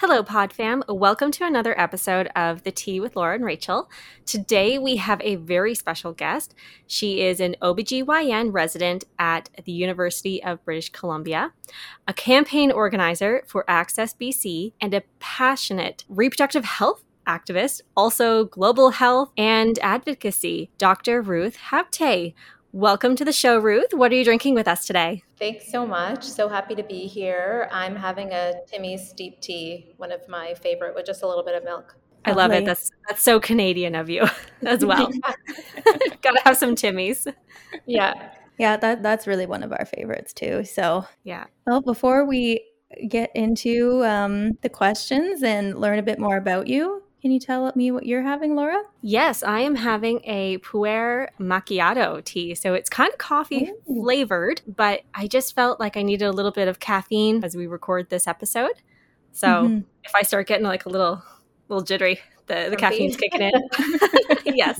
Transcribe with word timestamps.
Hello, 0.00 0.22
Pod 0.22 0.52
Fam. 0.52 0.84
Welcome 0.88 1.32
to 1.32 1.44
another 1.44 1.76
episode 1.76 2.28
of 2.36 2.62
The 2.62 2.70
Tea 2.70 3.00
with 3.00 3.16
Laura 3.16 3.34
and 3.34 3.44
Rachel. 3.44 3.90
Today 4.26 4.78
we 4.78 4.94
have 4.94 5.20
a 5.24 5.34
very 5.34 5.74
special 5.74 6.12
guest. 6.12 6.54
She 6.86 7.20
is 7.22 7.40
an 7.40 7.56
OBGYN 7.60 8.52
resident 8.52 9.02
at 9.18 9.50
the 9.64 9.72
University 9.72 10.40
of 10.40 10.64
British 10.64 10.90
Columbia, 10.90 11.52
a 12.06 12.14
campaign 12.14 12.70
organizer 12.70 13.42
for 13.48 13.64
Access 13.66 14.14
BC, 14.14 14.72
and 14.80 14.94
a 14.94 15.02
passionate 15.18 16.04
reproductive 16.08 16.64
health 16.64 17.02
activist, 17.26 17.80
also 17.96 18.44
global 18.44 18.90
health 18.90 19.32
and 19.36 19.80
advocacy, 19.80 20.70
Dr. 20.78 21.20
Ruth 21.20 21.56
Habte. 21.70 22.34
Welcome 22.72 23.16
to 23.16 23.24
the 23.24 23.32
show, 23.32 23.58
Ruth. 23.58 23.94
What 23.94 24.12
are 24.12 24.14
you 24.14 24.24
drinking 24.24 24.54
with 24.54 24.68
us 24.68 24.86
today? 24.86 25.22
Thanks 25.38 25.72
so 25.72 25.86
much. 25.86 26.22
So 26.22 26.50
happy 26.50 26.74
to 26.74 26.82
be 26.82 27.06
here. 27.06 27.66
I'm 27.72 27.96
having 27.96 28.30
a 28.32 28.56
Timmy's 28.66 29.08
steep 29.08 29.40
tea, 29.40 29.94
one 29.96 30.12
of 30.12 30.28
my 30.28 30.52
favorite, 30.52 30.94
with 30.94 31.06
just 31.06 31.22
a 31.22 31.26
little 31.26 31.42
bit 31.42 31.54
of 31.54 31.64
milk. 31.64 31.96
I 32.26 32.32
love 32.32 32.52
it. 32.52 32.66
That's 32.66 32.90
that's 33.08 33.22
so 33.22 33.40
Canadian 33.40 33.94
of 33.94 34.10
you 34.10 34.26
as 34.66 34.84
well. 34.84 35.10
Gotta 36.20 36.42
have 36.44 36.58
some 36.58 36.74
Timmy's. 36.74 37.26
Yeah. 37.86 38.32
Yeah, 38.58 38.76
that 38.76 39.02
that's 39.02 39.26
really 39.26 39.46
one 39.46 39.62
of 39.62 39.72
our 39.72 39.86
favorites 39.86 40.34
too. 40.34 40.62
So 40.64 41.06
yeah. 41.24 41.46
Well, 41.66 41.80
before 41.80 42.26
we 42.26 42.62
get 43.08 43.30
into 43.34 44.04
um, 44.04 44.58
the 44.60 44.68
questions 44.68 45.42
and 45.42 45.80
learn 45.80 45.98
a 45.98 46.02
bit 46.02 46.18
more 46.18 46.36
about 46.36 46.66
you, 46.66 47.02
can 47.20 47.32
you 47.32 47.40
tell 47.40 47.72
me 47.74 47.90
what 47.90 48.06
you're 48.06 48.22
having, 48.22 48.54
Laura? 48.54 48.80
Yes, 49.02 49.42
I 49.42 49.60
am 49.60 49.74
having 49.74 50.20
a 50.24 50.58
puer 50.58 51.30
macchiato 51.40 52.24
tea. 52.24 52.54
So 52.54 52.74
it's 52.74 52.88
kind 52.88 53.12
of 53.12 53.18
coffee 53.18 53.72
Ooh. 53.90 54.02
flavored, 54.02 54.62
but 54.66 55.02
I 55.14 55.26
just 55.26 55.54
felt 55.54 55.80
like 55.80 55.96
I 55.96 56.02
needed 56.02 56.26
a 56.26 56.32
little 56.32 56.52
bit 56.52 56.68
of 56.68 56.78
caffeine 56.78 57.42
as 57.42 57.56
we 57.56 57.66
record 57.66 58.08
this 58.08 58.28
episode. 58.28 58.74
So 59.32 59.48
mm-hmm. 59.48 59.78
if 60.04 60.14
I 60.14 60.22
start 60.22 60.46
getting 60.46 60.66
like 60.66 60.86
a 60.86 60.88
little 60.88 61.22
little 61.68 61.84
jittery, 61.84 62.20
the, 62.46 62.68
the 62.70 62.76
caffeine's 62.76 63.16
kicking 63.16 63.42
in. 63.42 63.52
yes. 64.56 64.78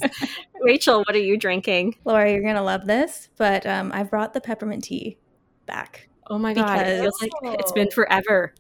Rachel, 0.61 1.01
what 1.01 1.15
are 1.15 1.21
you 1.21 1.37
drinking? 1.37 1.97
Laura, 2.05 2.31
you're 2.31 2.43
going 2.43 2.55
to 2.55 2.63
love 2.63 2.87
this, 2.87 3.29
but 3.37 3.67
um, 3.67 3.93
I 3.93 4.03
brought 4.03 4.33
the 4.33 4.41
peppermint 4.41 4.85
tea 4.85 5.19
back. 5.67 6.09
Oh 6.29 6.39
my 6.39 6.55
God. 6.55 6.87
It 6.87 7.01
feels 7.01 7.21
like 7.21 7.31
it's 7.61 7.73
been 7.73 7.91
forever. 7.91 8.55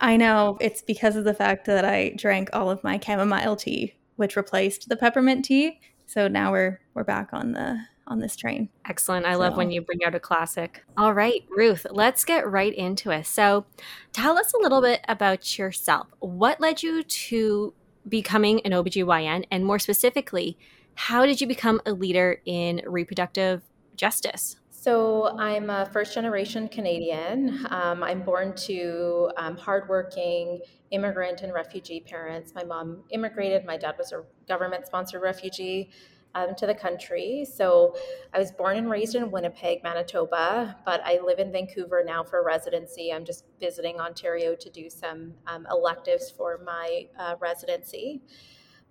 I 0.00 0.16
know 0.16 0.58
it's 0.60 0.82
because 0.82 1.16
of 1.16 1.24
the 1.24 1.34
fact 1.34 1.66
that 1.66 1.84
I 1.84 2.10
drank 2.16 2.50
all 2.52 2.70
of 2.70 2.84
my 2.84 2.98
chamomile 2.98 3.56
tea, 3.56 3.94
which 4.16 4.36
replaced 4.36 4.88
the 4.88 4.96
peppermint 4.96 5.44
tea. 5.44 5.80
So 6.06 6.28
now 6.28 6.52
we're 6.52 6.80
we're 6.94 7.04
back 7.04 7.30
on 7.32 7.52
the 7.52 7.80
on 8.06 8.18
this 8.18 8.36
train. 8.36 8.68
Excellent. 8.86 9.26
I 9.26 9.32
so. 9.34 9.38
love 9.38 9.56
when 9.56 9.70
you 9.70 9.80
bring 9.80 10.04
out 10.04 10.14
a 10.14 10.20
classic. 10.20 10.84
All 10.96 11.14
right, 11.14 11.42
Ruth, 11.48 11.86
let's 11.90 12.24
get 12.24 12.48
right 12.48 12.74
into 12.74 13.10
it. 13.10 13.26
So, 13.26 13.64
tell 14.12 14.36
us 14.38 14.52
a 14.52 14.58
little 14.58 14.82
bit 14.82 15.00
about 15.08 15.58
yourself. 15.58 16.08
What 16.20 16.60
led 16.60 16.82
you 16.82 17.02
to 17.02 17.72
becoming 18.08 18.60
an 18.66 18.72
OBGYN 18.72 19.46
and 19.50 19.64
more 19.64 19.78
specifically, 19.78 20.58
how 20.94 21.26
did 21.26 21.40
you 21.40 21.46
become 21.46 21.80
a 21.86 21.92
leader 21.92 22.40
in 22.44 22.82
reproductive 22.86 23.62
justice? 23.96 24.56
So, 24.84 25.34
I'm 25.38 25.70
a 25.70 25.86
first 25.86 26.12
generation 26.12 26.68
Canadian. 26.68 27.64
Um, 27.70 28.02
I'm 28.02 28.20
born 28.20 28.54
to 28.66 29.30
um, 29.38 29.56
hardworking 29.56 30.60
immigrant 30.90 31.40
and 31.40 31.54
refugee 31.54 32.00
parents. 32.00 32.52
My 32.54 32.64
mom 32.64 33.02
immigrated, 33.08 33.64
my 33.64 33.78
dad 33.78 33.94
was 33.96 34.12
a 34.12 34.24
government 34.46 34.84
sponsored 34.84 35.22
refugee 35.22 35.88
um, 36.34 36.54
to 36.56 36.66
the 36.66 36.74
country. 36.74 37.46
So, 37.50 37.96
I 38.34 38.38
was 38.38 38.52
born 38.52 38.76
and 38.76 38.90
raised 38.90 39.14
in 39.14 39.30
Winnipeg, 39.30 39.82
Manitoba, 39.82 40.76
but 40.84 41.00
I 41.02 41.18
live 41.24 41.38
in 41.38 41.50
Vancouver 41.50 42.02
now 42.04 42.22
for 42.22 42.44
residency. 42.44 43.10
I'm 43.10 43.24
just 43.24 43.46
visiting 43.58 43.98
Ontario 44.00 44.54
to 44.54 44.68
do 44.68 44.90
some 44.90 45.32
um, 45.46 45.66
electives 45.70 46.30
for 46.30 46.60
my 46.62 47.08
uh, 47.18 47.36
residency. 47.40 48.20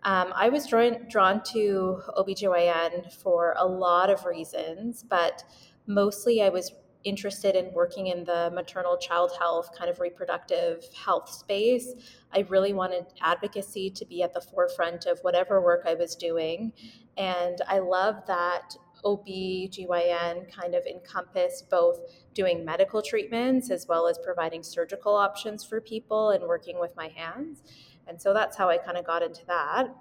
Um, 0.05 0.33
I 0.35 0.49
was 0.49 0.67
drawn, 0.67 1.07
drawn 1.07 1.41
to 1.53 2.01
OBGYN 2.17 3.13
for 3.13 3.55
a 3.57 3.65
lot 3.65 4.09
of 4.09 4.25
reasons, 4.25 5.03
but 5.07 5.43
mostly 5.87 6.41
I 6.41 6.49
was 6.49 6.73
interested 7.03 7.55
in 7.55 7.73
working 7.73 8.07
in 8.07 8.23
the 8.23 8.49
maternal 8.53 8.97
child 8.97 9.31
health, 9.37 9.71
kind 9.77 9.89
of 9.89 9.99
reproductive 9.99 10.85
health 10.93 11.29
space. 11.29 11.93
I 12.31 12.45
really 12.47 12.71
wanted 12.71 13.07
advocacy 13.21 13.89
to 13.89 14.05
be 14.05 14.23
at 14.23 14.33
the 14.33 14.39
forefront 14.39 15.05
of 15.05 15.19
whatever 15.19 15.61
work 15.61 15.83
I 15.85 15.95
was 15.95 16.15
doing. 16.15 16.71
And 17.17 17.61
I 17.67 17.79
love 17.79 18.25
that 18.27 18.77
OB/GYN 19.03 20.49
kind 20.49 20.75
of 20.75 20.85
encompassed 20.85 21.69
both 21.69 21.99
doing 22.33 22.63
medical 22.63 23.01
treatments 23.01 23.69
as 23.69 23.85
well 23.85 24.07
as 24.07 24.17
providing 24.17 24.63
surgical 24.63 25.13
options 25.13 25.65
for 25.65 25.81
people 25.81 26.29
and 26.29 26.45
working 26.45 26.79
with 26.79 26.95
my 26.95 27.09
hands. 27.09 27.63
And 28.07 28.21
so 28.21 28.33
that's 28.33 28.55
how 28.55 28.69
I 28.69 28.77
kind 28.77 28.97
of 28.97 29.05
got 29.05 29.21
into 29.21 29.45
that. 29.47 29.93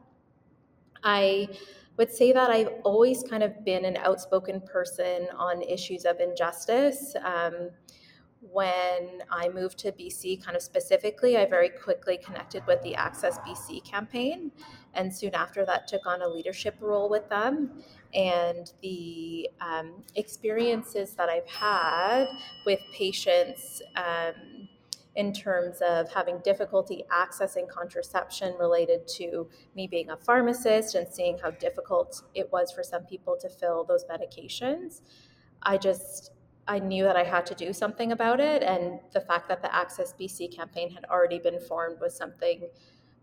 I 1.02 1.48
would 1.96 2.10
say 2.10 2.32
that 2.32 2.50
I've 2.50 2.70
always 2.84 3.22
kind 3.22 3.42
of 3.42 3.64
been 3.64 3.84
an 3.84 3.96
outspoken 3.98 4.60
person 4.60 5.28
on 5.36 5.62
issues 5.62 6.04
of 6.04 6.20
injustice. 6.20 7.14
Um, 7.24 7.70
when 8.40 9.22
I 9.30 9.48
moved 9.48 9.78
to 9.80 9.92
BC, 9.92 10.42
kind 10.44 10.56
of 10.56 10.62
specifically, 10.62 11.36
I 11.36 11.46
very 11.46 11.68
quickly 11.68 12.16
connected 12.16 12.66
with 12.66 12.82
the 12.82 12.94
Access 12.94 13.38
BC 13.38 13.84
campaign. 13.84 14.50
And 14.94 15.14
soon 15.14 15.34
after 15.34 15.64
that, 15.66 15.86
took 15.86 16.06
on 16.06 16.22
a 16.22 16.28
leadership 16.28 16.76
role 16.80 17.08
with 17.08 17.28
them. 17.28 17.82
And 18.14 18.72
the 18.82 19.48
um, 19.60 20.02
experiences 20.16 21.14
that 21.14 21.28
I've 21.28 21.46
had 21.46 22.26
with 22.66 22.80
patients 22.92 23.80
um, 23.94 24.68
in 25.14 25.32
terms 25.32 25.82
of 25.82 26.10
having 26.12 26.38
difficulty 26.38 27.04
accessing 27.12 27.68
contraception 27.68 28.54
related 28.58 29.06
to 29.06 29.48
me 29.76 29.86
being 29.86 30.10
a 30.10 30.16
pharmacist 30.16 30.94
and 30.94 31.06
seeing 31.06 31.38
how 31.38 31.50
difficult 31.50 32.22
it 32.34 32.50
was 32.50 32.72
for 32.72 32.82
some 32.82 33.04
people 33.04 33.36
to 33.38 33.48
fill 33.48 33.84
those 33.84 34.04
medications. 34.04 35.02
I 35.62 35.76
just 35.76 36.32
I 36.66 36.78
knew 36.78 37.02
that 37.04 37.16
I 37.16 37.24
had 37.24 37.44
to 37.46 37.54
do 37.54 37.72
something 37.72 38.12
about 38.12 38.38
it 38.38 38.62
and 38.62 39.00
the 39.12 39.20
fact 39.20 39.48
that 39.48 39.62
the 39.62 39.74
Access 39.74 40.14
BC 40.18 40.54
campaign 40.54 40.90
had 40.90 41.04
already 41.06 41.40
been 41.40 41.58
formed 41.58 42.00
was 42.00 42.16
something 42.16 42.68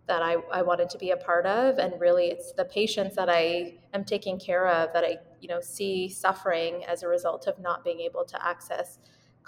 that 0.07 0.21
I, 0.21 0.37
I 0.51 0.61
wanted 0.61 0.89
to 0.89 0.97
be 0.97 1.11
a 1.11 1.17
part 1.17 1.45
of 1.45 1.77
and 1.79 1.99
really 1.99 2.25
it's 2.25 2.51
the 2.51 2.65
patients 2.65 3.15
that 3.15 3.29
I 3.29 3.75
am 3.93 4.03
taking 4.03 4.37
care 4.39 4.67
of 4.67 4.91
that 4.93 5.03
I 5.05 5.17
you 5.39 5.47
know 5.47 5.61
see 5.61 6.09
suffering 6.09 6.83
as 6.85 7.01
a 7.01 7.07
result 7.07 7.47
of 7.47 7.57
not 7.59 7.83
being 7.83 8.01
able 8.01 8.25
to 8.25 8.45
access 8.45 8.99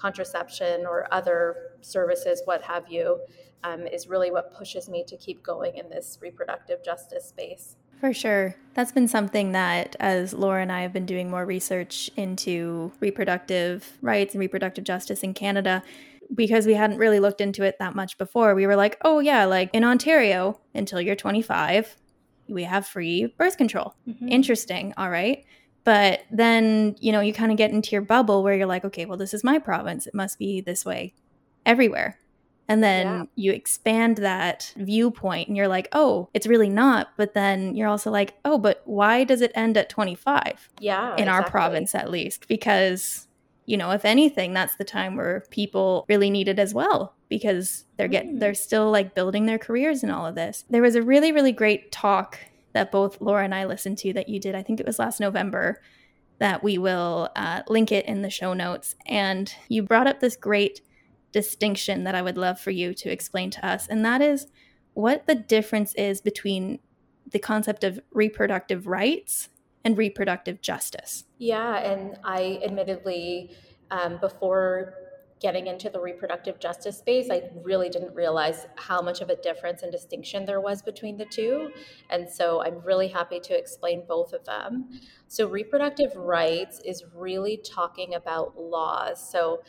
contraception 0.02 0.86
or 0.86 1.08
other 1.14 1.74
services, 1.82 2.42
what 2.46 2.62
have 2.64 2.86
you, 2.90 3.20
um, 3.64 3.86
is 3.86 4.08
really 4.08 4.32
what 4.32 4.54
pushes 4.54 4.90
me 4.90 5.04
to 5.08 5.16
keep 5.18 5.44
going 5.44 5.78
in 5.78 5.90
this 5.90 6.18
reproductive 6.22 6.84
justice 6.84 7.26
space. 7.26 7.76
For 8.00 8.14
sure. 8.14 8.56
That's 8.74 8.92
been 8.92 9.08
something 9.08 9.52
that, 9.52 9.96
as 10.00 10.34
Laura 10.34 10.64
and 10.64 10.72
I 10.72 10.82
have 10.82 10.92
been 10.92 11.06
doing 11.06 11.30
more 11.30 11.46
research 11.46 12.10
into 12.18 12.92
reproductive 13.00 13.98
rights 14.02 14.34
and 14.34 14.40
reproductive 14.40 14.84
justice 14.84 15.22
in 15.22 15.36
Canada, 15.36 15.84
because 16.34 16.66
we 16.66 16.74
hadn't 16.74 16.98
really 16.98 17.20
looked 17.20 17.42
into 17.42 17.64
it 17.64 17.78
that 17.78 17.94
much 17.94 18.18
before, 18.18 18.56
we 18.56 18.66
were 18.66 18.76
like, 18.76 18.98
oh, 19.04 19.20
yeah, 19.20 19.46
like 19.46 19.70
in 19.74 19.84
Ontario, 19.84 20.60
until 20.74 21.00
you're 21.00 21.16
25, 21.16 21.96
we 22.48 22.64
have 22.64 22.88
free 22.88 23.34
birth 23.38 23.58
control. 23.58 23.94
Mm-hmm. 24.08 24.30
Interesting. 24.30 24.94
All 24.98 25.10
right. 25.10 25.46
But 25.84 26.22
then, 26.30 26.96
you 27.00 27.12
know, 27.12 27.22
you 27.22 27.34
kind 27.34 27.52
of 27.52 27.58
get 27.58 27.72
into 27.72 27.92
your 27.92 28.02
bubble 28.02 28.44
where 28.44 28.56
you're 28.56 28.68
like, 28.68 28.86
okay, 28.86 29.06
well, 29.06 29.18
this 29.18 29.34
is 29.34 29.44
my 29.44 29.58
province. 29.58 30.06
It 30.06 30.14
must 30.14 30.38
be 30.38 30.62
this 30.62 30.86
way 30.86 31.14
everywhere. 31.66 32.20
And 32.68 32.82
then 32.82 33.06
yeah. 33.06 33.24
you 33.36 33.52
expand 33.52 34.18
that 34.18 34.74
viewpoint 34.78 35.50
and 35.50 35.58
you're 35.58 35.68
like, 35.68 35.90
oh, 35.92 36.30
it's 36.34 36.48
really 36.48 36.70
not. 36.70 37.10
But 37.18 37.34
then 37.34 37.76
you're 37.76 37.90
also 37.90 38.12
like, 38.12 38.36
oh, 38.46 38.58
but 38.58 38.82
why 38.86 39.26
does 39.26 39.42
it 39.42 39.52
end 39.56 39.76
at 39.76 39.90
25? 39.90 40.70
Yeah. 40.80 41.08
In 41.14 41.24
exactly. 41.24 41.28
our 41.28 41.50
province, 41.50 41.96
at 41.96 42.10
least. 42.10 42.48
Because, 42.48 43.28
you 43.66 43.76
know, 43.76 43.92
if 43.92 44.06
anything, 44.06 44.54
that's 44.54 44.76
the 44.76 44.86
time 44.86 45.18
where 45.18 45.44
people 45.50 46.06
really 46.08 46.30
need 46.30 46.48
it 46.48 46.60
as 46.60 46.74
well 46.74 47.14
because 47.28 47.84
they're 47.98 48.08
getting, 48.08 48.36
mm. 48.36 48.40
they're 48.40 48.54
still 48.54 48.90
like 48.90 49.16
building 49.16 49.48
their 49.48 49.60
careers 49.60 50.02
and 50.02 50.12
all 50.12 50.26
of 50.26 50.36
this. 50.36 50.64
There 50.70 50.82
was 50.82 50.96
a 50.96 51.02
really, 51.02 51.34
really 51.34 51.52
great 51.52 51.92
talk 51.92 52.40
that 52.74 52.92
both 52.92 53.20
Laura 53.22 53.44
and 53.44 53.56
I 53.56 53.66
listened 53.66 53.98
to 54.00 54.14
that 54.14 54.30
you 54.30 54.40
did. 54.40 54.56
I 54.56 54.64
think 54.64 54.80
it 54.80 54.86
was 54.86 55.00
last 55.00 55.20
November 55.20 55.82
that 56.40 56.64
we 56.64 56.78
will 56.78 57.30
uh, 57.36 57.62
link 57.68 57.92
it 57.92 58.06
in 58.06 58.24
the 58.24 58.30
show 58.30 58.54
notes. 58.54 58.96
And 59.06 59.54
you 59.70 59.84
brought 59.84 60.08
up 60.08 60.20
this 60.20 60.36
great 60.36 60.82
distinction 61.32 62.04
that 62.04 62.16
I 62.16 62.22
would 62.22 62.38
love 62.38 62.60
for 62.60 62.72
you 62.72 62.94
to 62.96 63.12
explain 63.12 63.52
to 63.52 63.66
us, 63.66 63.88
and 63.88 64.04
that 64.06 64.22
is 64.22 64.48
what 64.94 65.28
the 65.28 65.36
difference 65.36 65.94
is 65.96 66.20
between 66.20 66.80
the 67.30 67.40
concept 67.40 67.84
of 67.84 68.00
reproductive 68.12 68.88
rights 68.88 69.50
and 69.86 69.98
reproductive 69.98 70.62
justice. 70.62 71.26
Yeah, 71.38 71.78
and 71.78 72.18
I 72.24 72.60
admittedly, 72.64 73.56
um, 73.90 74.18
before 74.18 74.96
getting 75.42 75.66
into 75.68 75.90
the 75.90 76.00
reproductive 76.00 76.60
justice 76.60 77.00
space, 77.00 77.30
I 77.32 77.50
really 77.64 77.90
didn't 77.90 78.14
realize 78.14 78.68
how 78.76 79.02
much 79.02 79.22
of 79.22 79.30
a 79.30 79.36
difference 79.36 79.82
and 79.82 79.92
distinction 79.92 80.46
there 80.46 80.62
was 80.62 80.84
between 80.84 81.18
the 81.18 81.26
two. 81.26 81.72
And 82.12 82.30
so 82.30 82.64
I'm 82.64 82.80
really 82.82 83.08
happy 83.08 83.40
to 83.42 83.58
explain 83.58 84.04
both 84.08 84.34
of 84.34 84.46
them. 84.46 85.02
So, 85.28 85.48
reproductive 85.48 86.16
rights 86.16 86.80
is 86.86 87.04
really 87.16 87.58
talking 87.58 88.14
about 88.14 88.60
laws. 88.60 89.32
So, 89.32 89.64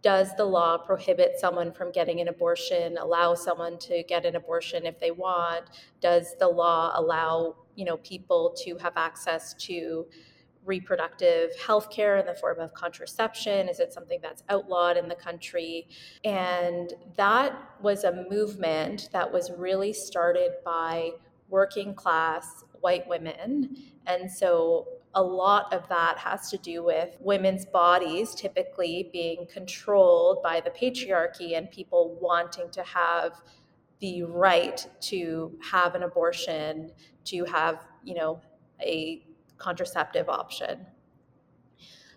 does 0.00 0.34
the 0.36 0.44
law 0.44 0.76
prohibit 0.76 1.38
someone 1.38 1.72
from 1.72 1.90
getting 1.90 2.20
an 2.20 2.28
abortion 2.28 2.98
allow 2.98 3.34
someone 3.34 3.78
to 3.78 4.02
get 4.02 4.26
an 4.26 4.36
abortion 4.36 4.84
if 4.84 5.00
they 5.00 5.10
want 5.10 5.64
does 6.02 6.36
the 6.38 6.46
law 6.46 6.92
allow 6.94 7.56
you 7.74 7.86
know 7.86 7.96
people 7.96 8.54
to 8.54 8.76
have 8.76 8.92
access 8.96 9.54
to 9.54 10.06
reproductive 10.64 11.50
health 11.58 11.90
care 11.90 12.16
in 12.18 12.26
the 12.26 12.34
form 12.34 12.60
of 12.60 12.74
contraception? 12.74 13.68
Is 13.68 13.80
it 13.80 13.92
something 13.92 14.18
that's 14.22 14.42
outlawed 14.48 14.96
in 14.96 15.08
the 15.08 15.14
country? 15.14 15.88
And 16.24 16.92
that 17.16 17.56
was 17.80 18.04
a 18.04 18.26
movement 18.30 19.08
that 19.12 19.32
was 19.32 19.50
really 19.56 19.92
started 19.92 20.52
by 20.64 21.10
working 21.48 21.94
class 21.94 22.64
white 22.80 23.08
women. 23.08 23.76
And 24.06 24.30
so 24.30 24.88
a 25.14 25.22
lot 25.22 25.72
of 25.72 25.88
that 25.88 26.18
has 26.18 26.50
to 26.50 26.58
do 26.58 26.82
with 26.82 27.16
women's 27.20 27.64
bodies 27.64 28.34
typically 28.34 29.08
being 29.12 29.46
controlled 29.52 30.42
by 30.42 30.60
the 30.60 30.70
patriarchy 30.70 31.56
and 31.56 31.70
people 31.70 32.18
wanting 32.20 32.70
to 32.70 32.82
have 32.82 33.40
the 34.00 34.24
right 34.24 34.86
to 35.00 35.56
have 35.62 35.94
an 35.94 36.02
abortion, 36.02 36.90
to 37.24 37.44
have, 37.44 37.86
you 38.02 38.14
know, 38.14 38.40
a 38.82 39.24
contraceptive 39.58 40.28
option. 40.28 40.86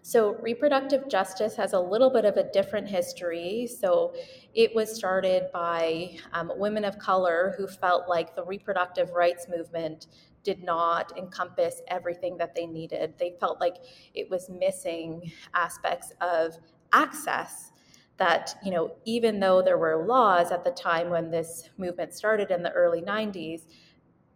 So, 0.02 0.36
reproductive 0.36 1.10
justice 1.10 1.58
has 1.58 1.74
a 1.74 1.80
little 1.80 2.10
bit 2.10 2.24
of 2.24 2.38
a 2.38 2.50
different 2.52 2.88
history. 2.88 3.68
So, 3.68 4.16
it 4.54 4.74
was 4.74 4.96
started 4.96 5.52
by 5.52 6.18
um, 6.32 6.50
women 6.56 6.86
of 6.86 6.98
color 6.98 7.54
who 7.58 7.68
felt 7.68 8.08
like 8.08 8.34
the 8.34 8.46
reproductive 8.46 9.10
rights 9.10 9.48
movement 9.50 10.08
did 10.44 10.64
not 10.64 11.12
encompass 11.18 11.82
everything 11.90 12.38
that 12.38 12.56
they 12.56 12.66
needed. 12.66 13.16
They 13.20 13.34
felt 13.38 13.60
like 13.60 13.76
it 14.14 14.30
was 14.30 14.50
missing 14.50 15.30
aspects 15.54 16.14
of 16.22 16.56
access 16.94 17.74
that, 18.16 18.56
you 18.64 18.72
know, 18.72 18.96
even 19.04 19.42
though 19.42 19.62
there 19.62 19.78
were 19.78 20.06
laws 20.08 20.52
at 20.52 20.64
the 20.64 20.72
time 20.72 21.10
when 21.10 21.30
this 21.32 21.70
movement 21.78 22.14
started 22.14 22.50
in 22.50 22.64
the 22.64 22.72
early 22.72 23.02
90s, 23.02 23.64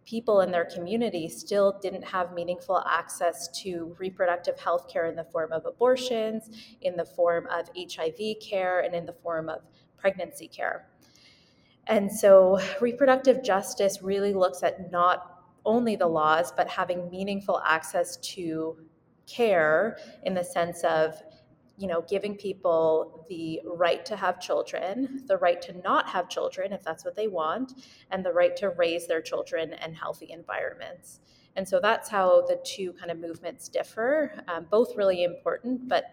people 0.04 0.40
in 0.40 0.50
their 0.50 0.64
community 0.64 1.28
still 1.28 1.78
didn't 1.80 2.02
have 2.02 2.32
meaningful 2.32 2.82
access 2.86 3.48
to 3.62 3.94
reproductive 3.98 4.58
health 4.58 4.88
care 4.88 5.06
in 5.06 5.16
the 5.16 5.24
form 5.24 5.52
of 5.52 5.64
abortions, 5.66 6.50
in 6.80 6.96
the 6.96 7.04
form 7.04 7.46
of 7.46 7.68
HIV 7.76 8.36
care, 8.40 8.80
and 8.80 8.94
in 8.94 9.06
the 9.06 9.12
form 9.12 9.48
of 9.48 9.62
pregnancy 9.96 10.48
care. 10.48 10.88
And 11.86 12.10
so, 12.10 12.60
reproductive 12.80 13.42
justice 13.42 14.02
really 14.02 14.32
looks 14.32 14.62
at 14.62 14.90
not 14.92 15.44
only 15.64 15.96
the 15.96 16.06
laws, 16.06 16.52
but 16.52 16.68
having 16.68 17.10
meaningful 17.10 17.60
access 17.64 18.16
to 18.18 18.76
care 19.26 19.98
in 20.24 20.34
the 20.34 20.44
sense 20.44 20.82
of 20.84 21.22
you 21.82 21.88
know, 21.88 22.04
giving 22.08 22.36
people 22.36 23.26
the 23.28 23.60
right 23.64 24.06
to 24.06 24.14
have 24.14 24.40
children, 24.40 25.24
the 25.26 25.36
right 25.38 25.60
to 25.60 25.72
not 25.82 26.08
have 26.08 26.28
children 26.28 26.72
if 26.72 26.80
that's 26.84 27.04
what 27.04 27.16
they 27.16 27.26
want, 27.26 27.72
and 28.12 28.24
the 28.24 28.32
right 28.32 28.54
to 28.56 28.68
raise 28.70 29.08
their 29.08 29.20
children 29.20 29.72
in 29.84 29.92
healthy 29.92 30.30
environments. 30.30 31.18
And 31.56 31.66
so 31.66 31.80
that's 31.80 32.08
how 32.08 32.42
the 32.42 32.60
two 32.64 32.92
kind 32.92 33.10
of 33.10 33.18
movements 33.18 33.68
differ. 33.68 34.44
Um, 34.46 34.68
both 34.70 34.96
really 34.96 35.24
important, 35.24 35.88
but 35.88 36.04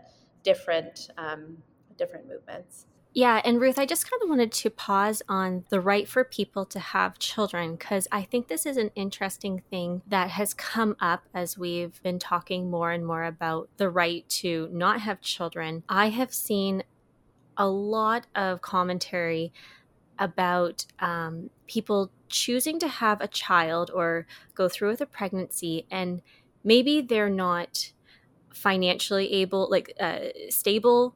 different, 0.41 1.11
um, 1.19 1.59
different 1.99 2.27
movements. 2.27 2.87
Yeah, 3.13 3.41
and 3.43 3.59
Ruth, 3.59 3.79
I 3.79 3.87
just 3.87 4.09
kind 4.09 4.21
of 4.21 4.29
wanted 4.29 4.51
to 4.51 4.69
pause 4.69 5.23
on 5.27 5.65
the 5.69 5.81
right 5.81 6.07
for 6.07 6.23
people 6.23 6.65
to 6.67 6.79
have 6.79 7.17
children 7.17 7.71
because 7.71 8.07
I 8.11 8.21
think 8.21 8.47
this 8.47 8.67
is 8.67 8.77
an 8.77 8.91
interesting 8.93 9.63
thing 9.71 10.03
that 10.07 10.29
has 10.29 10.53
come 10.53 10.95
up 10.99 11.23
as 11.33 11.57
we've 11.57 12.01
been 12.03 12.19
talking 12.19 12.69
more 12.69 12.91
and 12.91 13.05
more 13.05 13.23
about 13.23 13.67
the 13.77 13.89
right 13.89 14.29
to 14.29 14.69
not 14.71 15.01
have 15.01 15.21
children. 15.21 15.83
I 15.89 16.09
have 16.09 16.31
seen 16.31 16.83
a 17.57 17.67
lot 17.67 18.27
of 18.35 18.61
commentary 18.61 19.51
about 20.19 20.85
um, 20.99 21.49
people 21.67 22.11
choosing 22.27 22.79
to 22.79 22.87
have 22.87 23.21
a 23.21 23.27
child 23.27 23.89
or 23.91 24.27
go 24.53 24.69
through 24.69 24.89
with 24.89 25.01
a 25.01 25.07
pregnancy, 25.07 25.87
and 25.89 26.21
maybe 26.63 27.01
they're 27.01 27.29
not 27.29 27.91
financially 28.53 29.33
able, 29.33 29.67
like 29.69 29.93
uh, 29.99 30.19
stable 30.49 31.15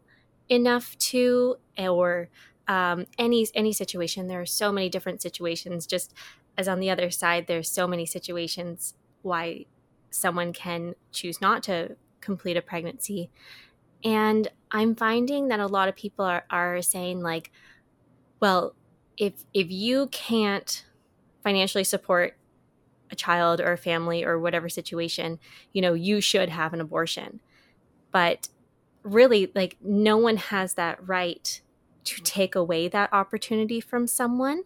enough 0.50 0.98
to 0.98 1.58
or 1.78 2.30
um, 2.68 3.06
any 3.18 3.48
any 3.56 3.74
situation. 3.74 4.28
There 4.28 4.42
are 4.42 4.46
so 4.46 4.72
many 4.72 4.90
different 4.90 5.22
situations. 5.22 5.86
Just 5.88 6.14
as 6.58 6.68
on 6.68 6.80
the 6.80 6.90
other 6.90 7.10
side 7.10 7.48
there's 7.48 7.70
so 7.70 7.88
many 7.88 8.06
situations 8.06 8.94
why 9.22 9.66
someone 10.12 10.54
can 10.54 10.94
choose 11.12 11.42
not 11.42 11.64
to 11.64 11.96
complete 12.22 12.58
a 12.58 12.62
pregnancy. 12.62 13.30
And 14.04 14.50
i'm 14.72 14.96
finding 14.96 15.48
that 15.50 15.60
a 15.60 15.68
lot 15.68 15.88
of 15.88 15.96
people 15.96 16.26
are, 16.26 16.44
are 16.50 16.82
saying 16.82 17.22
like 17.22 17.52
well 18.40 18.76
if 19.18 19.46
if 19.54 19.72
you 19.72 20.08
can't 20.08 20.86
financially 21.44 21.84
support 21.84 22.38
a 23.12 23.16
child 23.16 23.62
or 23.62 23.74
a 23.74 23.78
family 23.78 24.24
or 24.24 24.40
whatever 24.40 24.70
situation 24.70 25.40
you 25.74 25.82
know 25.82 25.94
you 25.94 26.22
should 26.22 26.50
have 26.50 26.74
an 26.74 26.82
abortion. 26.82 27.40
But 28.12 28.50
really 29.04 29.52
like 29.54 29.78
no 29.82 30.18
one 30.18 30.38
has 30.38 30.76
that 30.76 31.08
right 31.08 31.62
to 32.04 32.22
take 32.22 32.56
away 32.56 32.88
that 32.88 33.12
opportunity 33.14 33.80
from 33.80 34.08
someone 34.08 34.64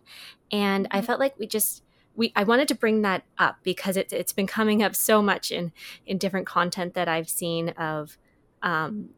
and 0.52 0.88
i 0.92 0.98
mm-hmm. 0.98 1.06
felt 1.06 1.20
like 1.20 1.38
we 1.38 1.48
just 1.48 1.84
we 2.16 2.32
i 2.36 2.44
wanted 2.44 2.68
to 2.68 2.76
bring 2.76 3.02
that 3.02 3.24
up 3.38 3.58
because 3.64 3.98
it, 3.98 4.12
it's 4.14 4.34
been 4.34 4.48
coming 4.48 4.82
up 4.84 4.96
so 4.96 5.22
much 5.22 5.52
in 5.52 5.72
in 6.06 6.18
different 6.18 6.46
content 6.46 6.94
that 6.94 7.08
i've 7.08 7.30
seen 7.30 7.70
of 7.70 8.18
um, 8.64 9.10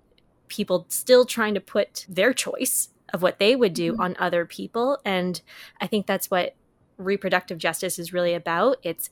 people 0.47 0.85
still 0.89 1.25
trying 1.25 1.53
to 1.53 1.61
put 1.61 2.05
their 2.09 2.33
choice 2.33 2.89
of 3.13 3.21
what 3.21 3.39
they 3.39 3.55
would 3.55 3.73
do 3.73 3.93
mm-hmm. 3.93 4.01
on 4.01 4.15
other 4.19 4.45
people 4.45 4.99
and 5.05 5.41
i 5.81 5.87
think 5.87 6.05
that's 6.05 6.31
what 6.31 6.55
reproductive 6.97 7.57
justice 7.57 7.97
is 7.97 8.11
really 8.11 8.33
about 8.33 8.77
it's 8.83 9.09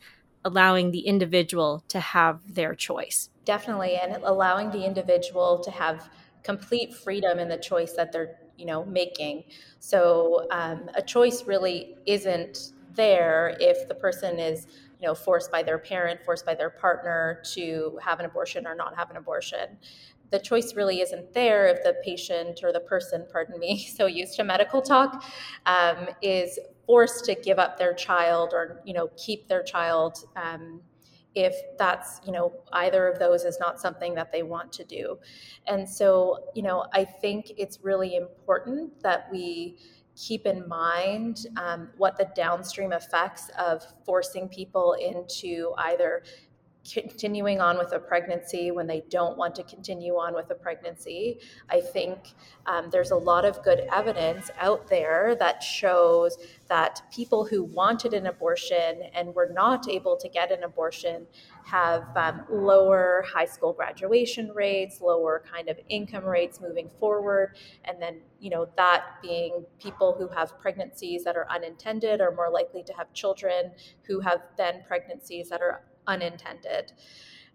allowing 0.48 0.92
the 0.92 1.02
individual 1.02 1.84
to 1.90 2.00
have 2.00 2.40
their 2.48 2.74
choice. 2.74 3.30
Definitely 3.44 3.96
and 3.96 4.24
allowing 4.24 4.72
the 4.72 4.86
individual 4.86 5.60
to 5.60 5.72
have 5.72 6.10
complete 6.44 6.94
freedom 6.94 7.38
in 7.40 7.50
the 7.50 7.58
choice 7.58 7.94
that 7.94 8.12
they're 8.14 8.38
you 8.58 8.66
know 8.66 8.86
making. 8.86 9.44
So 9.80 10.48
um, 10.52 10.90
a 10.96 11.02
choice 11.02 11.44
really 11.46 11.96
isn't 12.06 12.72
there 12.96 13.56
if 13.60 13.88
the 13.90 13.94
person 13.96 14.40
is 14.40 14.68
you 15.00 15.08
know 15.08 15.14
forced 15.14 15.52
by 15.52 15.62
their 15.64 15.78
parent 15.78 16.22
forced 16.24 16.46
by 16.46 16.56
their 16.56 16.70
partner 16.70 17.42
to 17.54 18.00
have 18.02 18.20
an 18.22 18.26
abortion 18.26 18.66
or 18.66 18.76
not 18.76 18.96
have 18.96 19.12
an 19.12 19.18
abortion. 19.18 19.78
The 20.32 20.40
choice 20.40 20.74
really 20.76 21.02
isn't 21.02 21.34
there 21.34 21.68
if 21.68 21.84
the 21.84 21.96
patient 22.04 22.62
or 22.64 22.72
the 22.72 22.82
person 22.82 23.26
pardon 23.32 23.60
me 23.60 23.86
so 23.98 24.06
used 24.06 24.36
to 24.38 24.44
medical 24.44 24.82
talk 24.82 25.24
um, 25.66 26.08
is 26.22 26.58
forced 26.88 27.26
to 27.26 27.36
give 27.36 27.60
up 27.60 27.78
their 27.78 27.94
child 27.94 28.54
or 28.54 28.82
you 28.86 28.94
know 28.94 29.10
keep 29.18 29.48
their 29.48 29.62
child 29.62 30.26
um, 30.36 30.82
if 31.36 31.54
that's 31.78 32.20
you 32.26 32.32
know 32.32 32.52
either 32.74 33.08
of 33.08 33.20
those 33.20 33.44
is 33.44 33.60
not 33.60 33.80
something 33.80 34.16
that 34.16 34.32
they 34.32 34.42
want 34.42 34.72
to 34.74 34.84
do. 34.84 35.20
And 35.68 35.88
so 35.88 36.46
you 36.56 36.64
know 36.64 36.86
i 36.94 37.04
think 37.04 37.52
it's 37.58 37.80
really 37.84 38.16
important 38.16 39.00
that 39.04 39.28
we 39.32 39.78
keep 40.18 40.48
in 40.48 40.68
mind 40.68 41.46
um, 41.58 41.90
what 41.98 42.18
the 42.18 42.28
downstream 42.36 42.92
effects 42.92 43.52
of 43.60 43.86
forcing 44.04 44.50
people 44.50 44.94
into 44.94 45.74
either 45.78 46.24
continuing 46.94 47.60
on 47.60 47.78
with 47.78 47.92
a 47.94 48.00
pregnancy 48.00 48.72
when 48.72 48.88
they 48.88 49.04
don't 49.10 49.38
want 49.38 49.56
to 49.56 49.64
continue 49.64 50.14
on 50.14 50.34
with 50.34 50.50
a 50.52 50.56
pregnancy. 50.56 51.40
I 51.70 51.82
think 51.82 52.34
um, 52.66 52.90
there's 52.92 53.12
a 53.12 53.16
lot 53.16 53.46
of 53.46 53.64
good 53.64 53.88
evidence 53.94 54.50
out 54.60 54.88
there 54.88 55.36
that 55.40 55.64
shows 55.64 56.38
that 56.68 57.02
people 57.12 57.46
who 57.46 57.64
wanted 57.64 58.14
an 58.14 58.28
abortion 58.28 59.04
and 59.14 59.34
were 59.34 59.50
not 59.54 59.90
able 59.90 60.18
to 60.18 60.30
get 60.30 60.52
an 60.52 60.64
abortion 60.64 61.28
have 61.64 62.06
um, 62.16 62.46
lower 62.50 63.26
high 63.28 63.46
school 63.46 63.74
graduation 63.74 64.52
rates, 64.54 65.02
lower 65.02 65.44
kind 65.52 65.68
of 65.70 65.78
income 65.90 66.24
rates 66.24 66.62
moving 66.62 66.90
forward. 67.00 67.58
And 67.84 68.02
then, 68.02 68.22
you 68.40 68.50
know, 68.50 68.70
that 68.78 69.04
being 69.22 69.66
people 69.80 70.16
who 70.18 70.28
have 70.30 70.58
pregnancies 70.60 71.24
that 71.26 71.36
are 71.36 71.48
unintended 71.50 72.22
are 72.22 72.34
more 72.34 72.50
likely 72.50 72.84
to 72.84 72.94
have 72.94 73.12
children 73.14 73.72
who 74.04 74.22
have 74.22 74.42
then 74.58 74.84
pregnancies 74.88 75.50
that 75.50 75.62
are 75.62 75.84
unintended. 76.08 76.94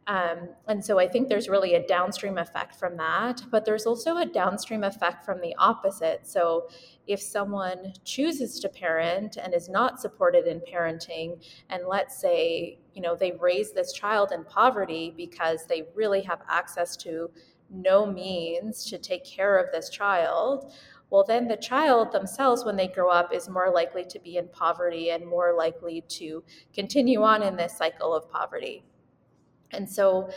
Um, 0.06 0.48
and 0.66 0.84
so 0.84 0.98
I 0.98 1.06
think 1.06 1.28
there's 1.28 1.48
really 1.48 1.74
a 1.74 1.86
downstream 1.86 2.36
effect 2.36 2.74
from 2.74 2.96
that, 2.96 3.42
but 3.50 3.64
there's 3.64 3.86
also 3.86 4.16
a 4.16 4.26
downstream 4.26 4.82
effect 4.82 5.24
from 5.24 5.40
the 5.40 5.54
opposite. 5.58 6.26
So 6.26 6.68
if 7.06 7.20
someone 7.20 7.92
chooses 8.04 8.58
to 8.60 8.68
parent 8.68 9.36
and 9.36 9.54
is 9.54 9.68
not 9.68 10.00
supported 10.00 10.46
in 10.46 10.60
parenting, 10.60 11.44
and 11.70 11.84
let's 11.86 12.20
say, 12.20 12.78
you 12.94 13.00
know, 13.00 13.14
they 13.14 13.32
raise 13.40 13.72
this 13.72 13.92
child 13.92 14.32
in 14.32 14.44
poverty 14.44 15.14
because 15.16 15.66
they 15.66 15.84
really 15.94 16.22
have 16.22 16.40
access 16.48 16.96
to 16.98 17.30
no 17.70 18.04
means 18.04 18.84
to 18.90 18.98
take 18.98 19.24
care 19.24 19.56
of 19.56 19.70
this 19.72 19.88
child, 19.88 20.72
well, 21.12 21.24
then 21.24 21.46
the 21.46 21.58
child 21.58 22.10
themselves, 22.10 22.64
when 22.64 22.74
they 22.74 22.88
grow 22.88 23.10
up, 23.10 23.34
is 23.34 23.46
more 23.46 23.70
likely 23.70 24.02
to 24.06 24.18
be 24.18 24.38
in 24.38 24.48
poverty 24.48 25.10
and 25.10 25.26
more 25.26 25.52
likely 25.54 26.00
to 26.08 26.42
continue 26.72 27.22
on 27.22 27.42
in 27.42 27.54
this 27.54 27.76
cycle 27.76 28.14
of 28.14 28.30
poverty. 28.30 28.82
And 29.72 29.86
so, 29.86 30.30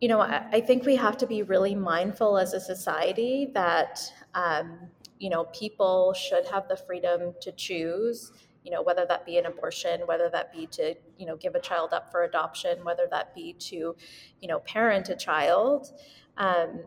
you 0.00 0.08
know, 0.08 0.20
I, 0.20 0.44
I, 0.54 0.60
think 0.60 0.84
we 0.84 0.96
have 0.96 1.16
to 1.18 1.26
be 1.28 1.44
really 1.44 1.76
mindful 1.76 2.36
as 2.36 2.52
a 2.52 2.58
society 2.58 3.52
that, 3.54 4.00
um, 4.34 4.76
you 5.20 5.30
know, 5.30 5.44
people 5.44 6.14
should 6.14 6.46
have 6.46 6.66
the 6.66 6.76
freedom 6.76 7.32
to 7.40 7.52
choose, 7.52 8.32
you 8.64 8.72
know, 8.72 8.82
whether 8.82 9.06
that 9.06 9.24
be 9.24 9.38
an 9.38 9.46
abortion, 9.46 10.00
whether 10.06 10.28
that 10.30 10.52
be 10.52 10.66
to, 10.72 10.96
you 11.16 11.26
know, 11.26 11.36
give 11.36 11.54
a 11.54 11.60
child 11.60 11.92
up 11.92 12.10
for 12.10 12.24
adoption, 12.24 12.84
whether 12.84 13.06
that 13.12 13.36
be 13.36 13.52
to, 13.60 13.94
you 14.40 14.48
know, 14.48 14.58
parent 14.58 15.10
a 15.10 15.14
child. 15.14 15.92
Um, 16.38 16.80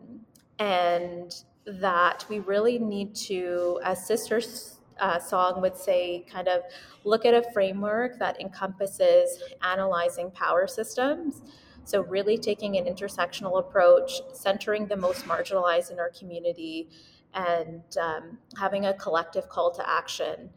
and 0.58 1.34
that 1.66 2.24
we 2.28 2.38
really 2.38 2.78
need 2.78 3.14
to, 3.14 3.80
as 3.84 4.06
sisters 4.06 4.78
uh, 5.00 5.18
song 5.18 5.60
would 5.60 5.76
say, 5.76 6.24
kind 6.30 6.48
of 6.48 6.62
look 7.04 7.24
at 7.24 7.34
a 7.34 7.42
framework 7.52 8.18
that 8.18 8.40
encompasses 8.40 9.42
analyzing 9.62 10.30
power 10.30 10.66
systems. 10.66 11.42
So, 11.84 12.02
really 12.02 12.38
taking 12.38 12.76
an 12.76 12.84
intersectional 12.84 13.58
approach, 13.60 14.20
centering 14.32 14.86
the 14.86 14.96
most 14.96 15.24
marginalized 15.24 15.92
in 15.92 15.98
our 15.98 16.10
community, 16.10 16.88
and 17.34 17.82
um, 18.00 18.38
having 18.58 18.86
a 18.86 18.94
collective 18.94 19.48
call 19.48 19.70
to 19.72 19.88
action. 19.88 20.50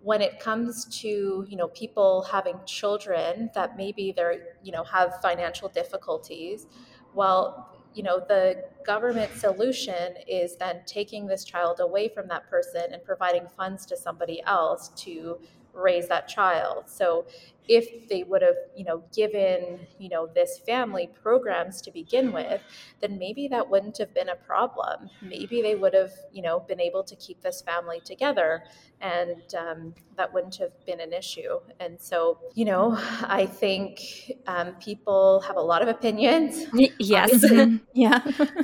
When 0.00 0.20
it 0.20 0.38
comes 0.38 0.84
to 1.00 1.46
you 1.48 1.56
know 1.56 1.68
people 1.68 2.26
having 2.30 2.60
children 2.66 3.50
that 3.54 3.76
maybe 3.76 4.12
they're 4.14 4.56
you 4.62 4.72
know 4.72 4.84
have 4.84 5.20
financial 5.20 5.68
difficulties, 5.68 6.66
well, 7.14 7.73
you 7.94 8.02
know 8.02 8.18
the 8.18 8.64
government 8.84 9.32
solution 9.36 10.14
is 10.26 10.56
then 10.56 10.82
taking 10.86 11.26
this 11.26 11.44
child 11.44 11.80
away 11.80 12.08
from 12.08 12.28
that 12.28 12.48
person 12.50 12.92
and 12.92 13.04
providing 13.04 13.46
funds 13.56 13.86
to 13.86 13.96
somebody 13.96 14.42
else 14.46 14.88
to 14.96 15.38
raise 15.72 16.08
that 16.08 16.28
child. 16.28 16.84
So 16.86 17.26
if 17.68 18.08
they 18.08 18.22
would 18.22 18.42
have 18.42 18.56
you 18.76 18.84
know 18.84 19.02
given 19.14 19.86
you 19.98 20.08
know 20.08 20.26
this 20.34 20.58
family 20.58 21.08
programs 21.22 21.80
to 21.80 21.90
begin 21.90 22.32
with 22.32 22.60
then 23.00 23.18
maybe 23.18 23.48
that 23.48 23.68
wouldn't 23.68 23.98
have 23.98 24.12
been 24.14 24.28
a 24.28 24.36
problem. 24.36 25.10
Maybe 25.20 25.62
they 25.62 25.74
would 25.74 25.94
have 25.94 26.12
you 26.32 26.42
know 26.42 26.60
been 26.60 26.80
able 26.80 27.04
to 27.04 27.16
keep 27.16 27.42
this 27.42 27.62
family 27.62 28.00
together 28.04 28.64
and 29.00 29.42
um, 29.58 29.94
that 30.16 30.32
wouldn't 30.32 30.56
have 30.56 30.72
been 30.86 31.00
an 31.00 31.12
issue. 31.12 31.58
And 31.80 32.00
so 32.00 32.38
you 32.54 32.64
know 32.64 32.96
i 33.22 33.46
think 33.46 34.00
um, 34.46 34.74
people 34.74 35.40
have 35.40 35.56
a 35.56 35.60
lot 35.60 35.82
of 35.82 35.88
opinions. 35.88 36.66
Yes. 36.98 37.44
Yeah. 37.94 38.20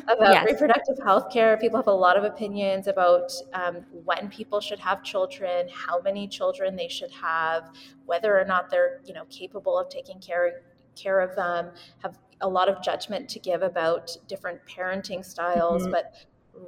About 0.08 0.32
yes. 0.34 0.44
reproductive 0.44 0.98
health 1.04 1.32
care 1.32 1.56
people 1.56 1.78
have 1.78 1.86
a 1.86 1.92
lot 1.92 2.16
of 2.16 2.24
opinions 2.24 2.86
about 2.88 3.30
um, 3.52 3.76
when 4.04 4.28
people 4.28 4.60
should 4.60 4.78
have 4.78 5.02
children 5.02 5.68
how 5.72 6.00
many 6.02 6.26
children 6.26 6.76
they 6.76 6.88
should 6.88 7.10
have 7.12 7.70
whether 8.10 8.36
or 8.36 8.44
not 8.44 8.68
they're 8.68 9.00
you 9.04 9.14
know 9.14 9.24
capable 9.30 9.78
of 9.78 9.88
taking 9.88 10.18
care 10.18 10.62
care 11.00 11.20
of 11.20 11.36
them 11.36 11.70
have 12.02 12.18
a 12.40 12.48
lot 12.48 12.68
of 12.68 12.82
judgment 12.82 13.28
to 13.28 13.38
give 13.38 13.62
about 13.62 14.16
different 14.26 14.58
parenting 14.66 15.24
styles 15.24 15.82
mm-hmm. 15.82 15.92
but 15.92 16.14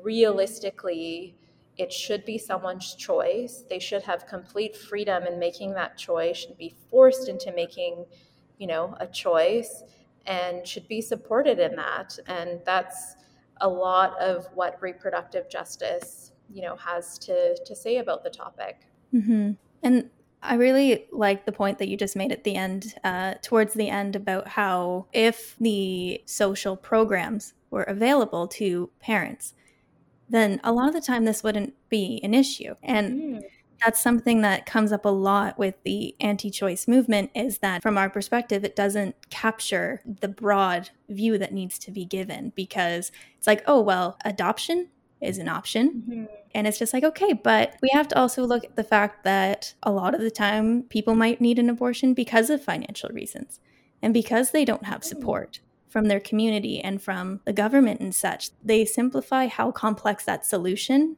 realistically 0.05 1.37
it 1.79 1.93
should 1.93 2.25
be 2.25 2.39
someone's 2.39 2.95
choice 2.95 3.65
they 3.69 3.81
should 3.81 4.05
have 4.05 4.25
complete 4.29 4.77
freedom 4.77 5.25
in 5.25 5.37
making 5.37 5.75
that 5.75 5.99
choice 5.99 6.37
should 6.37 6.57
be 6.57 6.73
forced 6.89 7.29
into 7.29 7.53
making 7.53 8.05
you 8.59 8.69
know 8.69 8.95
a 9.01 9.07
choice 9.09 9.83
and 10.27 10.65
should 10.65 10.87
be 10.87 11.01
supported 11.01 11.59
in 11.59 11.75
that 11.75 12.17
and 12.29 12.61
that's 12.65 13.17
a 13.63 13.69
lot 13.69 14.17
of 14.21 14.47
what 14.55 14.81
reproductive 14.81 15.51
justice 15.51 16.31
you 16.53 16.63
know 16.63 16.77
has 16.77 17.19
to 17.19 17.57
to 17.65 17.75
say 17.75 17.97
about 17.97 18.23
the 18.23 18.31
topic 18.31 18.87
mm-hmm. 19.13 19.51
and 19.83 20.09
I 20.43 20.55
really 20.55 21.07
like 21.13 21.47
the 21.47 21.53
point 21.53 21.79
that 21.79 21.89
you 21.89 21.97
just 21.97 22.17
made 22.17 22.33
at 22.33 22.43
the 22.43 22.57
end, 22.57 22.95
uh, 23.05 23.35
towards 23.43 23.75
the 23.75 23.89
end, 23.89 24.17
about 24.17 24.49
how 24.49 25.07
if 25.13 25.57
the 25.61 26.23
social 26.27 26.77
programs 26.77 27.55
were 27.71 27.85
available 27.85 28.49
to 28.49 28.91
parents, 29.01 29.55
then 30.29 30.61
a 30.65 30.73
lot 30.73 30.89
of 30.89 30.95
the 30.95 31.01
time 31.01 31.25
this 31.25 31.45
wouldn't 31.45 31.75
be 31.89 32.21
an 32.25 32.35
issue. 32.35 32.75
And 32.83 33.21
mm. 33.21 33.43
that's 33.85 34.01
something 34.01 34.41
that 34.41 34.67
comes 34.67 34.91
up 34.91 35.05
a 35.05 35.11
lot 35.11 35.59
with 35.59 35.77
the 35.85 36.17
anti 36.21 36.51
choice 36.51 36.89
movement 36.89 37.31
is 37.35 37.59
that 37.59 37.83
from 37.83 37.97
our 37.97 38.11
perspective, 38.11 38.65
it 38.65 38.75
doesn't 38.75 39.15
capture 39.31 40.03
the 40.05 40.29
broad 40.29 40.91
view 41.09 41.39
that 41.39 41.53
needs 41.53 41.79
to 41.81 41.93
be 41.93 42.05
given 42.05 42.53
because 42.57 43.13
it's 43.39 43.47
like, 43.47 43.63
oh, 43.67 43.81
well, 43.81 44.19
adoption 44.25 44.89
is 45.23 45.39
an 45.39 45.49
option. 45.49 46.03
Mm-hmm. 46.09 46.25
And 46.55 46.67
it's 46.67 46.79
just 46.79 46.93
like, 46.93 47.05
okay, 47.05 47.33
but 47.33 47.77
we 47.81 47.89
have 47.93 48.09
to 48.09 48.19
also 48.19 48.45
look 48.45 48.65
at 48.65 48.77
the 48.77 48.85
fact 48.85 49.25
that 49.25 49.75
a 49.83 49.91
lot 49.93 50.15
of 50.15 50.21
the 50.21 50.31
time 50.31 50.83
people 50.85 51.15
might 51.15 51.41
need 51.41 51.59
an 51.59 51.71
abortion 51.71 52.13
because 52.13 52.51
of 52.51 52.63
financial 52.63 53.09
reasons 53.11 53.61
and 54.03 54.13
because 54.13 54.51
they 54.51 54.65
don't 54.65 54.85
have 54.85 55.05
support 55.05 55.61
from 55.89 56.07
their 56.07 56.21
community 56.21 56.81
and 56.81 57.03
from 57.03 57.41
the 57.45 57.53
government 57.53 58.01
and 58.01 58.15
such. 58.15 58.51
They 58.63 58.85
simplify 58.85 59.47
how 59.47 59.71
complex 59.71 60.25
that 60.25 60.45
solution 60.45 61.17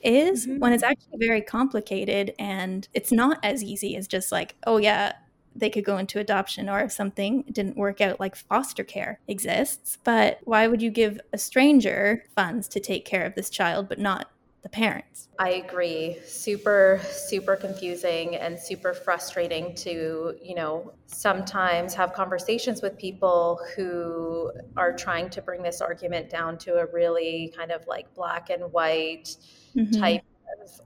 is 0.00 0.46
mm-hmm. 0.46 0.58
when 0.60 0.72
it's 0.72 0.82
actually 0.82 1.18
very 1.18 1.42
complicated 1.42 2.34
and 2.38 2.88
it's 2.94 3.12
not 3.12 3.38
as 3.42 3.62
easy 3.62 3.96
as 3.96 4.06
just 4.06 4.30
like, 4.30 4.56
oh, 4.66 4.78
yeah, 4.78 5.12
they 5.54 5.70
could 5.70 5.84
go 5.84 5.98
into 5.98 6.18
adoption 6.18 6.68
or 6.68 6.80
if 6.80 6.92
something 6.92 7.44
didn't 7.50 7.76
work 7.76 8.00
out 8.00 8.20
like 8.20 8.36
foster 8.36 8.84
care 8.84 9.20
exists 9.28 9.98
but 10.04 10.38
why 10.44 10.66
would 10.66 10.82
you 10.82 10.90
give 10.90 11.20
a 11.32 11.38
stranger 11.38 12.24
funds 12.34 12.68
to 12.68 12.80
take 12.80 13.04
care 13.04 13.24
of 13.24 13.34
this 13.34 13.50
child 13.50 13.88
but 13.88 13.98
not 13.98 14.30
the 14.62 14.68
parents 14.68 15.28
i 15.38 15.50
agree 15.50 16.18
super 16.26 17.00
super 17.10 17.56
confusing 17.56 18.36
and 18.36 18.58
super 18.58 18.92
frustrating 18.92 19.74
to 19.74 20.34
you 20.42 20.54
know 20.54 20.92
sometimes 21.06 21.94
have 21.94 22.12
conversations 22.12 22.82
with 22.82 22.96
people 22.98 23.58
who 23.74 24.52
are 24.76 24.92
trying 24.92 25.30
to 25.30 25.40
bring 25.40 25.62
this 25.62 25.80
argument 25.80 26.28
down 26.28 26.58
to 26.58 26.74
a 26.74 26.86
really 26.92 27.52
kind 27.56 27.70
of 27.70 27.86
like 27.86 28.12
black 28.14 28.50
and 28.50 28.70
white 28.70 29.34
mm-hmm. 29.74 29.98
type 29.98 30.22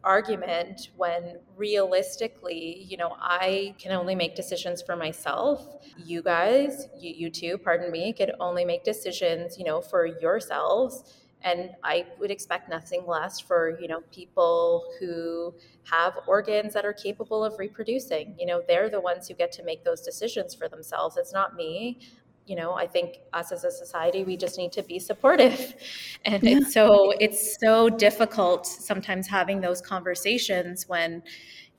argument 0.03 0.91
when 0.97 1.39
realistically, 1.57 2.85
you 2.89 2.97
know, 2.97 3.17
I 3.21 3.75
can 3.79 3.93
only 3.93 4.15
make 4.15 4.35
decisions 4.35 4.83
for 4.83 4.97
myself. 4.97 5.85
You 5.97 6.23
guys, 6.23 6.89
you, 6.99 7.13
you 7.17 7.31
too, 7.31 7.59
pardon 7.59 7.91
me, 7.91 8.13
could 8.13 8.33
only 8.41 8.65
make 8.65 8.85
decisions, 8.85 9.59
you 9.59 9.65
know, 9.65 9.81
for 9.81 10.07
yourselves. 10.07 11.15
And 11.43 11.71
I 11.83 12.07
would 12.19 12.31
expect 12.31 12.71
nothing 12.71 13.05
less 13.07 13.39
for, 13.39 13.79
you 13.79 13.87
know, 13.87 14.01
people 14.11 14.85
who 14.99 15.55
have 15.91 16.15
organs 16.27 16.73
that 16.73 16.87
are 16.87 16.95
capable 16.95 17.45
of 17.45 17.59
reproducing. 17.59 18.35
You 18.39 18.47
know, 18.47 18.63
they're 18.67 18.89
the 18.89 19.01
ones 19.01 19.29
who 19.29 19.35
get 19.35 19.53
to 19.53 19.63
make 19.63 19.85
those 19.85 20.01
decisions 20.01 20.55
for 20.55 20.69
themselves. 20.69 21.19
It's 21.19 21.35
not 21.35 21.55
me 21.55 22.01
you 22.47 22.57
know 22.57 22.75
i 22.75 22.87
think 22.87 23.19
us 23.33 23.53
as 23.53 23.65
a 23.65 23.71
society 23.71 24.25
we 24.25 24.37
just 24.37 24.59
need 24.59 24.73
to 24.73 24.83
be 24.83 24.99
supportive. 24.99 25.75
And 26.27 26.43
yeah. 26.43 26.57
it's 26.57 26.73
so 26.73 27.13
it's 27.21 27.59
so 27.61 27.91
difficult 27.91 28.67
sometimes 28.67 29.27
having 29.29 29.61
those 29.61 29.83
conversations 29.83 30.89
when 30.89 31.23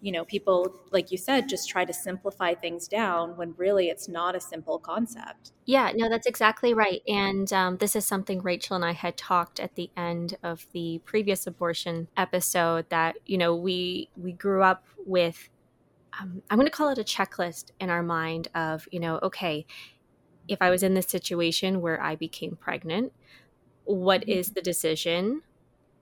you 0.02 0.12
know 0.12 0.24
people 0.24 0.82
like 0.92 1.12
you 1.12 1.18
said 1.18 1.50
just 1.50 1.68
try 1.68 1.84
to 1.84 1.94
simplify 1.94 2.54
things 2.54 2.88
down 2.88 3.36
when 3.38 3.56
really 3.58 3.90
it's 3.90 4.08
not 4.08 4.36
a 4.36 4.40
simple 4.40 4.78
concept. 4.78 5.52
Yeah 5.66 5.92
no 5.96 6.10
that's 6.10 6.28
exactly 6.28 6.76
right. 6.76 7.02
And 7.08 7.52
um, 7.54 7.78
this 7.78 7.96
is 7.96 8.06
something 8.06 8.42
rachel 8.42 8.76
and 8.76 8.86
i 8.86 8.92
had 8.94 9.18
talked 9.18 9.60
at 9.60 9.74
the 9.76 9.90
end 9.98 10.38
of 10.44 10.68
the 10.74 11.02
previous 11.06 11.48
abortion 11.48 12.08
episode 12.16 12.88
that 12.90 13.16
you 13.26 13.38
know 13.40 13.56
we 13.56 14.10
we 14.16 14.32
grew 14.32 14.62
up 14.62 14.86
with 15.08 15.50
um, 16.20 16.44
i'm 16.52 16.58
going 16.58 16.68
to 16.68 16.72
call 16.72 16.90
it 16.90 17.00
a 17.00 17.04
checklist 17.04 17.72
in 17.80 17.90
our 17.90 18.04
mind 18.04 18.48
of 18.54 18.88
you 18.92 19.00
know 19.00 19.20
okay 19.24 19.66
if 20.48 20.62
I 20.62 20.70
was 20.70 20.84
in 20.84 20.94
this 20.94 21.08
situation 21.08 21.82
where 21.82 22.02
I 22.02 22.16
became 22.16 22.56
pregnant, 22.56 23.14
what 23.84 24.22
mm-hmm. 24.22 24.40
is 24.40 24.52
the 24.52 24.62
decision 24.62 25.42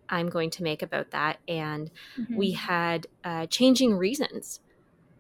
I'm 0.09 0.29
going 0.29 0.49
to 0.51 0.63
make 0.63 0.81
about 0.81 1.11
that? 1.11 1.39
And 1.47 1.91
mm-hmm. 2.17 2.35
we 2.35 2.51
had 2.51 3.07
uh, 3.23 3.45
changing 3.47 3.95
reasons 3.95 4.59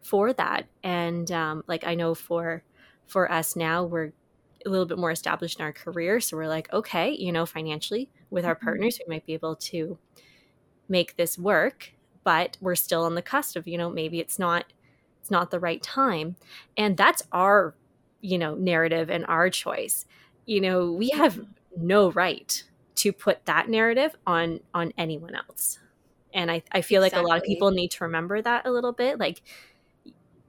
for 0.01 0.33
that. 0.33 0.65
And 0.83 1.31
um, 1.31 1.63
like 1.67 1.85
I 1.85 1.95
know 1.95 2.13
for 2.15 2.63
for 3.05 3.31
us 3.31 3.55
now, 3.55 3.83
we're 3.83 4.11
a 4.65 4.69
little 4.69 4.85
bit 4.85 4.97
more 4.97 5.11
established 5.11 5.59
in 5.59 5.65
our 5.65 5.73
career, 5.73 6.21
so 6.21 6.37
we're 6.37 6.47
like, 6.47 6.71
okay, 6.71 7.11
you 7.11 7.31
know, 7.31 7.45
financially 7.45 8.09
with 8.29 8.45
our 8.45 8.55
mm-hmm. 8.55 8.65
partners, 8.65 8.99
we 9.05 9.13
might 9.13 9.25
be 9.25 9.33
able 9.33 9.55
to 9.57 9.97
make 10.87 11.15
this 11.15 11.37
work. 11.37 11.91
But 12.23 12.57
we're 12.61 12.75
still 12.75 13.03
on 13.03 13.15
the 13.15 13.21
cusp 13.21 13.57
of, 13.57 13.67
you 13.67 13.77
know, 13.77 13.89
maybe 13.89 14.19
it's 14.19 14.39
not 14.39 14.65
it's 15.19 15.31
not 15.31 15.51
the 15.51 15.59
right 15.59 15.81
time, 15.81 16.35
and 16.77 16.97
that's 16.97 17.23
our 17.31 17.75
you 18.23 18.37
know 18.37 18.55
narrative 18.55 19.09
and 19.09 19.25
our 19.27 19.49
choice 19.49 20.05
you 20.45 20.61
know 20.61 20.91
we 20.91 21.09
have 21.09 21.39
no 21.77 22.09
right 22.11 22.63
to 22.95 23.11
put 23.11 23.45
that 23.45 23.67
narrative 23.69 24.15
on 24.25 24.61
on 24.73 24.93
anyone 24.97 25.35
else 25.35 25.77
and 26.33 26.49
i, 26.49 26.63
I 26.71 26.81
feel 26.81 27.03
exactly. 27.03 27.23
like 27.23 27.25
a 27.25 27.29
lot 27.29 27.37
of 27.37 27.43
people 27.43 27.71
need 27.71 27.91
to 27.91 28.05
remember 28.05 28.41
that 28.41 28.65
a 28.65 28.71
little 28.71 28.93
bit 28.93 29.19
like 29.19 29.41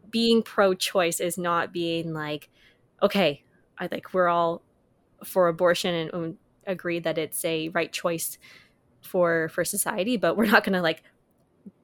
being 0.08 0.42
pro-choice 0.42 1.18
is 1.18 1.36
not 1.36 1.72
being 1.72 2.12
like 2.14 2.48
okay 3.02 3.42
i 3.76 3.88
like 3.90 4.14
we're 4.14 4.28
all 4.28 4.62
for 5.24 5.48
abortion 5.48 5.94
and, 5.94 6.10
and 6.14 6.36
agree 6.68 7.00
that 7.00 7.18
it's 7.18 7.44
a 7.44 7.70
right 7.70 7.92
choice 7.92 8.38
for 9.02 9.48
for 9.48 9.64
society 9.64 10.16
but 10.16 10.36
we're 10.36 10.46
not 10.46 10.62
going 10.62 10.74
to 10.74 10.80
like 10.80 11.02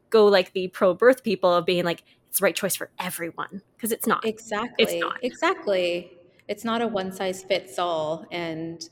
go 0.09 0.27
like 0.27 0.53
the 0.53 0.69
pro-birth 0.69 1.25
people 1.25 1.53
of 1.53 1.67
being 1.67 1.85
like 1.85 2.05
it's 2.31 2.39
the 2.39 2.45
right 2.45 2.57
choice 2.57 2.77
for 2.77 2.91
everyone 2.99 3.61
because 3.77 3.93
it's 3.93 4.07
not 4.07 4.25
exactly 4.25 4.75
it's 4.79 5.01
not 5.01 5.19
exactly 5.23 6.13
it's 6.51 6.65
not 6.65 6.83
a 6.83 6.87
one 6.89 7.13
size 7.13 7.45
fits 7.45 7.79
all. 7.79 8.27
And, 8.33 8.83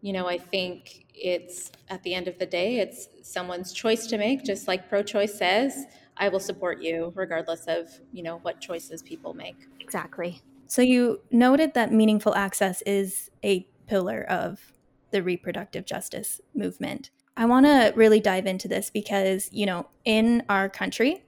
you 0.00 0.12
know, 0.12 0.28
I 0.28 0.38
think 0.38 1.06
it's 1.12 1.72
at 1.88 2.04
the 2.04 2.14
end 2.14 2.28
of 2.28 2.38
the 2.38 2.46
day, 2.46 2.76
it's 2.76 3.08
someone's 3.22 3.72
choice 3.72 4.06
to 4.06 4.16
make, 4.16 4.44
just 4.44 4.68
like 4.68 4.88
pro 4.88 5.02
choice 5.02 5.36
says. 5.36 5.86
I 6.16 6.28
will 6.28 6.38
support 6.38 6.80
you 6.80 7.12
regardless 7.16 7.64
of, 7.66 7.88
you 8.12 8.22
know, 8.22 8.38
what 8.38 8.60
choices 8.60 9.02
people 9.02 9.34
make. 9.34 9.56
Exactly. 9.80 10.40
So 10.68 10.82
you 10.82 11.20
noted 11.32 11.74
that 11.74 11.92
meaningful 11.92 12.36
access 12.36 12.80
is 12.82 13.28
a 13.44 13.66
pillar 13.88 14.22
of 14.22 14.72
the 15.10 15.20
reproductive 15.20 15.86
justice 15.86 16.40
movement. 16.54 17.10
I 17.36 17.46
want 17.46 17.66
to 17.66 17.92
really 17.96 18.20
dive 18.20 18.46
into 18.46 18.68
this 18.68 18.88
because, 18.88 19.48
you 19.50 19.66
know, 19.66 19.88
in 20.04 20.44
our 20.48 20.68
country, 20.68 21.24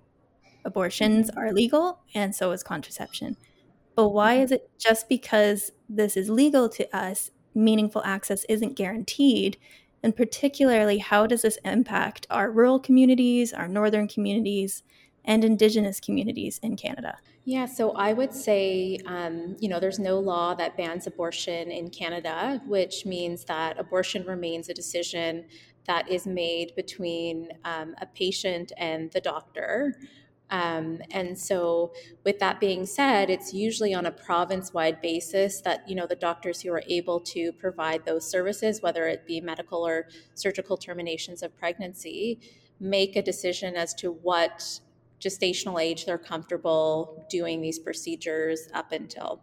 abortions 0.64 1.31
are 1.31 1.52
legal 1.52 2.00
and 2.14 2.35
so 2.35 2.50
is 2.52 2.62
contraception. 2.62 3.37
But 3.95 4.11
why 4.11 4.35
is 4.35 4.52
it 4.52 4.71
just 4.78 5.09
because 5.09 5.73
this 5.88 6.16
is 6.16 6.31
legal 6.31 6.69
to 6.71 6.97
us, 6.97 7.31
meaningful 7.54 8.02
access 8.04 8.45
isn't 8.49 8.76
guaranteed? 8.76 9.59
And 10.02 10.16
particularly, 10.16 10.99
how 10.99 11.26
does 11.26 11.42
this 11.42 11.59
impact 11.64 12.26
our 12.31 12.50
rural 12.50 12.81
communities, 12.81 13.52
our 13.52 13.69
northern 13.69 14.09
communities, 14.09 14.83
and 15.25 15.45
Indigenous 15.45 16.00
communities 16.00 16.59
in 16.62 16.76
Canada? 16.76 17.19
Yeah, 17.45 17.66
so 17.66 17.92
I 17.92 18.12
would 18.12 18.33
say, 18.33 18.99
um, 19.07 19.57
you 19.59 19.69
know, 19.69 19.81
there's 19.81 19.99
no 19.99 20.19
law 20.19 20.54
that 20.54 20.76
bans 20.76 21.07
abortion 21.07 21.71
in 21.71 21.90
Canada, 21.90 22.61
which 22.66 23.04
means 23.04 23.45
that 23.45 23.78
abortion 23.78 24.25
remains 24.25 24.69
a 24.69 24.75
decision 24.75 25.45
that 25.87 26.09
is 26.09 26.26
made 26.26 26.73
between 26.76 27.49
um, 27.64 27.95
a 28.00 28.07
patient 28.07 28.73
and 28.76 29.11
the 29.11 29.21
doctor. 29.21 29.95
Um, 30.52 31.00
and 31.11 31.37
so, 31.37 31.94
with 32.25 32.38
that 32.40 32.61
being 32.61 32.85
said, 32.85 33.30
it's 33.30 33.54
usually 33.54 33.94
on 33.94 34.04
a 34.04 34.12
province-wide 34.12 35.00
basis 35.00 35.62
that 35.62 35.88
you 35.88 35.94
know 35.94 36.06
the 36.06 36.14
doctors 36.14 36.61
who 36.61 36.71
are 36.73 36.82
able 36.88 37.21
to 37.21 37.52
provide 37.52 38.04
those 38.04 38.30
services, 38.30 38.82
whether 38.82 39.09
it 39.09 39.26
be 39.26 39.40
medical 39.40 39.85
or 39.85 40.09
surgical 40.35 40.76
terminations 40.76 41.42
of 41.42 41.56
pregnancy, 41.56 42.38
make 42.78 43.16
a 43.16 43.23
decision 43.23 43.76
as 43.76 43.94
to 43.94 44.12
what 44.12 44.80
gestational 45.21 45.82
age 45.82 46.04
they're 46.04 46.18
comfortable 46.18 47.25
doing 47.30 47.62
these 47.62 47.78
procedures 47.78 48.68
up 48.75 48.92
until. 48.92 49.42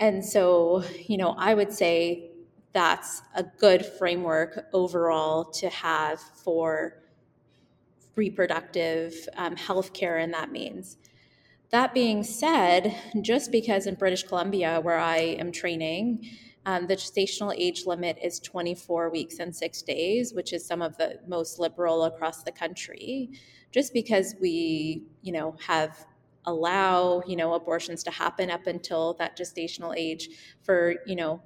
And 0.00 0.24
so, 0.24 0.82
you 1.06 1.16
know, 1.16 1.36
I 1.38 1.54
would 1.54 1.72
say 1.72 2.32
that's 2.72 3.22
a 3.36 3.44
good 3.44 3.86
framework 3.86 4.66
overall 4.72 5.44
to 5.52 5.68
have 5.68 6.18
for 6.18 7.03
reproductive 8.16 9.14
um, 9.36 9.56
health 9.56 9.92
care 9.92 10.18
and 10.18 10.32
that 10.34 10.50
means. 10.50 10.96
That 11.70 11.92
being 11.92 12.22
said, 12.22 12.94
just 13.20 13.50
because 13.50 13.86
in 13.86 13.96
British 13.96 14.22
Columbia, 14.22 14.80
where 14.80 14.98
I 14.98 15.18
am 15.18 15.50
training, 15.50 16.24
um, 16.66 16.86
the 16.86 16.96
gestational 16.96 17.54
age 17.56 17.84
limit 17.86 18.16
is 18.22 18.40
24 18.40 19.10
weeks 19.10 19.38
and 19.38 19.54
six 19.54 19.82
days, 19.82 20.32
which 20.32 20.52
is 20.52 20.64
some 20.64 20.82
of 20.82 20.96
the 20.96 21.18
most 21.26 21.58
liberal 21.58 22.04
across 22.04 22.42
the 22.42 22.52
country. 22.52 23.30
Just 23.72 23.92
because 23.92 24.34
we, 24.40 25.02
you 25.22 25.32
know, 25.32 25.56
have 25.66 26.06
allow, 26.46 27.22
you 27.26 27.36
know, 27.36 27.54
abortions 27.54 28.02
to 28.04 28.10
happen 28.10 28.50
up 28.50 28.66
until 28.66 29.14
that 29.14 29.36
gestational 29.36 29.94
age 29.96 30.28
for, 30.62 30.94
you 31.06 31.16
know, 31.16 31.40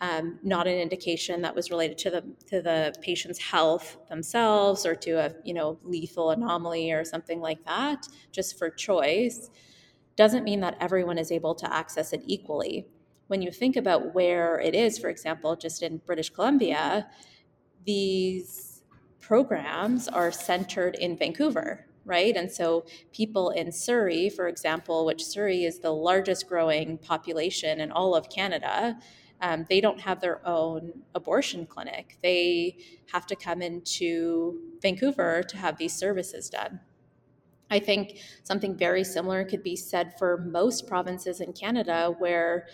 um, 0.00 0.38
not 0.42 0.66
an 0.66 0.78
indication 0.78 1.42
that 1.42 1.54
was 1.54 1.70
related 1.70 1.98
to 1.98 2.10
the 2.10 2.24
to 2.48 2.60
the 2.60 2.94
patient's 3.00 3.38
health 3.38 3.96
themselves 4.08 4.84
or 4.84 4.94
to 4.96 5.12
a 5.12 5.34
you 5.44 5.54
know 5.54 5.78
lethal 5.82 6.30
anomaly 6.30 6.92
or 6.92 7.04
something 7.04 7.40
like 7.40 7.64
that, 7.64 8.06
just 8.32 8.58
for 8.58 8.70
choice, 8.70 9.50
doesn't 10.16 10.44
mean 10.44 10.60
that 10.60 10.76
everyone 10.80 11.18
is 11.18 11.30
able 11.30 11.54
to 11.54 11.72
access 11.72 12.12
it 12.12 12.22
equally. 12.26 12.86
When 13.28 13.40
you 13.40 13.50
think 13.50 13.76
about 13.76 14.14
where 14.14 14.60
it 14.60 14.74
is, 14.74 14.98
for 14.98 15.08
example, 15.08 15.56
just 15.56 15.82
in 15.82 15.98
British 16.04 16.30
Columbia, 16.30 17.06
these 17.86 18.82
programs 19.20 20.08
are 20.08 20.30
centered 20.30 20.94
in 20.96 21.16
Vancouver, 21.16 21.86
right? 22.04 22.36
And 22.36 22.52
so 22.52 22.84
people 23.12 23.50
in 23.50 23.72
Surrey, 23.72 24.28
for 24.28 24.48
example, 24.48 25.06
which 25.06 25.24
Surrey 25.24 25.64
is 25.64 25.78
the 25.78 25.92
largest 25.92 26.46
growing 26.46 26.98
population 26.98 27.80
in 27.80 27.90
all 27.90 28.14
of 28.14 28.28
Canada, 28.28 28.98
um, 29.40 29.66
they 29.68 29.80
don't 29.80 30.00
have 30.00 30.20
their 30.20 30.46
own 30.46 30.92
abortion 31.14 31.66
clinic. 31.66 32.16
They 32.22 32.78
have 33.12 33.26
to 33.26 33.36
come 33.36 33.62
into 33.62 34.60
Vancouver 34.80 35.42
to 35.42 35.56
have 35.56 35.76
these 35.76 35.94
services 35.94 36.48
done. 36.48 36.80
I 37.70 37.78
think 37.78 38.18
something 38.42 38.76
very 38.76 39.04
similar 39.04 39.44
could 39.44 39.62
be 39.62 39.76
said 39.76 40.18
for 40.18 40.38
most 40.38 40.86
provinces 40.86 41.40
in 41.40 41.52
Canada 41.52 42.14
where 42.18 42.66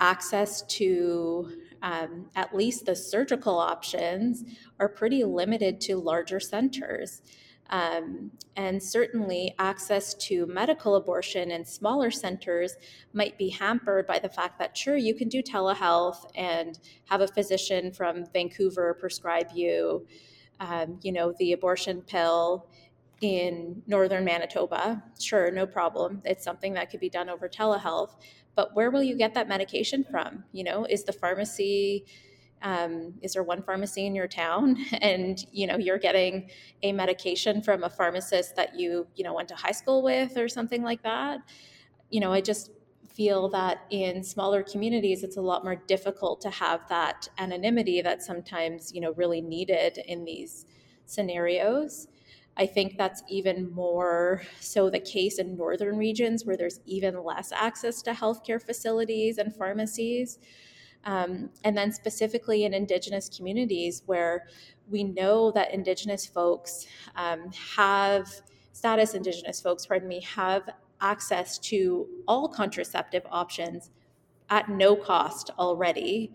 access 0.00 0.62
to 0.62 1.50
um, 1.82 2.26
at 2.34 2.54
least 2.54 2.86
the 2.86 2.96
surgical 2.96 3.58
options 3.58 4.44
are 4.78 4.88
pretty 4.88 5.24
limited 5.24 5.80
to 5.82 5.96
larger 5.96 6.40
centers. 6.40 7.22
Um, 7.70 8.30
and 8.56 8.82
certainly, 8.82 9.54
access 9.58 10.14
to 10.14 10.46
medical 10.46 10.96
abortion 10.96 11.50
in 11.50 11.64
smaller 11.64 12.10
centers 12.10 12.76
might 13.12 13.36
be 13.38 13.48
hampered 13.48 14.06
by 14.06 14.18
the 14.18 14.28
fact 14.28 14.58
that, 14.58 14.76
sure, 14.76 14.96
you 14.96 15.14
can 15.14 15.28
do 15.28 15.42
telehealth 15.42 16.30
and 16.34 16.78
have 17.06 17.20
a 17.20 17.28
physician 17.28 17.90
from 17.90 18.26
Vancouver 18.32 18.94
prescribe 18.94 19.48
you, 19.54 20.06
um, 20.60 20.98
you 21.02 21.10
know, 21.10 21.34
the 21.38 21.52
abortion 21.52 22.02
pill 22.02 22.68
in 23.20 23.82
northern 23.86 24.24
Manitoba. 24.24 25.02
Sure, 25.18 25.50
no 25.50 25.66
problem. 25.66 26.20
It's 26.24 26.44
something 26.44 26.74
that 26.74 26.90
could 26.90 27.00
be 27.00 27.08
done 27.08 27.30
over 27.30 27.48
telehealth. 27.48 28.16
But 28.54 28.74
where 28.76 28.90
will 28.90 29.02
you 29.02 29.16
get 29.16 29.34
that 29.34 29.48
medication 29.48 30.04
from? 30.04 30.44
You 30.52 30.64
know, 30.64 30.84
is 30.84 31.04
the 31.04 31.12
pharmacy 31.12 32.04
um, 32.64 33.14
is 33.22 33.34
there 33.34 33.44
one 33.44 33.62
pharmacy 33.62 34.06
in 34.06 34.14
your 34.14 34.26
town? 34.26 34.76
And 35.02 35.44
you 35.52 35.66
know 35.66 35.76
you're 35.76 35.98
getting 35.98 36.50
a 36.82 36.92
medication 36.92 37.62
from 37.62 37.84
a 37.84 37.90
pharmacist 37.90 38.56
that 38.56 38.78
you 38.78 39.06
you 39.14 39.22
know 39.24 39.34
went 39.34 39.48
to 39.50 39.54
high 39.54 39.72
school 39.72 40.02
with 40.02 40.36
or 40.36 40.48
something 40.48 40.82
like 40.82 41.02
that. 41.02 41.40
You 42.10 42.20
know 42.20 42.32
i 42.32 42.40
just 42.40 42.70
feel 43.08 43.48
that 43.50 43.78
in 43.90 44.22
smaller 44.24 44.62
communities 44.62 45.22
it's 45.22 45.36
a 45.36 45.40
lot 45.40 45.62
more 45.62 45.76
difficult 45.76 46.40
to 46.40 46.50
have 46.50 46.88
that 46.88 47.28
anonymity 47.38 48.02
that 48.02 48.22
sometimes 48.22 48.92
you 48.92 49.00
know 49.00 49.12
really 49.12 49.40
needed 49.40 49.98
in 50.08 50.24
these 50.24 50.66
scenarios. 51.06 52.08
I 52.56 52.66
think 52.66 52.96
that's 52.96 53.22
even 53.28 53.70
more 53.72 54.42
so 54.60 54.88
the 54.88 55.00
case 55.00 55.38
in 55.38 55.56
northern 55.56 55.96
regions 55.98 56.44
where 56.44 56.56
there's 56.56 56.80
even 56.86 57.22
less 57.24 57.52
access 57.52 58.00
to 58.02 58.12
healthcare 58.12 58.62
facilities 58.62 59.38
and 59.38 59.54
pharmacies. 59.54 60.38
Um, 61.04 61.50
and 61.64 61.76
then 61.76 61.92
specifically 61.92 62.64
in 62.64 62.74
Indigenous 62.74 63.28
communities 63.28 64.02
where 64.06 64.46
we 64.90 65.04
know 65.04 65.50
that 65.52 65.72
Indigenous 65.72 66.26
folks 66.26 66.86
um, 67.16 67.50
have, 67.76 68.28
status 68.72 69.14
Indigenous 69.14 69.60
folks, 69.60 69.86
pardon 69.86 70.08
me, 70.08 70.20
have 70.22 70.68
access 71.00 71.58
to 71.58 72.06
all 72.26 72.48
contraceptive 72.48 73.22
options 73.30 73.90
at 74.50 74.68
no 74.68 74.96
cost 74.96 75.50
already 75.58 76.32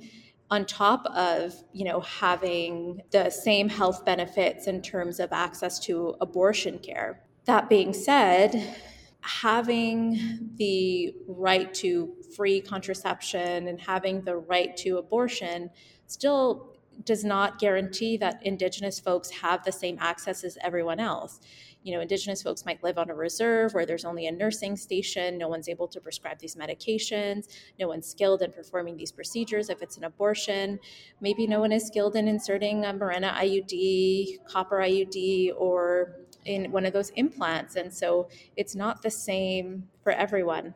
on 0.51 0.65
top 0.65 1.05
of 1.07 1.53
you 1.73 1.85
know 1.85 1.99
having 1.99 3.01
the 3.11 3.29
same 3.29 3.69
health 3.69 4.03
benefits 4.03 4.67
in 4.67 4.81
terms 4.81 5.19
of 5.19 5.31
access 5.31 5.79
to 5.79 6.15
abortion 6.21 6.79
care. 6.79 7.21
That 7.45 7.69
being 7.69 7.93
said 7.93 8.75
having 9.21 10.49
the 10.55 11.13
right 11.27 11.73
to 11.73 12.13
free 12.35 12.61
contraception 12.61 13.67
and 13.67 13.79
having 13.79 14.21
the 14.21 14.37
right 14.37 14.75
to 14.77 14.97
abortion 14.97 15.69
still 16.07 16.75
does 17.05 17.23
not 17.23 17.59
guarantee 17.59 18.17
that 18.17 18.45
indigenous 18.45 18.99
folks 18.99 19.29
have 19.29 19.63
the 19.63 19.71
same 19.71 19.97
access 19.99 20.43
as 20.43 20.57
everyone 20.61 20.99
else. 20.99 21.39
You 21.83 21.93
know 21.93 22.01
indigenous 22.01 22.41
folks 22.41 22.65
might 22.65 22.83
live 22.83 22.97
on 22.97 23.09
a 23.09 23.15
reserve 23.15 23.73
where 23.73 23.85
there's 23.85 24.03
only 24.03 24.27
a 24.27 24.31
nursing 24.33 24.75
station 24.75 25.37
no 25.37 25.47
one's 25.47 25.69
able 25.69 25.87
to 25.87 26.01
prescribe 26.01 26.37
these 26.37 26.55
medications 26.55 27.47
no 27.79 27.87
one's 27.87 28.05
skilled 28.05 28.41
in 28.41 28.51
performing 28.51 28.97
these 28.97 29.13
procedures 29.13 29.69
if 29.69 29.81
it's 29.81 29.95
an 29.95 30.03
abortion. 30.03 30.79
Maybe 31.21 31.47
no 31.47 31.61
one 31.61 31.71
is 31.71 31.87
skilled 31.87 32.17
in 32.17 32.27
inserting 32.27 32.83
a 32.83 32.93
Mirena 32.93 33.33
iud 33.33 34.43
copper 34.45 34.79
iud 34.79 35.51
or 35.57 36.15
in 36.49 36.71
one 36.71 36.83
of 36.83 36.93
those 36.93 37.11
implants. 37.11 37.75
And 37.75 37.93
so 37.93 38.27
it's 38.57 38.75
not 38.75 39.03
the 39.03 39.11
same 39.11 39.87
for 40.03 40.11
everyone, 40.11 40.73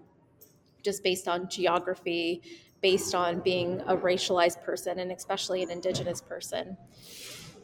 just 0.84 1.04
based 1.04 1.28
on 1.28 1.50
geography, 1.50 2.44
based 2.80 3.16
on 3.16 3.40
being 3.40 3.82
a 3.88 3.98
racialized 3.98 4.62
person, 4.62 5.00
and 5.00 5.12
especially 5.12 5.64
an 5.64 5.72
Indigenous 5.72 6.22
person. 6.22 6.78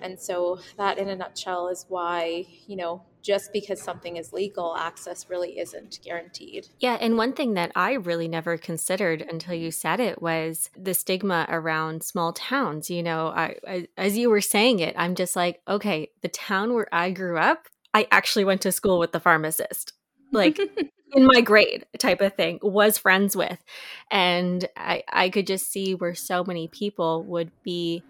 And 0.02 0.20
so, 0.20 0.60
that 0.78 0.98
in 0.98 1.10
a 1.10 1.16
nutshell 1.16 1.68
is 1.68 1.86
why, 1.90 2.46
you 2.68 2.78
know, 2.78 3.04
just 3.22 3.52
because 3.52 3.82
something 3.82 4.16
is 4.16 4.32
legal, 4.32 4.76
access 4.76 5.30
really 5.30 5.60
isn't 5.60 6.00
guaranteed. 6.02 6.70
Yeah. 6.80 6.98
And 7.02 7.18
one 7.18 7.34
thing 7.34 7.56
that 7.56 7.74
I 7.76 7.94
really 7.94 8.30
never 8.30 8.58
considered 8.58 9.22
until 9.22 9.56
you 9.56 9.72
said 9.72 10.00
it 10.00 10.22
was 10.22 10.70
the 10.76 10.94
stigma 10.94 11.46
around 11.50 12.02
small 12.02 12.32
towns. 12.32 12.90
You 12.90 13.04
know, 13.04 13.28
I, 13.28 13.56
I, 13.68 13.88
as 13.98 14.18
you 14.18 14.30
were 14.30 14.40
saying 14.40 14.80
it, 14.80 14.96
I'm 14.98 15.16
just 15.16 15.36
like, 15.36 15.62
okay, 15.68 16.12
the 16.22 16.30
town 16.30 16.74
where 16.74 16.88
I 16.94 17.12
grew 17.12 17.38
up, 17.38 17.68
I 17.94 18.08
actually 18.12 18.46
went 18.46 18.62
to 18.62 18.72
school 18.72 19.00
with 19.00 19.12
the 19.12 19.20
pharmacist. 19.20 19.94
like 20.32 20.60
in 21.14 21.26
my 21.26 21.42
grade 21.42 21.86
type 21.98 22.22
of 22.22 22.36
thing 22.36 22.60
was 22.62 22.98
friends 22.98 23.36
with 23.36 23.64
and 24.12 24.68
i 24.78 25.04
i 25.12 25.30
could 25.30 25.48
just 25.48 25.72
see 25.72 25.96
where 25.96 26.14
so 26.14 26.44
many 26.44 26.68
people 26.68 27.24
would 27.24 27.52
be 27.64 28.04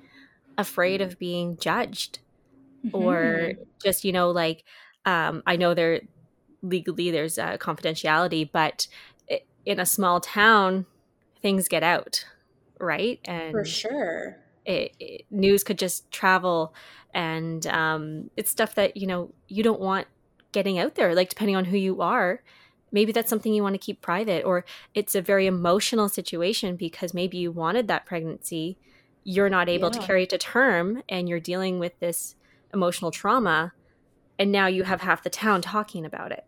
afraid 0.57 1.01
of 1.01 1.17
being 1.17 1.57
judged 1.57 2.19
mm-hmm. 2.85 2.95
or 2.95 3.53
just 3.83 4.03
you 4.03 4.11
know 4.11 4.31
like 4.31 4.63
um 5.05 5.41
i 5.47 5.55
know 5.55 5.73
there 5.73 6.01
legally 6.61 7.09
there's 7.09 7.37
a 7.37 7.57
confidentiality 7.57 8.49
but 8.51 8.87
in 9.65 9.79
a 9.79 9.85
small 9.85 10.19
town 10.19 10.85
things 11.41 11.67
get 11.67 11.83
out 11.83 12.25
right 12.79 13.19
and 13.25 13.51
for 13.51 13.63
sure 13.63 14.37
it, 14.69 14.95
it, 14.99 15.25
news 15.31 15.63
could 15.63 15.79
just 15.79 16.09
travel 16.11 16.73
and 17.13 17.65
um, 17.67 18.29
it's 18.37 18.51
stuff 18.51 18.75
that 18.75 18.95
you 18.95 19.07
know 19.07 19.33
you 19.47 19.63
don't 19.63 19.79
want 19.79 20.07
getting 20.51 20.77
out 20.77 20.95
there 20.95 21.15
like 21.15 21.29
depending 21.29 21.55
on 21.55 21.65
who 21.65 21.77
you 21.77 22.01
are. 22.01 22.41
Maybe 22.91 23.11
that's 23.11 23.29
something 23.29 23.53
you 23.53 23.61
want 23.61 23.75
to 23.75 23.79
keep 23.79 24.01
private 24.01 24.43
or 24.45 24.65
it's 24.95 25.13
a 25.13 25.21
very 25.21 25.45
emotional 25.47 26.09
situation 26.09 26.75
because 26.75 27.13
maybe 27.13 27.37
you 27.37 27.51
wanted 27.51 27.87
that 27.87 28.05
pregnancy. 28.05 28.77
You're 29.23 29.49
not 29.49 29.69
able 29.69 29.89
yeah. 29.93 29.99
to 29.99 30.05
carry 30.05 30.23
it 30.23 30.29
to 30.31 30.37
term 30.37 31.03
and 31.09 31.27
you're 31.27 31.39
dealing 31.39 31.77
with 31.77 31.99
this 31.99 32.35
emotional 32.73 33.11
trauma 33.11 33.73
and 34.39 34.51
now 34.51 34.67
you 34.67 34.83
have 34.83 35.01
half 35.01 35.23
the 35.23 35.29
town 35.29 35.61
talking 35.61 36.05
about 36.05 36.31
it. 36.31 36.45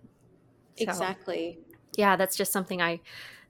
So, 0.78 0.84
exactly. 0.84 1.60
Yeah 1.98 2.16
that's 2.16 2.36
just 2.36 2.54
something 2.54 2.82
i 2.82 3.02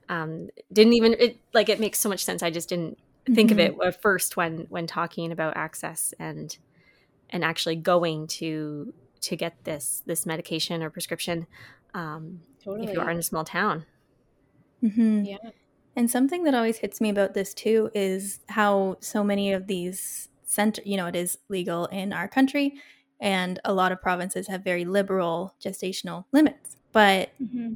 um, 0.08 0.48
didn't 0.72 0.92
even 0.94 1.14
it 1.18 1.38
like 1.54 1.68
it 1.68 1.80
makes 1.80 1.98
so 1.98 2.08
much 2.08 2.24
sense. 2.24 2.42
I 2.42 2.50
just 2.50 2.68
didn't 2.68 2.98
think 3.26 3.50
mm-hmm. 3.50 3.80
of 3.80 3.88
it 3.88 4.02
first 4.02 4.36
when 4.36 4.66
when 4.68 4.86
talking 4.86 5.30
about 5.32 5.56
access 5.56 6.12
and 6.18 6.56
and 7.30 7.44
actually 7.44 7.76
going 7.76 8.26
to 8.26 8.92
to 9.20 9.36
get 9.36 9.64
this 9.64 10.02
this 10.06 10.26
medication 10.26 10.82
or 10.82 10.90
prescription 10.90 11.46
um, 11.94 12.40
totally. 12.62 12.88
if 12.88 12.94
you 12.94 13.00
are 13.00 13.10
in 13.10 13.18
a 13.18 13.22
small 13.22 13.44
town. 13.44 13.86
Mm-hmm. 14.82 15.24
Yeah. 15.24 15.36
And 15.94 16.10
something 16.10 16.44
that 16.44 16.54
always 16.54 16.78
hits 16.78 17.00
me 17.00 17.10
about 17.10 17.34
this 17.34 17.54
too 17.54 17.90
is 17.94 18.40
how 18.48 18.96
so 19.00 19.22
many 19.22 19.52
of 19.52 19.66
these 19.66 20.28
center, 20.44 20.82
you 20.84 20.96
know, 20.96 21.06
it 21.06 21.16
is 21.16 21.38
legal 21.48 21.86
in 21.86 22.12
our 22.12 22.28
country, 22.28 22.74
and 23.20 23.60
a 23.64 23.72
lot 23.72 23.92
of 23.92 24.00
provinces 24.00 24.48
have 24.48 24.64
very 24.64 24.84
liberal 24.84 25.54
gestational 25.62 26.24
limits. 26.32 26.76
But 26.92 27.30
mm-hmm. 27.42 27.74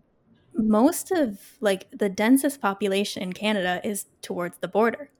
most 0.54 1.10
of 1.10 1.38
like 1.60 1.88
the 1.90 2.08
densest 2.08 2.60
population 2.60 3.22
in 3.22 3.32
Canada 3.32 3.80
is 3.84 4.06
towards 4.22 4.58
the 4.58 4.68
border, 4.68 5.10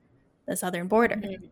the 0.47 0.55
southern 0.55 0.87
border, 0.87 1.15
mm-hmm. 1.15 1.45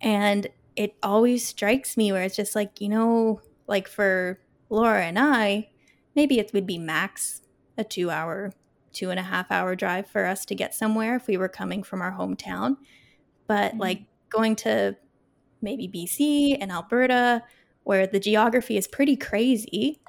and 0.00 0.48
it 0.76 0.96
always 1.02 1.46
strikes 1.46 1.96
me 1.96 2.12
where 2.12 2.22
it's 2.22 2.36
just 2.36 2.54
like 2.54 2.80
you 2.80 2.88
know, 2.88 3.40
like 3.66 3.88
for 3.88 4.38
Laura 4.68 5.04
and 5.04 5.18
I, 5.18 5.68
maybe 6.14 6.38
it 6.38 6.52
would 6.52 6.66
be 6.66 6.78
max 6.78 7.42
a 7.76 7.84
two 7.84 8.10
hour, 8.10 8.52
two 8.92 9.10
and 9.10 9.18
a 9.18 9.24
half 9.24 9.50
hour 9.50 9.74
drive 9.74 10.08
for 10.08 10.26
us 10.26 10.44
to 10.46 10.54
get 10.54 10.74
somewhere 10.74 11.16
if 11.16 11.26
we 11.26 11.36
were 11.36 11.48
coming 11.48 11.82
from 11.82 12.00
our 12.02 12.12
hometown. 12.12 12.76
But 13.46 13.72
mm-hmm. 13.72 13.80
like 13.80 14.02
going 14.28 14.56
to 14.56 14.96
maybe 15.62 15.88
BC 15.88 16.56
and 16.60 16.70
Alberta, 16.70 17.42
where 17.84 18.06
the 18.06 18.20
geography 18.20 18.76
is 18.76 18.86
pretty 18.86 19.16
crazy. 19.16 20.00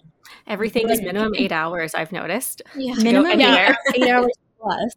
Everything 0.47 0.89
is 0.89 1.01
minimum 1.01 1.33
eight 1.35 1.51
hours, 1.51 1.93
I've 1.93 2.11
noticed. 2.11 2.61
Yeah. 2.75 2.93
Minimum 2.95 3.39
yeah, 3.39 3.75
eight 3.95 4.09
hours 4.09 4.31
plus. 4.59 4.95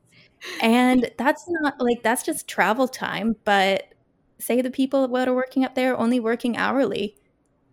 And 0.60 1.10
that's 1.16 1.44
not 1.48 1.80
like 1.80 2.02
that's 2.02 2.22
just 2.22 2.48
travel 2.48 2.88
time. 2.88 3.36
But 3.44 3.94
say 4.38 4.60
the 4.60 4.70
people 4.70 5.08
that 5.08 5.28
are 5.28 5.34
working 5.34 5.64
up 5.64 5.74
there 5.74 5.98
only 5.98 6.20
working 6.20 6.56
hourly 6.56 7.16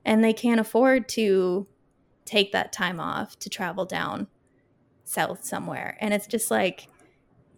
and 0.06 0.24
they 0.24 0.34
can't 0.34 0.60
afford 0.60 1.08
to 1.10 1.68
take 2.26 2.52
that 2.52 2.72
time 2.72 3.00
off 3.00 3.38
to 3.40 3.50
travel 3.50 3.86
down 3.86 4.28
south 5.04 5.44
somewhere 5.44 5.98
and 6.00 6.14
it's 6.14 6.28
just 6.28 6.50
like 6.50 6.88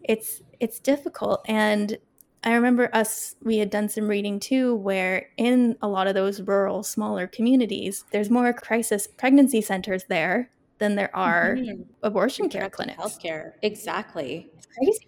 it's 0.02 0.42
it's 0.60 0.80
difficult 0.80 1.42
and 1.48 1.98
i 2.44 2.54
remember 2.54 2.90
us 2.94 3.36
we 3.44 3.58
had 3.58 3.70
done 3.70 3.88
some 3.88 4.08
reading 4.08 4.40
too 4.40 4.74
where 4.76 5.28
in 5.38 5.78
a 5.82 5.88
lot 5.88 6.08
of 6.08 6.16
those 6.16 6.42
rural 6.42 6.82
smaller 6.82 7.28
communities 7.28 8.06
there's 8.12 8.30
more 8.30 8.52
crisis 8.54 9.06
pregnancy 9.06 9.62
centers 9.62 10.06
there 10.06 10.50
than 10.84 10.96
there 10.96 11.16
are 11.16 11.56
mm-hmm. 11.56 11.84
abortion 12.04 12.50
care 12.50 12.70
clinics. 12.70 13.02
healthcare. 13.02 13.54
Exactly. 13.62 14.52
It's 14.58 14.68
crazy. 14.68 15.08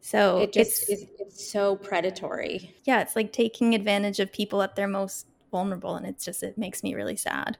So 0.00 0.38
it 0.38 0.52
just 0.52 0.90
it's, 0.90 1.02
is 1.02 1.06
it's 1.20 1.50
so 1.52 1.76
predatory. 1.76 2.74
Yeah 2.84 3.00
it's 3.00 3.14
like 3.14 3.32
taking 3.32 3.74
advantage 3.74 4.18
of 4.18 4.32
people 4.32 4.60
at 4.60 4.74
their 4.74 4.88
most 4.88 5.26
vulnerable 5.52 5.94
and 5.94 6.04
it's 6.04 6.24
just 6.24 6.42
it 6.42 6.58
makes 6.58 6.82
me 6.82 6.94
really 6.94 7.16
sad. 7.16 7.56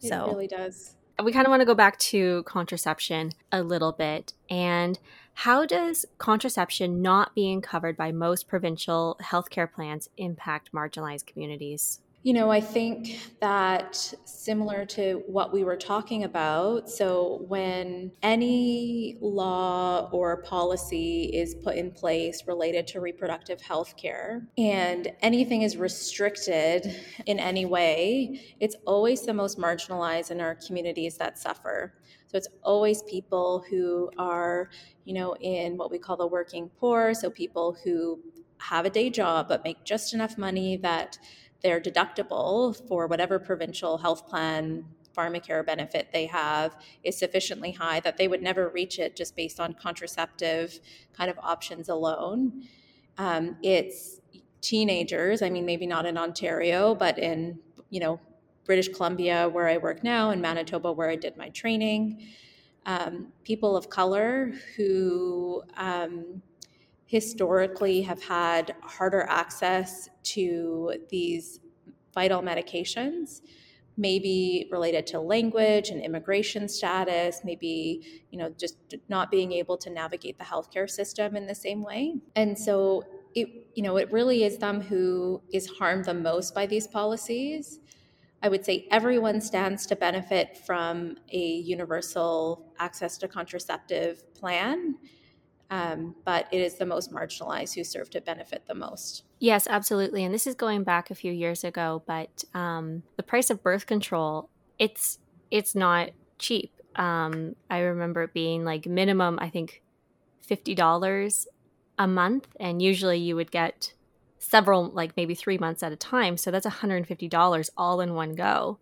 So 0.00 0.06
it 0.06 0.08
so 0.08 0.26
really 0.26 0.48
does. 0.48 0.96
We 1.22 1.30
kind 1.32 1.46
of 1.46 1.50
want 1.50 1.60
to 1.60 1.66
go 1.66 1.76
back 1.76 1.96
to 2.10 2.42
contraception 2.42 3.30
a 3.52 3.62
little 3.62 3.92
bit 3.92 4.32
and 4.50 4.98
how 5.34 5.64
does 5.64 6.04
contraception 6.18 7.02
not 7.02 7.36
being 7.36 7.60
covered 7.60 7.96
by 7.96 8.10
most 8.10 8.48
provincial 8.48 9.16
healthcare 9.22 9.72
plans 9.72 10.08
impact 10.16 10.72
marginalized 10.72 11.26
communities 11.26 12.00
you 12.24 12.32
know, 12.32 12.50
I 12.50 12.62
think 12.62 13.20
that 13.40 14.14
similar 14.24 14.86
to 14.86 15.22
what 15.26 15.52
we 15.52 15.62
were 15.62 15.76
talking 15.76 16.24
about, 16.24 16.88
so 16.88 17.44
when 17.48 18.12
any 18.22 19.18
law 19.20 20.08
or 20.10 20.42
policy 20.42 21.24
is 21.34 21.54
put 21.54 21.76
in 21.76 21.90
place 21.90 22.44
related 22.46 22.86
to 22.88 23.00
reproductive 23.02 23.60
health 23.60 23.98
care 23.98 24.48
and 24.56 25.12
anything 25.20 25.62
is 25.62 25.76
restricted 25.76 26.98
in 27.26 27.38
any 27.38 27.66
way, 27.66 28.56
it's 28.58 28.76
always 28.86 29.20
the 29.20 29.34
most 29.34 29.58
marginalized 29.58 30.30
in 30.30 30.40
our 30.40 30.54
communities 30.54 31.18
that 31.18 31.38
suffer. 31.38 31.92
So 32.28 32.38
it's 32.38 32.48
always 32.62 33.02
people 33.02 33.66
who 33.68 34.10
are, 34.16 34.70
you 35.04 35.12
know, 35.12 35.36
in 35.36 35.76
what 35.76 35.90
we 35.90 35.98
call 35.98 36.16
the 36.16 36.26
working 36.26 36.70
poor, 36.80 37.12
so 37.12 37.28
people 37.28 37.76
who 37.84 38.18
have 38.58 38.86
a 38.86 38.90
day 38.90 39.10
job 39.10 39.48
but 39.48 39.62
make 39.62 39.84
just 39.84 40.14
enough 40.14 40.38
money 40.38 40.78
that 40.78 41.18
their 41.64 41.80
deductible 41.80 42.76
for 42.86 43.08
whatever 43.08 43.40
provincial 43.40 43.98
health 43.98 44.28
plan 44.28 44.84
pharmacare 45.16 45.64
benefit 45.64 46.08
they 46.12 46.26
have 46.26 46.76
is 47.02 47.16
sufficiently 47.16 47.72
high 47.72 48.00
that 48.00 48.18
they 48.18 48.28
would 48.28 48.42
never 48.42 48.68
reach 48.68 48.98
it 48.98 49.16
just 49.16 49.34
based 49.34 49.58
on 49.58 49.72
contraceptive 49.72 50.78
kind 51.16 51.30
of 51.30 51.38
options 51.38 51.88
alone. 51.88 52.64
Um, 53.16 53.56
it's 53.62 54.20
teenagers, 54.60 55.40
I 55.40 55.50
mean, 55.50 55.64
maybe 55.64 55.86
not 55.86 56.04
in 56.04 56.18
Ontario, 56.18 56.94
but 56.94 57.18
in, 57.18 57.58
you 57.90 58.00
know, 58.00 58.20
British 58.66 58.88
Columbia, 58.88 59.48
where 59.48 59.68
I 59.68 59.76
work 59.78 60.04
now, 60.04 60.30
and 60.30 60.40
Manitoba, 60.42 60.92
where 60.92 61.10
I 61.10 61.16
did 61.16 61.36
my 61.36 61.48
training. 61.50 62.26
Um, 62.86 63.28
people 63.44 63.76
of 63.76 63.88
color 63.88 64.52
who 64.76 65.62
um, 65.76 66.42
historically 67.06 68.02
have 68.02 68.22
had 68.22 68.74
harder 68.82 69.22
access 69.28 70.08
to 70.22 70.94
these 71.10 71.60
vital 72.14 72.42
medications 72.42 73.40
maybe 73.96 74.68
related 74.72 75.06
to 75.06 75.20
language 75.20 75.90
and 75.90 76.02
immigration 76.02 76.68
status 76.68 77.42
maybe 77.44 78.24
you 78.30 78.38
know 78.38 78.52
just 78.58 78.76
not 79.08 79.30
being 79.30 79.52
able 79.52 79.76
to 79.76 79.90
navigate 79.90 80.36
the 80.38 80.44
healthcare 80.44 80.90
system 80.90 81.36
in 81.36 81.46
the 81.46 81.54
same 81.54 81.82
way. 81.82 82.14
And 82.34 82.58
so 82.58 83.04
it 83.34 83.48
you 83.74 83.82
know 83.82 83.96
it 83.96 84.10
really 84.12 84.44
is 84.44 84.58
them 84.58 84.80
who 84.80 85.42
is 85.52 85.68
harmed 85.68 86.06
the 86.06 86.14
most 86.14 86.54
by 86.54 86.66
these 86.66 86.86
policies. 86.86 87.80
I 88.42 88.48
would 88.48 88.64
say 88.64 88.86
everyone 88.90 89.40
stands 89.40 89.86
to 89.86 89.96
benefit 89.96 90.58
from 90.66 91.16
a 91.32 91.38
universal 91.38 92.74
access 92.78 93.16
to 93.18 93.28
contraceptive 93.28 94.34
plan 94.34 94.96
um, 95.74 96.14
but 96.24 96.46
it 96.52 96.60
is 96.60 96.74
the 96.74 96.86
most 96.86 97.12
marginalized 97.12 97.74
who 97.74 97.82
serve 97.82 98.08
to 98.10 98.20
benefit 98.20 98.62
the 98.66 98.74
most. 98.74 99.24
Yes, 99.40 99.66
absolutely. 99.68 100.24
And 100.24 100.32
this 100.32 100.46
is 100.46 100.54
going 100.54 100.84
back 100.84 101.10
a 101.10 101.14
few 101.16 101.32
years 101.32 101.64
ago, 101.64 102.04
but 102.06 102.44
um, 102.54 103.02
the 103.16 103.24
price 103.24 103.50
of 103.50 103.62
birth 103.62 103.86
control 103.86 104.48
it's 104.78 105.18
it's 105.50 105.74
not 105.74 106.10
cheap. 106.38 106.72
Um, 106.96 107.56
I 107.70 107.78
remember 107.78 108.22
it 108.22 108.34
being 108.34 108.64
like 108.64 108.86
minimum, 108.86 109.38
I 109.40 109.50
think, 109.50 109.82
fifty 110.42 110.74
dollars 110.74 111.46
a 111.98 112.06
month, 112.06 112.48
and 112.60 112.80
usually 112.80 113.18
you 113.18 113.36
would 113.36 113.50
get 113.50 113.94
several, 114.38 114.90
like 114.90 115.16
maybe 115.16 115.34
three 115.34 115.58
months 115.58 115.82
at 115.82 115.92
a 115.92 115.96
time. 115.96 116.36
So 116.36 116.50
that's 116.50 116.66
one 116.66 116.72
hundred 116.72 116.96
and 116.98 117.06
fifty 117.06 117.28
dollars 117.28 117.70
all 117.76 118.00
in 118.00 118.14
one 118.14 118.32
go. 118.32 118.78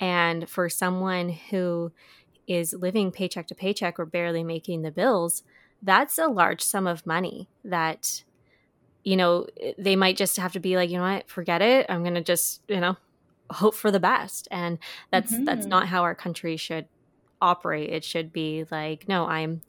And 0.00 0.48
for 0.48 0.68
someone 0.68 1.30
who 1.30 1.92
is 2.46 2.72
living 2.72 3.12
paycheck 3.12 3.46
to 3.48 3.54
paycheck 3.54 3.98
or 3.98 4.06
barely 4.06 4.44
making 4.44 4.82
the 4.82 4.90
bills, 4.90 5.42
that's 5.82 6.18
a 6.18 6.26
large 6.26 6.62
sum 6.62 6.86
of 6.86 7.06
money 7.06 7.48
that 7.64 8.24
you 9.04 9.16
know 9.16 9.46
they 9.78 9.96
might 9.96 10.16
just 10.16 10.36
have 10.36 10.52
to 10.52 10.60
be 10.60 10.76
like 10.76 10.90
you 10.90 10.96
know 10.96 11.02
what 11.02 11.28
forget 11.28 11.62
it 11.62 11.86
i'm 11.88 12.02
gonna 12.02 12.22
just 12.22 12.62
you 12.68 12.80
know 12.80 12.96
hope 13.50 13.74
for 13.74 13.90
the 13.90 14.00
best 14.00 14.48
and 14.50 14.78
that's 15.10 15.32
mm-hmm. 15.32 15.44
that's 15.44 15.66
not 15.66 15.88
how 15.88 16.02
our 16.02 16.14
country 16.14 16.56
should 16.56 16.86
operate 17.40 17.90
it 17.90 18.04
should 18.04 18.32
be 18.32 18.64
like 18.70 19.08
no 19.08 19.26
i'm 19.26 19.62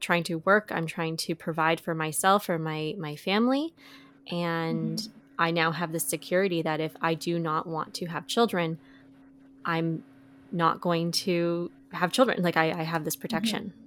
trying 0.00 0.24
to 0.24 0.38
work 0.38 0.70
i'm 0.74 0.86
trying 0.86 1.16
to 1.16 1.34
provide 1.34 1.80
for 1.80 1.94
myself 1.94 2.48
or 2.48 2.58
my 2.58 2.94
my 2.98 3.16
family 3.16 3.72
and 4.30 4.98
mm-hmm. 4.98 5.12
i 5.38 5.50
now 5.50 5.70
have 5.70 5.92
the 5.92 6.00
security 6.00 6.60
that 6.60 6.80
if 6.80 6.94
i 7.00 7.14
do 7.14 7.38
not 7.38 7.66
want 7.66 7.94
to 7.94 8.06
have 8.06 8.26
children 8.26 8.78
i'm 9.64 10.02
not 10.52 10.80
going 10.80 11.10
to 11.10 11.70
have 11.92 12.12
children. 12.12 12.42
Like 12.42 12.56
I, 12.56 12.70
I 12.70 12.82
have 12.82 13.04
this 13.04 13.16
protection. 13.16 13.72
Mm-hmm. 13.76 13.83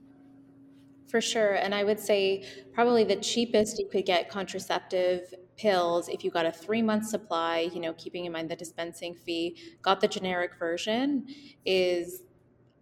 For 1.10 1.22
sure. 1.22 1.54
And 1.56 1.74
I 1.74 1.84
would 1.84 2.00
say 2.00 2.46
probably 2.74 3.04
the 3.04 3.15
cheapest 3.15 3.80
you 3.80 3.88
could 3.88 4.06
get 4.06 4.30
contraceptive 4.30 5.34
pills 5.58 6.08
if 6.10 6.24
you 6.24 6.32
got 6.32 6.46
a 6.46 6.52
three 6.52 6.82
month 6.82 7.08
supply, 7.08 7.70
you 7.74 7.80
know, 7.80 7.93
keeping 7.93 8.26
in 8.26 8.32
mind 8.32 8.50
the 8.50 8.56
dispensing 8.56 9.13
fee, 9.13 9.58
got 9.82 10.02
the 10.02 10.08
generic 10.08 10.52
version, 10.60 11.26
is 11.65 12.24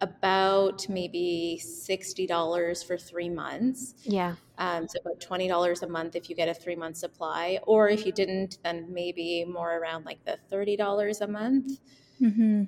about 0.02 0.88
maybe 0.90 1.62
$60 1.64 2.86
for 2.86 2.98
three 2.98 3.30
months. 3.30 3.96
Yeah. 4.04 4.36
Um, 4.58 4.88
so 4.88 5.00
about 5.00 5.20
$20 5.20 5.82
a 5.82 5.88
month 5.88 6.16
if 6.16 6.30
you 6.30 6.36
get 6.36 6.50
a 6.50 6.54
three 6.54 6.76
month 6.76 6.98
supply. 6.98 7.60
Or 7.64 7.90
if 7.90 8.06
you 8.06 8.12
didn't, 8.12 8.58
then 8.64 8.88
maybe 8.92 9.46
more 9.46 9.78
around 9.78 10.06
like 10.06 10.24
the 10.26 10.38
$30 10.52 11.22
a 11.22 11.28
month. 11.28 11.80
Mm-hmm. 12.22 12.64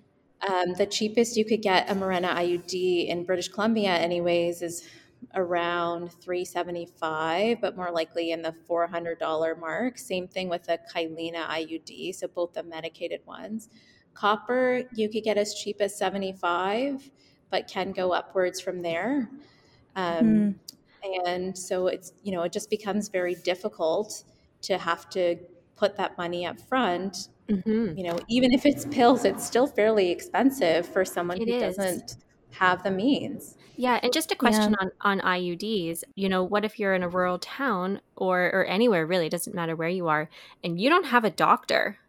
Um, 0.50 0.74
the 0.78 0.86
cheapest 0.86 1.36
you 1.36 1.46
could 1.46 1.62
get 1.62 1.90
a 1.90 1.96
Mirena 1.96 2.30
IUD 2.30 3.08
in 3.08 3.26
British 3.26 3.48
Columbia, 3.48 3.90
anyways, 3.90 4.62
is 4.62 4.88
around 5.36 6.12
375 6.14 7.60
but 7.60 7.76
more 7.76 7.92
likely 7.92 8.32
in 8.32 8.42
the 8.42 8.54
$400 8.70 9.60
mark 9.60 9.98
same 9.98 10.28
thing 10.28 10.48
with 10.50 10.64
the 10.64 10.80
Kyleena 10.94 11.48
IUD 11.48 12.16
so 12.16 12.28
both 12.28 12.54
the 12.54 12.64
medicated 12.64 13.22
ones 13.26 13.70
copper 14.14 14.84
you 14.96 15.10
could 15.10 15.24
get 15.24 15.38
as 15.38 15.54
cheap 15.54 15.82
as 15.82 15.98
75 15.98 17.12
but 17.50 17.68
can 17.68 17.92
go 17.92 18.14
upwards 18.14 18.60
from 18.60 18.82
there 18.82 19.30
um, 19.96 20.26
mm. 20.26 20.56
and 21.26 21.58
so 21.58 21.88
it's 21.88 22.14
you 22.24 22.32
know 22.32 22.44
it 22.44 22.52
just 22.52 22.70
becomes 22.70 23.10
very 23.10 23.36
difficult 23.36 24.24
to 24.62 24.78
have 24.78 25.10
to 25.10 25.36
put 25.76 25.98
that 25.98 26.18
money 26.18 26.46
up 26.46 26.60
front 26.60 27.30
mm-hmm. 27.50 27.98
you 27.98 28.04
know 28.04 28.18
even 28.30 28.54
if 28.54 28.66
it's 28.66 28.86
pills 28.86 29.26
it's 29.26 29.46
still 29.46 29.68
fairly 29.68 30.10
expensive 30.10 30.88
for 30.88 31.04
someone 31.04 31.42
it 31.42 31.48
who 31.48 31.56
is. 31.56 31.76
doesn't 31.76 32.18
have 32.52 32.82
the 32.84 32.92
means 32.92 33.57
yeah, 33.78 34.00
and 34.02 34.12
just 34.12 34.32
a 34.32 34.36
question 34.36 34.76
yeah. 34.80 34.88
on 35.02 35.20
on 35.22 35.40
IUDs. 35.40 36.04
You 36.16 36.30
know, 36.30 36.44
what 36.44 36.66
if 36.66 36.80
you're 36.80 36.96
in 36.96 37.04
a 37.04 37.10
rural 37.10 37.38
town 37.40 38.02
or 38.16 38.52
or 38.54 38.66
anywhere 38.66 39.06
really, 39.06 39.30
doesn't 39.30 39.56
matter 39.56 39.76
where 39.76 39.88
you 39.88 40.08
are, 40.08 40.30
and 40.64 40.82
you 40.82 40.90
don't 40.90 41.06
have 41.06 41.24
a 41.24 41.30
doctor. 41.30 42.00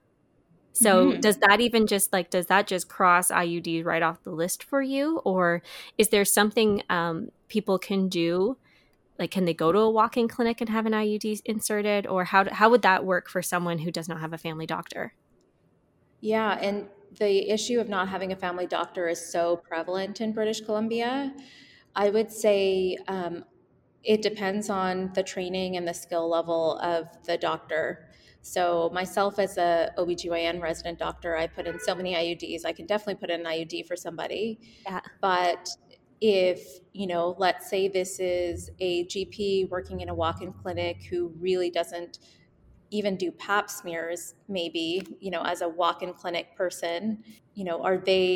So 0.72 1.10
mm-hmm. 1.10 1.20
does 1.20 1.38
that 1.38 1.60
even 1.60 1.86
just 1.86 2.12
like 2.12 2.30
does 2.30 2.46
that 2.46 2.66
just 2.66 2.88
cross 2.88 3.30
IUD 3.30 3.84
right 3.84 4.02
off 4.02 4.22
the 4.22 4.30
list 4.30 4.62
for 4.62 4.80
you 4.80 5.18
or 5.24 5.60
is 5.96 6.10
there 6.10 6.24
something 6.24 6.84
um, 6.88 7.30
people 7.48 7.80
can 7.80 8.08
do 8.08 8.56
like 9.18 9.32
can 9.32 9.44
they 9.44 9.54
go 9.54 9.72
to 9.72 9.78
a 9.80 9.90
walk-in 9.90 10.28
clinic 10.28 10.60
and 10.60 10.70
have 10.70 10.86
an 10.86 10.92
IUD 10.92 11.40
inserted 11.44 12.06
or 12.06 12.26
how 12.26 12.48
how 12.52 12.70
would 12.70 12.82
that 12.82 13.04
work 13.04 13.28
for 13.28 13.42
someone 13.42 13.78
who 13.78 13.90
does 13.90 14.08
not 14.08 14.20
have 14.20 14.32
a 14.32 14.38
family 14.38 14.66
doctor? 14.66 15.14
Yeah, 16.20 16.56
and 16.60 16.88
the 17.18 17.50
issue 17.50 17.80
of 17.80 17.88
not 17.88 18.08
having 18.08 18.32
a 18.32 18.36
family 18.36 18.66
doctor 18.66 19.08
is 19.08 19.32
so 19.32 19.56
prevalent 19.56 20.20
in 20.20 20.32
British 20.32 20.60
Columbia. 20.60 21.32
I 21.94 22.10
would 22.10 22.30
say 22.30 22.96
um, 23.08 23.44
it 24.04 24.22
depends 24.22 24.70
on 24.70 25.10
the 25.14 25.22
training 25.22 25.76
and 25.76 25.86
the 25.86 25.94
skill 25.94 26.28
level 26.28 26.78
of 26.78 27.08
the 27.24 27.36
doctor. 27.36 28.08
So 28.40 28.90
myself 28.92 29.38
as 29.38 29.58
a 29.58 29.90
OBGYN 29.98 30.60
resident 30.62 30.98
doctor, 30.98 31.36
I 31.36 31.46
put 31.46 31.66
in 31.66 31.78
so 31.80 31.94
many 31.94 32.14
IUDs. 32.14 32.64
I 32.64 32.72
can 32.72 32.86
definitely 32.86 33.16
put 33.16 33.30
in 33.30 33.40
an 33.40 33.46
IUD 33.46 33.86
for 33.86 33.96
somebody. 33.96 34.60
Yeah. 34.84 35.00
But 35.20 35.68
if, 36.20 36.78
you 36.92 37.06
know, 37.06 37.36
let's 37.38 37.68
say 37.68 37.88
this 37.88 38.18
is 38.20 38.70
a 38.80 39.04
GP 39.06 39.68
working 39.70 40.00
in 40.00 40.08
a 40.08 40.14
walk-in 40.14 40.52
clinic 40.52 41.02
who 41.10 41.32
really 41.38 41.70
doesn't 41.70 42.18
even 42.90 43.16
do 43.16 43.30
pap 43.30 43.70
smears 43.70 44.34
maybe 44.48 45.02
you 45.20 45.30
know 45.30 45.42
as 45.42 45.60
a 45.60 45.68
walk-in 45.68 46.12
clinic 46.12 46.56
person 46.56 47.22
you 47.54 47.64
know 47.64 47.82
are 47.82 47.98
they 47.98 48.26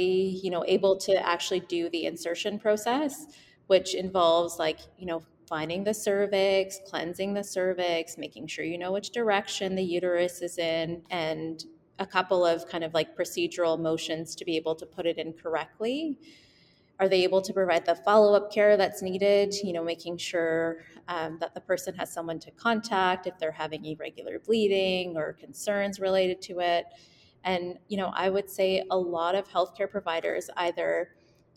you 0.43 0.51
know 0.51 0.65
able 0.67 0.97
to 0.97 1.15
actually 1.27 1.61
do 1.61 1.89
the 1.91 2.07
insertion 2.07 2.59
process 2.59 3.27
which 3.67 3.95
involves 3.95 4.59
like 4.59 4.81
you 4.99 5.07
know 5.07 5.23
finding 5.49 5.85
the 5.85 5.95
cervix 5.95 6.79
cleansing 6.87 7.35
the 7.35 7.45
cervix 7.45 8.17
making 8.19 8.47
sure 8.47 8.65
you 8.65 8.79
know 8.79 8.93
which 8.93 9.11
direction 9.11 9.75
the 9.75 9.83
uterus 9.83 10.43
is 10.43 10.59
in 10.59 11.03
and 11.11 11.65
a 11.99 12.07
couple 12.07 12.45
of 12.45 12.67
kind 12.69 12.83
of 12.83 12.95
like 12.95 13.17
procedural 13.17 13.79
motions 13.79 14.35
to 14.35 14.45
be 14.45 14.57
able 14.57 14.75
to 14.75 14.87
put 14.87 15.07
it 15.07 15.19
in 15.19 15.33
correctly 15.33 16.19
are 17.03 17.09
they 17.09 17.25
able 17.25 17.43
to 17.43 17.53
provide 17.53 17.85
the 17.85 17.97
follow-up 17.97 18.53
care 18.53 18.77
that's 18.77 19.03
needed 19.03 19.53
you 19.65 19.73
know 19.73 19.83
making 19.83 20.17
sure 20.17 20.85
um, 21.09 21.37
that 21.41 21.53
the 21.53 21.61
person 21.61 21.93
has 21.97 22.13
someone 22.13 22.39
to 22.39 22.53
contact 22.53 23.27
if 23.27 23.37
they're 23.41 23.51
having 23.51 23.85
irregular 23.85 24.39
bleeding 24.39 25.17
or 25.17 25.33
concerns 25.33 25.99
related 25.99 26.41
to 26.41 26.61
it? 26.61 26.85
And 27.43 27.77
you 27.89 27.97
know 27.97 28.13
i 28.15 28.31
would 28.31 28.49
say 28.49 28.85
a 28.93 28.97
lot 28.97 29.35
of 29.35 29.49
healthcare 29.49 29.91
providers 29.91 30.49
either 30.57 31.09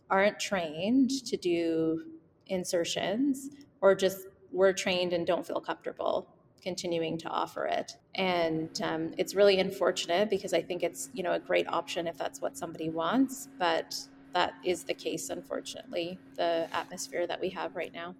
aren't 0.10 0.40
trained 0.40 1.12
to 1.28 1.38
do 1.38 2.02
insertions 2.48 3.50
or 3.82 3.94
just 3.94 4.28
were 4.52 4.74
trained 4.74 5.14
and 5.14 5.28
don't 5.28 5.46
feel 5.46 5.62
comfortable 5.62 6.28
continuing 6.64 7.16
to 7.20 7.30
offer 7.30 7.66
it. 7.68 7.92
And 8.16 8.82
um, 8.82 9.14
it's 9.20 9.36
really 9.36 9.60
unfortunate 9.60 10.32
because 10.32 10.54
i 10.54 10.62
think 10.62 10.82
it's 10.82 11.10
you 11.14 11.22
know 11.22 11.34
a 11.34 11.40
great 11.40 11.68
option 11.68 12.08
if 12.08 12.18
that's 12.18 12.42
what 12.42 12.58
somebody 12.58 12.90
wants 12.90 13.50
but 13.60 13.96
that 14.36 14.54
is 14.66 14.84
the 14.84 14.94
case, 14.94 15.30
unfortunately, 15.30 16.20
the 16.36 16.68
atmosphere 16.74 17.26
that 17.26 17.40
we 17.40 17.50
have 17.50 17.74
right 17.74 17.94
now. 17.94 18.14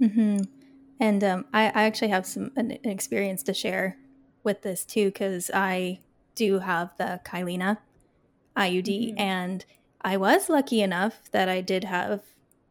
Mm-hmm. 0.00 0.42
And 1.00 1.24
um, 1.24 1.44
I, 1.52 1.64
I, 1.64 1.82
actually 1.82 2.08
have 2.08 2.26
some 2.26 2.52
an, 2.54 2.70
an 2.70 2.90
experience 2.90 3.42
to 3.42 3.54
share 3.54 3.98
with 4.44 4.62
this 4.62 4.84
too, 4.84 5.06
because 5.06 5.50
I 5.52 5.98
do 6.36 6.60
have 6.60 6.96
the 6.96 7.20
Kyleena 7.24 7.78
IUD, 8.56 9.08
mm-hmm. 9.10 9.18
and 9.18 9.64
I 10.00 10.16
was 10.16 10.48
lucky 10.48 10.80
enough 10.80 11.28
that 11.32 11.48
I 11.48 11.60
did 11.60 11.82
have 11.82 12.22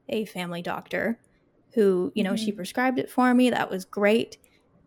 a 0.07 0.23
family 0.23 0.61
doctor 0.61 1.19
who, 1.73 2.13
you 2.15 2.23
know, 2.23 2.33
mm-hmm. 2.33 2.45
she 2.45 2.51
prescribed 2.53 2.99
it 2.99 3.11
for 3.11 3.33
me. 3.33 3.49
That 3.49 3.69
was 3.69 3.83
great. 3.83 4.37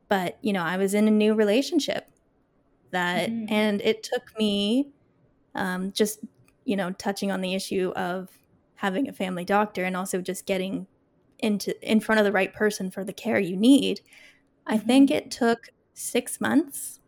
But, 0.08 0.38
you 0.40 0.54
know, 0.54 0.62
I 0.62 0.78
was 0.78 0.94
in 0.94 1.06
a 1.06 1.10
new 1.10 1.34
relationship 1.34 2.08
that, 2.92 3.28
mm-hmm. 3.28 3.52
and 3.52 3.82
it 3.82 4.02
took 4.02 4.36
me 4.38 4.88
um, 5.54 5.92
just 5.92 6.20
you 6.64 6.77
know, 6.77 6.92
touching 6.92 7.31
on 7.31 7.40
the 7.40 7.55
issue 7.55 7.92
of 7.96 8.29
having 8.77 9.09
a 9.09 9.12
family 9.12 9.44
doctor 9.44 9.85
and 9.85 9.96
also 9.96 10.20
just 10.20 10.46
getting 10.46 10.87
into 11.38 11.75
in 11.88 12.01
front 12.01 12.18
of 12.18 12.25
the 12.25 12.33
right 12.33 12.53
person 12.53 12.90
for 12.90 13.05
the 13.05 13.12
care 13.12 13.38
you 13.38 13.57
need. 13.57 13.99
Mm-hmm. 13.99 14.75
I 14.75 14.79
think 14.79 15.11
it 15.11 15.31
took 15.31 15.68
six 15.94 16.40
months 16.40 17.01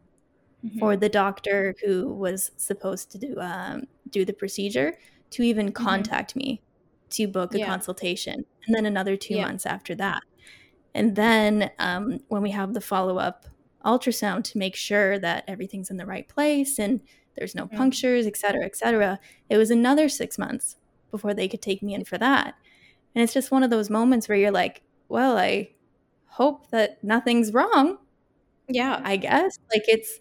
mm-hmm. 0.64 0.78
for 0.78 0.96
the 0.96 1.08
doctor 1.08 1.74
who 1.84 2.08
was 2.08 2.50
supposed 2.56 3.10
to 3.12 3.18
do 3.18 3.36
um, 3.40 3.84
do 4.10 4.24
the 4.24 4.32
procedure 4.32 4.98
to 5.30 5.42
even 5.42 5.66
mm-hmm. 5.66 5.84
contact 5.84 6.30
mm-hmm. 6.30 6.50
me 6.50 6.62
to 7.10 7.26
book 7.26 7.54
a 7.54 7.58
yeah. 7.58 7.66
consultation, 7.66 8.44
and 8.66 8.74
then 8.74 8.86
another 8.86 9.16
two 9.16 9.34
yeah. 9.34 9.46
months 9.46 9.66
after 9.66 9.94
that. 9.94 10.22
And 10.94 11.16
then 11.16 11.70
um, 11.78 12.20
when 12.28 12.42
we 12.42 12.50
have 12.50 12.74
the 12.74 12.80
follow 12.80 13.18
up 13.18 13.46
ultrasound 13.84 14.44
to 14.44 14.58
make 14.58 14.76
sure 14.76 15.18
that 15.18 15.44
everything's 15.48 15.90
in 15.90 15.96
the 15.96 16.06
right 16.06 16.28
place 16.28 16.78
and 16.78 17.00
there's 17.36 17.54
no 17.54 17.66
punctures, 17.66 18.26
et 18.26 18.36
cetera, 18.36 18.64
et 18.64 18.76
cetera. 18.76 19.18
It 19.48 19.56
was 19.56 19.70
another 19.70 20.08
six 20.08 20.38
months 20.38 20.76
before 21.10 21.34
they 21.34 21.48
could 21.48 21.62
take 21.62 21.82
me 21.82 21.94
in 21.94 22.04
for 22.04 22.18
that. 22.18 22.54
And 23.14 23.22
it's 23.22 23.34
just 23.34 23.50
one 23.50 23.62
of 23.62 23.70
those 23.70 23.90
moments 23.90 24.28
where 24.28 24.38
you're 24.38 24.50
like, 24.50 24.82
well, 25.08 25.36
I 25.36 25.70
hope 26.26 26.70
that 26.70 27.02
nothing's 27.04 27.52
wrong. 27.52 27.98
Yeah. 28.68 29.00
I 29.04 29.16
guess. 29.16 29.58
Like 29.72 29.84
it's 29.88 30.18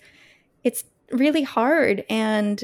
it's 0.64 0.84
really 1.12 1.44
hard. 1.44 2.04
And, 2.10 2.64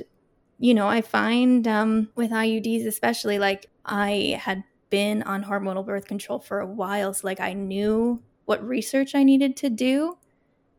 you 0.59 0.73
know, 0.73 0.87
I 0.87 1.01
find 1.01 1.67
um 1.67 2.09
with 2.15 2.31
IUDs 2.31 2.85
especially, 2.85 3.39
like 3.39 3.67
I 3.85 4.37
had 4.39 4.63
been 4.89 5.23
on 5.23 5.43
hormonal 5.43 5.85
birth 5.85 6.07
control 6.07 6.39
for 6.39 6.59
a 6.59 6.67
while. 6.67 7.13
So 7.13 7.27
like 7.27 7.39
I 7.39 7.53
knew 7.53 8.21
what 8.45 8.65
research 8.65 9.15
I 9.15 9.23
needed 9.23 9.55
to 9.57 9.69
do 9.69 10.17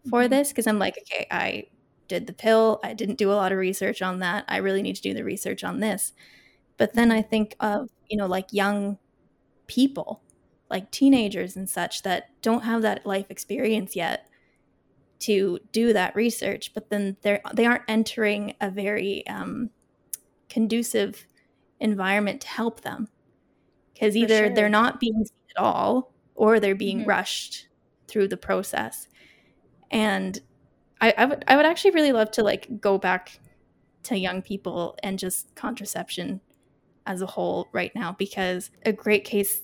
for 0.09 0.23
mm-hmm. 0.23 0.31
this 0.31 0.49
because 0.49 0.67
I'm 0.67 0.79
like, 0.79 0.99
okay, 0.99 1.27
I 1.31 1.65
did 2.09 2.27
the 2.27 2.33
pill. 2.33 2.81
I 2.83 2.95
didn't 2.95 3.19
do 3.19 3.31
a 3.31 3.35
lot 3.35 3.53
of 3.53 3.59
research 3.59 4.03
on 4.03 4.19
that. 4.21 4.45
I 4.49 4.57
really 4.57 4.83
need 4.83 4.97
to 4.97 5.03
do 5.03 5.15
the 5.15 5.25
research 5.25 5.63
on 5.63 5.81
this. 5.81 6.13
But 6.77 6.95
then 6.95 7.13
I 7.13 7.23
think 7.23 7.57
of, 7.61 7.91
you 8.09 8.17
know, 8.17 8.27
like 8.27 8.53
young 8.53 8.99
people, 9.67 10.23
like 10.71 10.91
teenagers 10.91 11.57
and 11.57 11.69
such 11.69 12.03
that 12.03 12.31
don't 12.43 12.65
have 12.65 12.83
that 12.83 13.07
life 13.07 13.27
experience 13.31 13.95
yet 13.95 14.29
to 15.21 15.59
do 15.73 15.93
that 15.93 16.15
research, 16.15 16.73
but 16.75 16.91
then 16.91 17.17
they're 17.23 17.41
they 17.55 17.67
aren't 17.67 17.83
entering 17.89 18.55
a 18.61 18.71
very 18.71 19.27
um, 19.27 19.71
conducive 20.49 21.27
environment 21.81 22.41
to 22.41 22.49
help 22.49 22.81
them 22.83 23.09
because 23.93 24.17
either 24.17 24.47
sure. 24.47 24.55
they're 24.55 24.69
not 24.69 25.01
being 25.01 25.25
seen 25.25 25.45
at 25.57 25.63
all 25.63 26.13
or 26.35 26.61
they're 26.61 26.75
being 26.75 27.01
mm-hmm. 27.01 27.09
rushed 27.09 27.67
through 28.07 28.29
the 28.29 28.37
process. 28.37 29.09
And 29.91 30.41
I, 31.01 31.15
I 31.17 31.25
would 31.25 31.45
I 31.49 31.57
would 31.57 31.67
actually 31.67 31.93
really 31.93 32.13
love 32.13 32.31
to 32.33 32.43
like 32.43 32.81
go 32.81 32.99
back 32.99 33.41
to 34.05 34.19
young 34.19 34.43
people 34.43 34.97
and 35.03 35.19
just 35.19 35.55
contraception 35.55 36.41
as 37.07 37.23
a 37.23 37.27
whole 37.27 37.69
right 37.73 37.95
now 37.95 38.13
because 38.13 38.71
a 38.85 38.93
great 38.93 39.25
case 39.25 39.61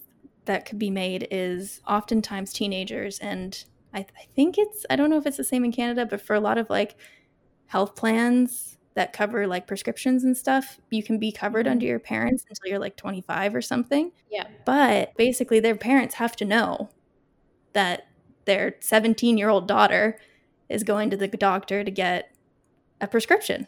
that 0.46 0.66
could 0.66 0.78
be 0.78 0.90
made 0.90 1.26
is 1.30 1.80
oftentimes 1.86 2.52
teenagers 2.52 3.18
and 3.18 3.64
I, 3.92 4.00
I 4.00 4.26
think 4.34 4.58
it's 4.58 4.84
I 4.90 4.96
don't 4.96 5.10
know 5.10 5.18
if 5.18 5.26
it's 5.26 5.36
the 5.36 5.44
same 5.44 5.64
in 5.64 5.72
Canada 5.72 6.06
but 6.06 6.20
for 6.20 6.34
a 6.34 6.40
lot 6.40 6.58
of 6.58 6.70
like 6.70 6.96
health 7.66 7.94
plans 7.96 8.74
that 8.94 9.12
cover 9.12 9.46
like 9.46 9.66
prescriptions 9.66 10.24
and 10.24 10.36
stuff, 10.36 10.78
you 10.90 11.02
can 11.02 11.18
be 11.18 11.32
covered 11.32 11.66
mm-hmm. 11.66 11.72
under 11.72 11.86
your 11.86 11.98
parents 11.98 12.44
until 12.48 12.70
you're 12.70 12.78
like 12.78 12.96
25 12.96 13.54
or 13.54 13.62
something. 13.62 14.12
Yeah. 14.30 14.46
But 14.64 15.14
basically, 15.16 15.60
their 15.60 15.74
parents 15.74 16.14
have 16.14 16.36
to 16.36 16.44
know 16.44 16.90
that 17.72 18.06
their 18.44 18.76
17 18.80 19.36
year 19.36 19.48
old 19.48 19.66
daughter 19.66 20.18
is 20.68 20.82
going 20.82 21.10
to 21.10 21.16
the 21.16 21.28
doctor 21.28 21.84
to 21.84 21.90
get 21.90 22.34
a 23.00 23.06
prescription 23.06 23.66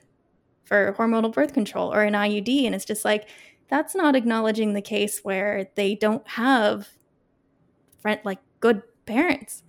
for 0.64 0.94
hormonal 0.98 1.32
birth 1.32 1.52
control 1.52 1.92
or 1.92 2.02
an 2.02 2.14
IUD. 2.14 2.66
And 2.66 2.74
it's 2.74 2.84
just 2.84 3.04
like, 3.04 3.28
that's 3.68 3.94
not 3.94 4.16
acknowledging 4.16 4.72
the 4.72 4.82
case 4.82 5.20
where 5.22 5.68
they 5.74 5.94
don't 5.94 6.26
have 6.28 6.88
friend 8.00 8.20
like 8.24 8.38
good 8.60 8.82
parents. 9.06 9.62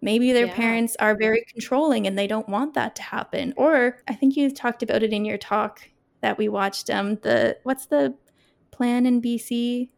Maybe 0.00 0.32
their 0.32 0.46
yeah. 0.46 0.54
parents 0.54 0.96
are 0.98 1.16
very 1.16 1.44
controlling 1.48 2.06
and 2.06 2.18
they 2.18 2.26
don't 2.26 2.48
want 2.48 2.74
that 2.74 2.96
to 2.96 3.02
happen. 3.02 3.54
Or 3.56 3.98
I 4.08 4.14
think 4.14 4.36
you 4.36 4.50
talked 4.50 4.82
about 4.82 5.02
it 5.02 5.12
in 5.12 5.24
your 5.24 5.38
talk 5.38 5.88
that 6.22 6.38
we 6.38 6.48
watched. 6.48 6.90
Um, 6.90 7.16
the 7.16 7.58
what's 7.62 7.86
the 7.86 8.14
plan 8.72 9.06
in 9.06 9.22
BC? 9.22 9.88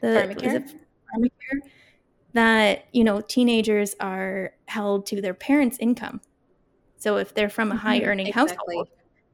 The 0.00 0.06
pharmacare. 0.06 0.70
pharmacare 1.16 1.70
that 2.34 2.86
you 2.92 3.02
know 3.02 3.20
teenagers 3.20 3.96
are 4.00 4.52
held 4.66 5.06
to 5.06 5.20
their 5.20 5.34
parents' 5.34 5.78
income. 5.80 6.20
So 6.98 7.16
if 7.16 7.34
they're 7.34 7.48
from 7.48 7.72
a 7.72 7.76
high 7.76 8.00
mm-hmm. 8.00 8.08
earning 8.08 8.26
exactly. 8.28 8.76
household, 8.76 8.88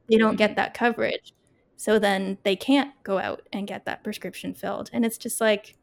they 0.09 0.17
don't 0.17 0.35
get 0.35 0.51
mm-hmm. 0.51 0.55
that 0.55 0.73
coverage. 0.73 1.33
So 1.77 1.99
then 1.99 2.37
they 2.43 2.55
can't 2.55 2.91
go 3.03 3.17
out 3.17 3.47
and 3.51 3.67
get 3.67 3.85
that 3.85 4.03
prescription 4.03 4.53
filled. 4.53 4.89
And 4.93 5.03
it's 5.03 5.17
just 5.17 5.41
like 5.41 5.75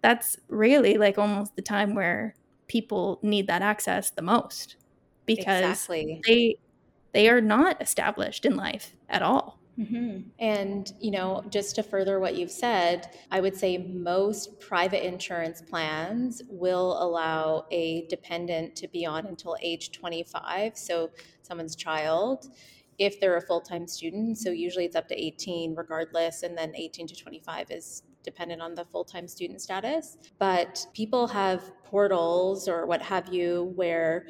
that's 0.00 0.38
really 0.48 0.98
like 0.98 1.18
almost 1.18 1.56
the 1.56 1.62
time 1.62 1.94
where 1.94 2.34
people 2.68 3.18
need 3.22 3.46
that 3.48 3.62
access 3.62 4.10
the 4.10 4.22
most 4.22 4.76
because 5.24 5.64
exactly. 5.64 6.20
they 6.26 6.56
they 7.12 7.28
are 7.28 7.40
not 7.40 7.80
established 7.82 8.44
in 8.44 8.56
life 8.56 8.94
at 9.08 9.22
all. 9.22 9.58
Mm-hmm. 9.78 10.28
And, 10.38 10.92
you 11.00 11.10
know, 11.10 11.44
just 11.50 11.74
to 11.76 11.82
further 11.82 12.18
what 12.18 12.34
you've 12.34 12.50
said, 12.50 13.10
I 13.30 13.40
would 13.40 13.56
say 13.56 13.76
most 13.78 14.58
private 14.58 15.06
insurance 15.06 15.60
plans 15.60 16.42
will 16.48 17.02
allow 17.02 17.66
a 17.70 18.06
dependent 18.08 18.74
to 18.76 18.88
be 18.88 19.04
on 19.04 19.26
until 19.26 19.56
age 19.60 19.92
25, 19.92 20.76
so 20.76 21.10
someone's 21.42 21.76
child, 21.76 22.48
if 22.98 23.20
they're 23.20 23.36
a 23.36 23.42
full 23.42 23.60
time 23.60 23.86
student. 23.86 24.38
So 24.38 24.50
usually 24.50 24.86
it's 24.86 24.96
up 24.96 25.08
to 25.08 25.14
18 25.14 25.74
regardless, 25.74 26.42
and 26.42 26.56
then 26.56 26.74
18 26.74 27.06
to 27.08 27.14
25 27.14 27.70
is 27.70 28.02
dependent 28.22 28.62
on 28.62 28.74
the 28.74 28.84
full 28.84 29.04
time 29.04 29.28
student 29.28 29.60
status. 29.60 30.16
But 30.38 30.86
people 30.94 31.26
have 31.28 31.70
portals 31.84 32.68
or 32.68 32.86
what 32.86 33.02
have 33.02 33.32
you 33.32 33.72
where 33.76 34.26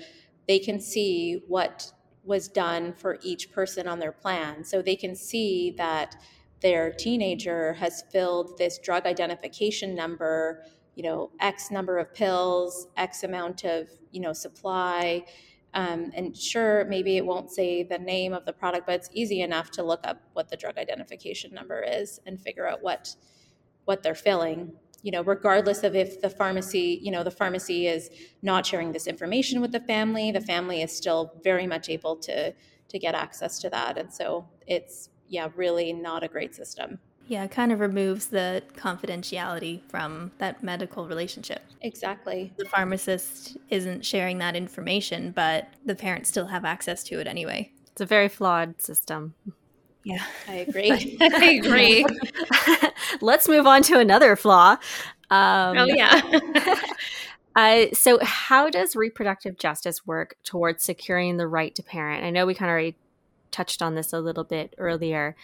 they 0.48 0.58
can 0.58 0.80
see 0.80 1.42
what 1.48 1.92
was 2.26 2.48
done 2.48 2.92
for 2.92 3.18
each 3.22 3.52
person 3.52 3.86
on 3.86 3.98
their 3.98 4.12
plan. 4.12 4.64
So 4.64 4.82
they 4.82 4.96
can 4.96 5.14
see 5.14 5.70
that 5.78 6.16
their 6.60 6.92
teenager 6.92 7.74
has 7.74 8.02
filled 8.10 8.58
this 8.58 8.78
drug 8.78 9.06
identification 9.06 9.94
number, 9.94 10.64
you 10.94 11.02
know, 11.02 11.30
X 11.40 11.70
number 11.70 11.98
of 11.98 12.12
pills, 12.12 12.88
X 12.96 13.22
amount 13.22 13.64
of, 13.64 13.88
you 14.10 14.20
know, 14.20 14.32
supply. 14.32 15.24
Um, 15.74 16.10
and 16.14 16.36
sure, 16.36 16.86
maybe 16.86 17.18
it 17.18 17.24
won't 17.24 17.50
say 17.50 17.82
the 17.82 17.98
name 17.98 18.32
of 18.32 18.46
the 18.46 18.52
product, 18.52 18.86
but 18.86 18.94
it's 18.94 19.10
easy 19.12 19.42
enough 19.42 19.70
to 19.72 19.82
look 19.82 20.00
up 20.04 20.22
what 20.32 20.48
the 20.48 20.56
drug 20.56 20.78
identification 20.78 21.52
number 21.52 21.82
is 21.82 22.18
and 22.26 22.40
figure 22.40 22.66
out 22.66 22.82
what 22.82 23.14
what 23.84 24.02
they're 24.02 24.16
filling 24.16 24.72
you 25.06 25.12
know 25.12 25.22
regardless 25.22 25.84
of 25.84 25.94
if 25.94 26.20
the 26.20 26.28
pharmacy 26.28 26.98
you 27.00 27.12
know 27.12 27.22
the 27.22 27.30
pharmacy 27.30 27.86
is 27.86 28.10
not 28.42 28.66
sharing 28.66 28.90
this 28.90 29.06
information 29.06 29.60
with 29.60 29.70
the 29.70 29.84
family 29.92 30.32
the 30.32 30.40
family 30.40 30.82
is 30.82 30.90
still 30.90 31.32
very 31.44 31.66
much 31.66 31.88
able 31.88 32.16
to 32.16 32.52
to 32.88 32.98
get 32.98 33.14
access 33.14 33.58
to 33.60 33.70
that. 33.70 33.98
And 33.98 34.12
so 34.12 34.48
it's 34.66 35.10
yeah 35.28 35.48
really 35.56 35.92
not 35.92 36.22
a 36.22 36.28
great 36.28 36.54
system. 36.54 36.98
Yeah 37.28 37.44
it 37.44 37.50
kind 37.50 37.72
of 37.72 37.80
removes 37.80 38.26
the 38.26 38.62
confidentiality 38.76 39.82
from 39.88 40.32
that 40.38 40.62
medical 40.62 41.06
relationship. 41.06 41.62
Exactly. 41.82 42.52
The 42.56 42.64
pharmacist 42.64 43.56
isn't 43.70 44.04
sharing 44.04 44.38
that 44.38 44.56
information 44.56 45.32
but 45.32 45.68
the 45.84 45.94
parents 45.94 46.28
still 46.28 46.46
have 46.46 46.64
access 46.64 47.02
to 47.04 47.20
it 47.20 47.26
anyway. 47.26 47.72
It's 47.92 48.00
a 48.00 48.06
very 48.06 48.28
flawed 48.28 48.80
system 48.80 49.34
yeah, 50.06 50.22
I 50.46 50.54
agree. 50.68 51.18
I 51.20 51.60
agree. 51.60 52.06
Let's 53.20 53.48
move 53.48 53.66
on 53.66 53.82
to 53.82 53.98
another 53.98 54.36
flaw. 54.36 54.76
Um, 55.30 55.78
oh, 55.78 55.84
yeah. 55.84 56.40
uh, 57.56 57.86
so, 57.92 58.20
how 58.22 58.70
does 58.70 58.94
reproductive 58.94 59.58
justice 59.58 60.06
work 60.06 60.36
towards 60.44 60.84
securing 60.84 61.38
the 61.38 61.48
right 61.48 61.74
to 61.74 61.82
parent? 61.82 62.22
I 62.24 62.30
know 62.30 62.46
we 62.46 62.54
kind 62.54 62.70
of 62.70 62.74
already 62.74 62.94
touched 63.50 63.82
on 63.82 63.96
this 63.96 64.12
a 64.12 64.20
little 64.20 64.44
bit 64.44 64.74
earlier, 64.78 65.34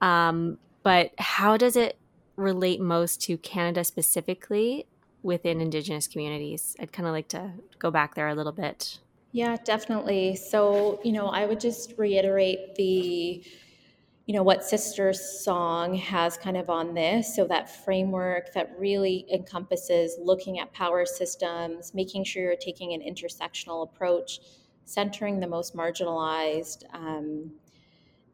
um, 0.00 0.56
but 0.82 1.10
how 1.18 1.58
does 1.58 1.76
it 1.76 1.98
relate 2.36 2.80
most 2.80 3.20
to 3.24 3.36
Canada 3.36 3.84
specifically 3.84 4.86
within 5.22 5.60
Indigenous 5.60 6.06
communities? 6.06 6.74
I'd 6.80 6.92
kind 6.92 7.06
of 7.06 7.12
like 7.12 7.28
to 7.28 7.52
go 7.78 7.90
back 7.90 8.14
there 8.14 8.28
a 8.28 8.34
little 8.34 8.52
bit. 8.52 9.00
Yeah, 9.32 9.58
definitely. 9.62 10.36
So, 10.36 10.98
you 11.04 11.12
know, 11.12 11.26
I 11.26 11.44
would 11.44 11.60
just 11.60 11.92
reiterate 11.98 12.74
the 12.76 13.44
you 14.28 14.34
know 14.34 14.42
what 14.42 14.60
SisterSong 14.60 15.98
has 15.98 16.36
kind 16.36 16.58
of 16.58 16.68
on 16.68 16.92
this. 16.92 17.34
So 17.34 17.46
that 17.46 17.82
framework 17.82 18.52
that 18.52 18.70
really 18.78 19.24
encompasses 19.32 20.16
looking 20.20 20.58
at 20.58 20.70
power 20.74 21.06
systems 21.06 21.94
making 21.94 22.24
sure 22.24 22.42
you're 22.42 22.56
taking 22.56 22.92
an 22.92 23.00
intersectional 23.00 23.82
approach 23.82 24.40
centering 24.84 25.40
the 25.40 25.46
most 25.46 25.74
marginalized 25.74 26.84
um, 26.92 27.50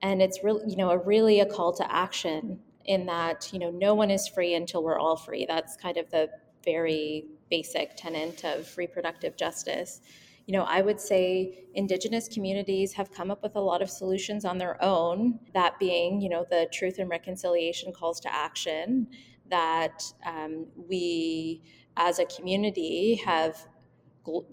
and 0.02 0.20
it's 0.20 0.42
really 0.42 0.68
you 0.68 0.76
know 0.76 0.90
a 0.90 0.98
really 0.98 1.38
a 1.38 1.46
call 1.46 1.72
to 1.72 1.94
action 1.94 2.59
in 2.87 3.07
that 3.07 3.48
you 3.52 3.61
know 3.61 3.70
no 3.70 3.94
one 3.94 4.11
is 4.11 4.26
free 4.26 4.54
until 4.54 4.83
we're 4.83 4.98
all 4.98 5.16
free. 5.16 5.46
That's 5.46 5.76
kind 5.76 5.96
of 5.96 6.11
the 6.11 6.28
very 6.64 7.26
basic 7.50 7.94
tenet 7.94 8.44
of 8.44 8.76
reproductive 8.76 9.37
justice 9.37 10.00
you 10.46 10.52
know, 10.52 10.64
I 10.64 10.83
would 10.83 11.00
say 11.00 11.64
Indigenous 11.74 12.28
communities 12.28 12.92
have 12.92 13.11
come 13.11 13.30
up 13.30 13.42
with 13.42 13.57
a 13.57 13.61
lot 13.61 13.80
of 13.80 13.88
solutions 13.88 14.44
on 14.44 14.59
their 14.59 14.83
own, 14.83 15.38
that 15.54 15.78
being, 15.78 16.20
you 16.20 16.28
know, 16.28 16.44
the 16.50 16.68
truth 16.72 16.98
and 16.98 17.09
reconciliation 17.09 17.92
calls 17.92 18.20
to 18.20 18.35
action 18.35 19.07
that 19.50 20.02
um, 20.26 20.66
we 20.88 21.62
as 21.96 22.18
a 22.18 22.26
community 22.26 23.14
have 23.24 23.66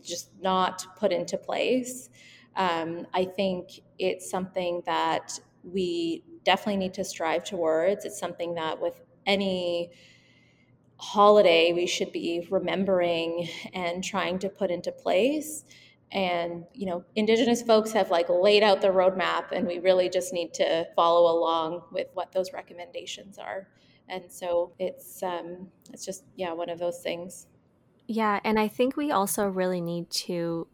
just 0.03 0.29
not 0.41 0.85
put 0.97 1.11
into 1.11 1.37
place. 1.37 2.09
Um, 2.55 3.07
I 3.13 3.25
think 3.25 3.81
it's 3.97 4.29
something 4.29 4.81
that 4.85 5.39
we 5.63 6.23
definitely 6.43 6.77
need 6.77 6.93
to 6.95 7.03
strive 7.03 7.43
towards. 7.43 8.05
It's 8.05 8.19
something 8.19 8.55
that 8.55 8.81
with 8.81 9.01
any 9.25 9.91
holiday 11.01 11.73
we 11.73 11.87
should 11.87 12.11
be 12.11 12.47
remembering 12.51 13.49
and 13.73 14.03
trying 14.03 14.37
to 14.39 14.49
put 14.49 14.69
into 14.69 14.91
place. 14.91 15.65
And 16.11 16.65
you 16.73 16.85
know 16.85 17.03
indigenous 17.15 17.61
folks 17.61 17.91
have 17.93 18.11
like 18.11 18.29
laid 18.29 18.63
out 18.63 18.81
the 18.81 18.89
roadmap 18.89 19.51
and 19.51 19.65
we 19.65 19.79
really 19.79 20.09
just 20.09 20.33
need 20.33 20.53
to 20.55 20.85
follow 20.95 21.31
along 21.35 21.83
with 21.91 22.07
what 22.13 22.31
those 22.31 22.53
recommendations 22.53 23.37
are. 23.37 23.67
And 24.07 24.31
so 24.31 24.73
it's 24.77 25.23
um 25.23 25.69
it's 25.91 26.05
just 26.05 26.23
yeah 26.35 26.53
one 26.53 26.69
of 26.69 26.79
those 26.79 27.01
things. 27.01 27.47
Yeah 28.07 28.39
and 28.43 28.59
i 28.59 28.67
think 28.67 28.97
we 28.97 29.09
also 29.11 29.47
really 29.47 29.81
need 29.81 30.09
to 30.09 30.67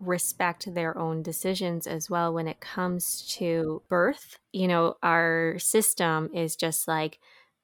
respect 0.00 0.74
their 0.74 0.96
own 0.96 1.22
decisions 1.22 1.86
as 1.86 2.08
well 2.08 2.32
when 2.32 2.48
it 2.48 2.60
comes 2.60 3.22
to 3.36 3.82
birth. 3.88 4.38
You 4.52 4.66
know 4.66 4.96
our 5.02 5.58
system 5.58 6.30
is 6.34 6.56
just 6.56 6.88
like 6.88 7.18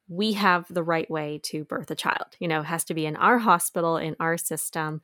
we 0.08 0.34
have 0.34 0.66
the 0.68 0.82
right 0.82 1.10
way 1.10 1.40
to 1.44 1.64
birth 1.64 1.90
a 1.90 1.94
child. 1.94 2.36
You 2.38 2.48
know 2.48 2.60
it 2.60 2.66
has 2.66 2.84
to 2.84 2.94
be 2.94 3.06
in 3.06 3.16
our 3.16 3.38
hospital 3.38 3.96
in 3.96 4.16
our 4.20 4.36
system 4.36 5.00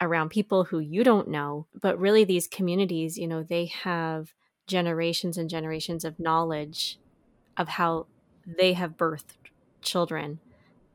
around 0.00 0.30
people 0.30 0.64
who 0.64 0.78
you 0.78 1.04
don't 1.04 1.28
know. 1.28 1.66
But 1.80 1.98
really 1.98 2.24
these 2.24 2.48
communities 2.48 3.18
you 3.18 3.28
know 3.28 3.42
they 3.42 3.66
have 3.66 4.34
generations 4.66 5.36
and 5.36 5.50
generations 5.50 6.04
of 6.04 6.20
knowledge 6.20 6.98
of 7.56 7.68
how 7.68 8.06
they 8.46 8.72
have 8.72 8.96
birthed 8.96 9.34
children. 9.82 10.40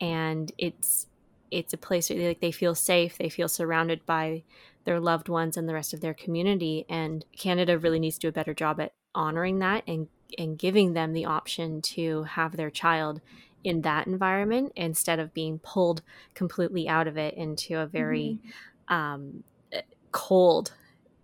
And 0.02 0.52
it's 0.58 1.08
it's 1.52 1.74
a 1.74 1.78
place 1.78 2.10
where 2.10 2.20
they, 2.20 2.28
like 2.28 2.42
they 2.42 2.52
feel 2.52 2.76
safe 2.76 3.18
they 3.18 3.30
feel 3.30 3.48
surrounded 3.48 4.06
by 4.06 4.44
their 4.84 5.00
loved 5.00 5.30
ones 5.30 5.58
and 5.58 5.68
the 5.70 5.74
rest 5.74 5.94
of 5.94 6.02
their 6.02 6.14
community. 6.14 6.86
And 6.90 7.24
canada 7.38 7.78
really 7.78 8.00
needs 8.00 8.18
to 8.18 8.22
do 8.22 8.30
a 8.30 8.34
better 8.34 8.54
job 8.54 8.80
at 8.80 8.94
honoring 9.14 9.60
that 9.60 9.84
and 9.88 10.08
and 10.38 10.58
giving 10.58 10.94
them 10.94 11.14
the 11.14 11.26
option 11.26 11.82
to 11.82 12.24
have 12.24 12.58
their 12.58 12.70
child 12.70 13.22
in 13.66 13.82
that 13.82 14.06
environment 14.06 14.72
instead 14.76 15.20
of 15.20 15.34
being 15.34 15.58
pulled 15.60 16.04
completely 16.36 16.88
out 16.88 17.08
of 17.08 17.18
it 17.18 17.34
into 17.34 17.80
a 17.80 17.88
very 17.88 18.38
mm-hmm. 18.40 18.94
um, 18.94 19.44
eh, 19.72 19.82
cold 20.12 20.72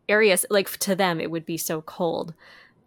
areas 0.09 0.43
like 0.49 0.69
to 0.79 0.95
them 0.95 1.21
it 1.21 1.29
would 1.29 1.45
be 1.45 1.55
so 1.55 1.81
cold 1.83 2.33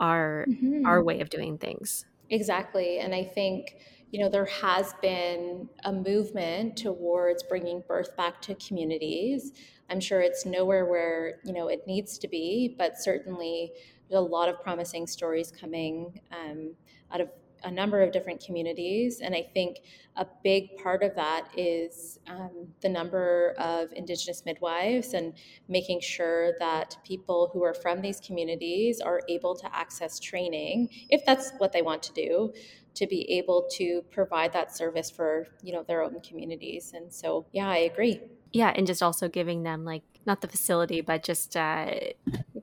our 0.00 0.44
mm-hmm. 0.48 0.84
our 0.84 1.02
way 1.02 1.20
of 1.20 1.30
doing 1.30 1.56
things. 1.56 2.04
Exactly 2.28 2.98
and 2.98 3.14
i 3.14 3.22
think 3.22 3.76
you 4.10 4.20
know 4.20 4.28
there 4.28 4.46
has 4.46 4.92
been 5.00 5.68
a 5.84 5.92
movement 5.92 6.76
towards 6.76 7.42
bringing 7.44 7.82
birth 7.86 8.16
back 8.16 8.40
to 8.42 8.54
communities. 8.56 9.52
I'm 9.90 10.00
sure 10.00 10.20
it's 10.20 10.44
nowhere 10.44 10.86
where 10.86 11.40
you 11.44 11.52
know 11.52 11.68
it 11.68 11.86
needs 11.86 12.18
to 12.18 12.28
be 12.28 12.74
but 12.76 12.98
certainly 12.98 13.72
there's 14.08 14.18
a 14.18 14.20
lot 14.20 14.48
of 14.48 14.60
promising 14.60 15.06
stories 15.06 15.52
coming 15.52 16.20
um, 16.32 16.74
out 17.12 17.20
of 17.20 17.28
a 17.64 17.70
number 17.70 18.02
of 18.02 18.12
different 18.12 18.44
communities. 18.44 19.20
And 19.20 19.34
I 19.34 19.42
think 19.42 19.78
a 20.16 20.26
big 20.42 20.76
part 20.76 21.02
of 21.02 21.14
that 21.16 21.48
is 21.56 22.20
um, 22.28 22.68
the 22.80 22.88
number 22.88 23.54
of 23.58 23.92
Indigenous 23.92 24.44
midwives 24.44 25.14
and 25.14 25.32
making 25.68 26.00
sure 26.00 26.52
that 26.60 26.96
people 27.04 27.50
who 27.52 27.64
are 27.64 27.74
from 27.74 28.00
these 28.00 28.20
communities 28.20 29.00
are 29.00 29.22
able 29.28 29.56
to 29.56 29.74
access 29.74 30.20
training, 30.20 30.90
if 31.08 31.24
that's 31.24 31.52
what 31.58 31.72
they 31.72 31.82
want 31.82 32.02
to 32.04 32.12
do, 32.12 32.52
to 32.94 33.06
be 33.06 33.28
able 33.32 33.66
to 33.72 34.02
provide 34.12 34.52
that 34.52 34.76
service 34.76 35.10
for 35.10 35.48
you 35.62 35.72
know 35.72 35.82
their 35.82 36.02
own 36.02 36.20
communities. 36.20 36.92
And 36.94 37.12
so, 37.12 37.46
yeah, 37.52 37.68
I 37.68 37.78
agree. 37.78 38.20
Yeah, 38.52 38.72
and 38.74 38.86
just 38.86 39.02
also 39.02 39.28
giving 39.28 39.64
them 39.64 39.84
like 39.84 40.04
not 40.26 40.40
the 40.40 40.48
facility, 40.48 41.00
but 41.00 41.24
just 41.24 41.56
uh, 41.56 41.90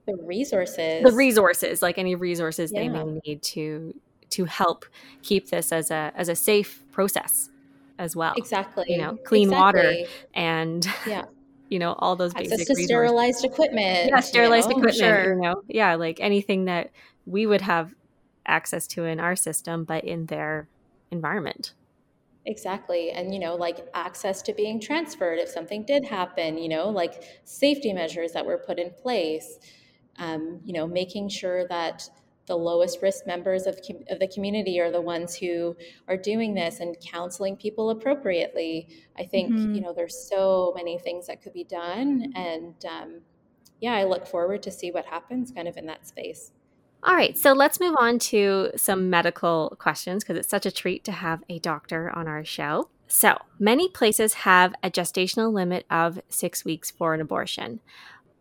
the 0.07 0.15
resources, 0.23 1.03
the 1.03 1.11
resources, 1.11 1.81
like 1.81 1.97
any 1.97 2.15
resources 2.15 2.71
yeah. 2.71 2.79
they 2.79 2.89
may 2.89 3.19
need 3.25 3.43
to 3.43 3.93
to 4.31 4.45
help 4.45 4.85
keep 5.21 5.49
this 5.49 5.71
as 5.71 5.91
a 5.91 6.11
as 6.15 6.29
a 6.29 6.35
safe 6.35 6.83
process 6.91 7.49
as 7.99 8.15
well. 8.15 8.33
Exactly. 8.37 8.85
You 8.87 8.97
know, 8.97 9.17
clean 9.25 9.49
exactly. 9.49 9.81
water 9.81 10.09
and 10.33 10.87
yeah. 11.07 11.25
You 11.69 11.79
know, 11.79 11.93
all 11.99 12.17
those 12.17 12.33
Access 12.35 12.49
basic 12.49 12.67
to 12.67 12.73
resources. 12.73 12.85
sterilized 12.85 13.45
equipment. 13.45 14.09
Yeah, 14.09 14.19
sterilized 14.19 14.67
you 14.67 14.75
know? 14.75 14.79
equipment. 14.81 14.97
Sure. 14.97 15.35
You 15.35 15.41
know, 15.41 15.61
yeah, 15.69 15.95
like 15.95 16.19
anything 16.19 16.65
that 16.65 16.91
we 17.25 17.45
would 17.45 17.61
have 17.61 17.95
access 18.45 18.87
to 18.87 19.05
in 19.05 19.21
our 19.21 19.37
system, 19.37 19.85
but 19.85 20.03
in 20.03 20.25
their 20.25 20.67
environment. 21.11 21.71
Exactly. 22.45 23.11
And, 23.11 23.33
you 23.33 23.39
know, 23.39 23.55
like 23.55 23.87
access 23.93 24.41
to 24.43 24.53
being 24.53 24.81
transferred 24.81 25.39
if 25.39 25.47
something 25.47 25.83
did 25.83 26.03
happen, 26.03 26.57
you 26.57 26.67
know, 26.69 26.89
like 26.89 27.23
safety 27.43 27.93
measures 27.93 28.31
that 28.33 28.45
were 28.45 28.57
put 28.57 28.79
in 28.79 28.89
place, 28.91 29.59
um, 30.17 30.59
you 30.65 30.73
know, 30.73 30.87
making 30.87 31.29
sure 31.29 31.67
that 31.67 32.09
the 32.47 32.55
lowest 32.55 33.01
risk 33.01 33.27
members 33.27 33.67
of, 33.67 33.79
of 34.09 34.19
the 34.19 34.27
community 34.27 34.79
are 34.79 34.91
the 34.91 35.01
ones 35.01 35.35
who 35.35 35.75
are 36.07 36.17
doing 36.17 36.53
this 36.53 36.79
and 36.79 36.97
counseling 36.99 37.55
people 37.55 37.89
appropriately. 37.89 38.87
I 39.17 39.23
think, 39.23 39.53
mm-hmm. 39.53 39.75
you 39.75 39.81
know, 39.81 39.93
there's 39.93 40.17
so 40.29 40.73
many 40.75 40.97
things 40.97 41.27
that 41.27 41.41
could 41.41 41.53
be 41.53 41.63
done. 41.63 42.33
And 42.35 42.75
um, 42.85 43.21
yeah, 43.79 43.93
I 43.93 44.03
look 44.05 44.27
forward 44.27 44.63
to 44.63 44.71
see 44.71 44.91
what 44.91 45.05
happens 45.05 45.51
kind 45.51 45.67
of 45.67 45.77
in 45.77 45.85
that 45.87 46.07
space. 46.07 46.51
All 47.03 47.15
right, 47.15 47.35
so 47.35 47.53
let's 47.53 47.79
move 47.79 47.95
on 47.97 48.19
to 48.19 48.71
some 48.75 49.09
medical 49.09 49.75
questions 49.79 50.23
because 50.23 50.37
it's 50.37 50.49
such 50.49 50.67
a 50.67 50.71
treat 50.71 51.03
to 51.05 51.11
have 51.11 51.43
a 51.49 51.57
doctor 51.57 52.15
on 52.15 52.27
our 52.27 52.45
show. 52.45 52.89
So, 53.07 53.37
many 53.59 53.89
places 53.89 54.35
have 54.35 54.73
a 54.83 54.91
gestational 54.91 55.51
limit 55.51 55.85
of 55.89 56.21
six 56.29 56.63
weeks 56.63 56.91
for 56.91 57.15
an 57.15 57.19
abortion. 57.19 57.81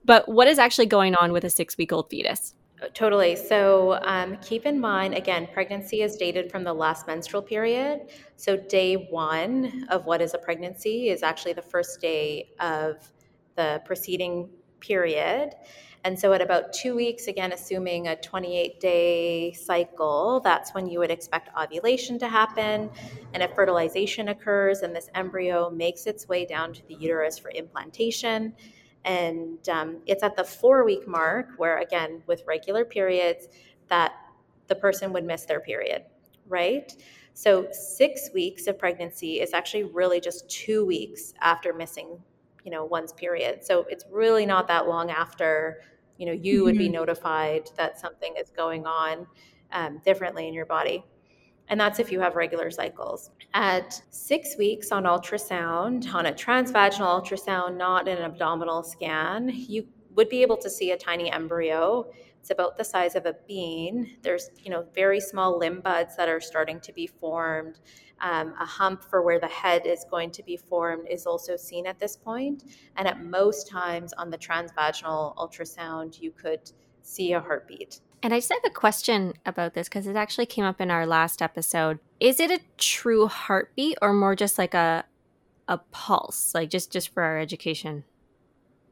But 0.05 0.29
what 0.29 0.47
is 0.47 0.59
actually 0.59 0.87
going 0.87 1.15
on 1.15 1.33
with 1.33 1.43
a 1.43 1.51
six 1.51 1.79
week 1.79 1.91
old 1.91 2.11
fetus? 2.11 2.55
Totally. 2.95 3.37
So 3.37 3.99
um, 4.03 4.39
keep 4.39 4.65
in 4.65 4.81
mind, 4.81 5.15
again, 5.15 5.49
pregnancy 5.53 6.01
is 6.01 6.17
dated 6.17 6.51
from 6.51 6.65
the 6.65 6.73
last 6.73 7.07
menstrual 7.07 7.43
period. 7.43 8.09
So 8.37 8.57
day 8.57 8.95
one 8.95 9.87
of 9.91 10.07
what 10.07 10.23
is 10.23 10.33
a 10.33 10.39
pregnancy 10.39 11.11
is 11.11 11.23
actually 11.23 11.53
the 11.53 11.63
first 11.63 12.01
day 12.01 12.51
of 12.59 12.97
the 13.57 13.83
preceding 13.85 14.49
period. 14.81 15.51
And 16.05 16.19
so 16.19 16.33
at 16.33 16.41
about 16.41 16.73
two 16.73 16.97
weeks, 16.97 17.27
again, 17.27 17.53
assuming 17.53 18.09
a 18.09 18.17
28 18.17 18.81
day 18.81 19.53
cycle, 19.53 20.41
that's 20.43 20.73
when 20.73 20.87
you 20.87 20.99
would 21.01 21.11
expect 21.11 21.51
ovulation 21.59 22.19
to 22.21 22.29
happen. 22.29 22.89
And 23.35 23.43
if 23.43 23.55
fertilization 23.55 24.29
occurs 24.29 24.81
and 24.81 24.97
this 24.97 25.11
embryo 25.15 25.69
makes 25.69 26.07
its 26.07 26.27
way 26.27 26.47
down 26.47 26.73
to 26.73 26.87
the 26.89 26.95
uterus 26.95 27.37
for 27.37 27.51
implantation, 27.51 28.55
and 29.05 29.69
um, 29.69 29.99
it's 30.07 30.23
at 30.23 30.37
the 30.37 30.45
four 30.45 30.85
week 30.85 31.09
mark 31.09 31.49
where, 31.57 31.79
again, 31.79 32.23
with 32.27 32.43
regular 32.47 32.85
periods, 32.85 33.49
that 33.89 34.13
the 34.67 34.75
person 34.75 35.13
would 35.13 35.25
miss 35.25 35.45
their 35.45 35.61
period, 35.61 36.05
right? 36.49 36.95
So, 37.35 37.69
six 37.73 38.31
weeks 38.35 38.67
of 38.67 38.79
pregnancy 38.79 39.41
is 39.41 39.55
actually 39.55 39.85
really 39.85 40.21
just 40.21 40.49
two 40.51 40.85
weeks 40.85 41.33
after 41.41 41.73
missing, 41.73 42.19
you 42.65 42.71
know, 42.71 42.85
one's 42.85 43.13
period. 43.13 43.65
So, 43.65 43.87
it's 43.89 44.05
really 44.11 44.45
not 44.45 44.69
that 44.69 44.87
long 44.87 45.11
after, 45.11 45.81
you 46.19 46.27
know, 46.27 46.33
you 46.33 46.57
mm-hmm. 46.57 46.65
would 46.65 46.79
be 46.79 46.85
mm-hmm. 46.85 46.95
notified 46.95 47.71
that 47.77 47.99
something 47.99 48.35
is 48.39 48.51
going 48.51 48.87
on 48.87 49.27
um, 49.73 50.01
differently 50.05 50.47
in 50.47 50.55
your 50.55 50.67
body 50.67 51.05
and 51.71 51.81
that's 51.81 52.01
if 52.01 52.11
you 52.11 52.21
have 52.21 52.35
regular 52.35 52.71
cycles. 52.71 53.31
At 53.55 54.03
six 54.11 54.57
weeks 54.59 54.91
on 54.91 55.05
ultrasound, 55.05 56.13
on 56.13 56.27
a 56.27 56.33
transvaginal 56.33 57.23
ultrasound, 57.23 57.77
not 57.77 58.09
an 58.09 58.19
abdominal 58.19 58.83
scan, 58.83 59.51
you 59.55 59.87
would 60.17 60.29
be 60.29 60.43
able 60.43 60.57
to 60.59 60.69
see 60.69 60.91
a 60.91 60.97
tiny 60.97 61.31
embryo. 61.31 62.11
It's 62.41 62.51
about 62.51 62.77
the 62.77 62.85
size 62.85 63.15
of 63.15 63.25
a 63.25 63.37
bean. 63.47 64.17
There's, 64.23 64.51
you 64.59 64.71
know, 64.71 64.85
very 64.95 65.21
small 65.21 65.59
limb 65.59 65.81
buds 65.81 66.17
that 66.17 66.29
are 66.29 66.41
starting 66.41 66.81
to 66.81 66.93
be 66.93 67.07
formed. 67.07 67.79
Um, 68.21 68.53
a 68.61 68.67
hump 68.67 69.05
for 69.05 69.23
where 69.23 69.39
the 69.39 69.47
head 69.47 69.87
is 69.87 70.05
going 70.11 70.33
to 70.33 70.43
be 70.43 70.57
formed 70.57 71.07
is 71.09 71.25
also 71.25 71.57
seen 71.57 71.87
at 71.87 72.01
this 72.01 72.17
point. 72.17 72.65
And 72.97 73.07
at 73.07 73.25
most 73.25 73.69
times 73.69 74.13
on 74.15 74.31
the 74.31 74.39
transvaginal 74.39 75.37
ultrasound, 75.37 76.21
you 76.21 76.33
could 76.33 76.73
see 77.03 77.33
a 77.33 77.41
heartbeat. 77.41 78.01
And 78.23 78.35
I 78.35 78.39
just 78.39 78.53
have 78.53 78.65
a 78.65 78.71
question 78.71 79.35
about 79.47 79.75
this 79.75 79.89
because 79.89 80.07
it 80.07 80.17
actually 80.17 80.47
came 80.47 80.65
up 80.65 80.81
in 80.81 80.91
our 80.91 81.07
last 81.07 81.41
episode. 81.41 82.01
Is 82.19 82.39
it 82.39 82.51
a 82.51 82.61
true 82.77 83.27
heartbeat 83.27 83.97
or 84.03 84.13
more 84.13 84.37
just 84.37 84.59
like 84.59 84.75
a 84.75 85.05
a 85.69 85.79
pulse, 85.79 86.55
like 86.55 86.69
just 86.69 86.93
just 86.93 87.15
for 87.15 87.23
our 87.23 87.39
education 87.39 88.05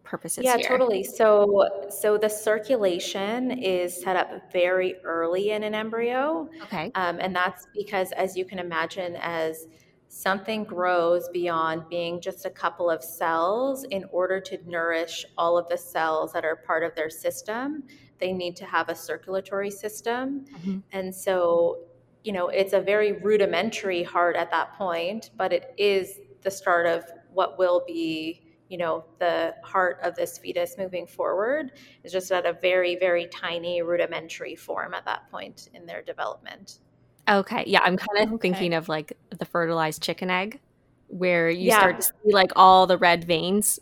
purposes? 0.05 0.45
Yeah, 0.45 0.57
here? 0.57 0.69
totally. 0.69 1.05
So 1.05 1.69
so 1.91 2.17
the 2.17 2.29
circulation 2.29 3.51
is 3.51 4.01
set 4.01 4.17
up 4.17 4.51
very 4.51 4.97
early 5.05 5.51
in 5.51 5.63
an 5.63 5.75
embryo. 5.75 6.49
Okay. 6.63 6.91
Um, 6.95 7.19
and 7.21 7.37
that's 7.37 7.67
because, 7.75 8.13
as 8.13 8.37
you 8.37 8.47
can 8.47 8.59
imagine, 8.59 9.17
as 9.17 9.67
something 10.09 10.65
grows 10.65 11.29
beyond 11.29 11.83
being 11.91 12.19
just 12.19 12.47
a 12.47 12.51
couple 12.51 12.89
of 12.89 13.05
cells 13.05 13.85
in 13.85 14.07
order 14.11 14.41
to 14.41 14.59
nourish 14.67 15.27
all 15.37 15.59
of 15.59 15.69
the 15.69 15.77
cells 15.77 16.33
that 16.33 16.47
are 16.47 16.57
part 16.57 16.83
of 16.83 16.95
their 16.95 17.11
system 17.11 17.83
they 18.21 18.33
need 18.33 18.57
to 18.57 18.65
have 18.65 18.89
a 18.89 18.95
circulatory 18.95 19.71
system. 19.71 20.45
Mm-hmm. 20.57 20.79
And 20.93 21.15
so, 21.15 21.79
you 22.25 22.33
know, 22.33 22.49
it's 22.49 22.73
a 22.73 22.81
very 22.81 23.13
rudimentary 23.13 24.03
heart 24.03 24.37
at 24.37 24.51
that 24.51 24.75
point, 24.77 25.31
but 25.37 25.53
it 25.53 25.75
is 25.77 26.21
the 26.43 26.51
start 26.51 26.87
of 26.87 27.05
what 27.33 27.59
will 27.59 27.85
be 27.87 28.43
you 28.69 28.77
know 28.77 29.05
the 29.19 29.55
heart 29.63 29.99
of 30.03 30.15
this 30.15 30.39
fetus 30.39 30.77
moving 30.79 31.07
forward 31.07 31.73
is 32.05 32.13
just 32.13 32.31
at 32.31 32.47
a 32.47 32.53
very 32.53 32.97
very 32.97 33.27
tiny 33.27 33.83
rudimentary 33.83 34.55
form 34.55 34.95
at 34.95 35.05
that 35.05 35.31
point 35.31 35.69
in 35.75 35.87
their 35.87 36.03
development 36.03 36.81
okay 37.29 37.65
yeah 37.67 37.81
i'm 37.85 37.97
kind 37.97 38.27
of 38.27 38.35
okay. 38.35 38.51
thinking 38.51 38.75
of 38.75 38.89
like 38.89 39.17
the 39.39 39.45
fertilized 39.45 40.03
chicken 40.03 40.31
egg 40.31 40.61
where 41.09 41.49
you 41.49 41.69
yeah. 41.69 41.79
start 41.79 42.01
to 42.01 42.07
see 42.07 42.33
like 42.33 42.53
all 42.57 42.87
the 42.87 42.99
red 42.99 43.25
veins 43.25 43.81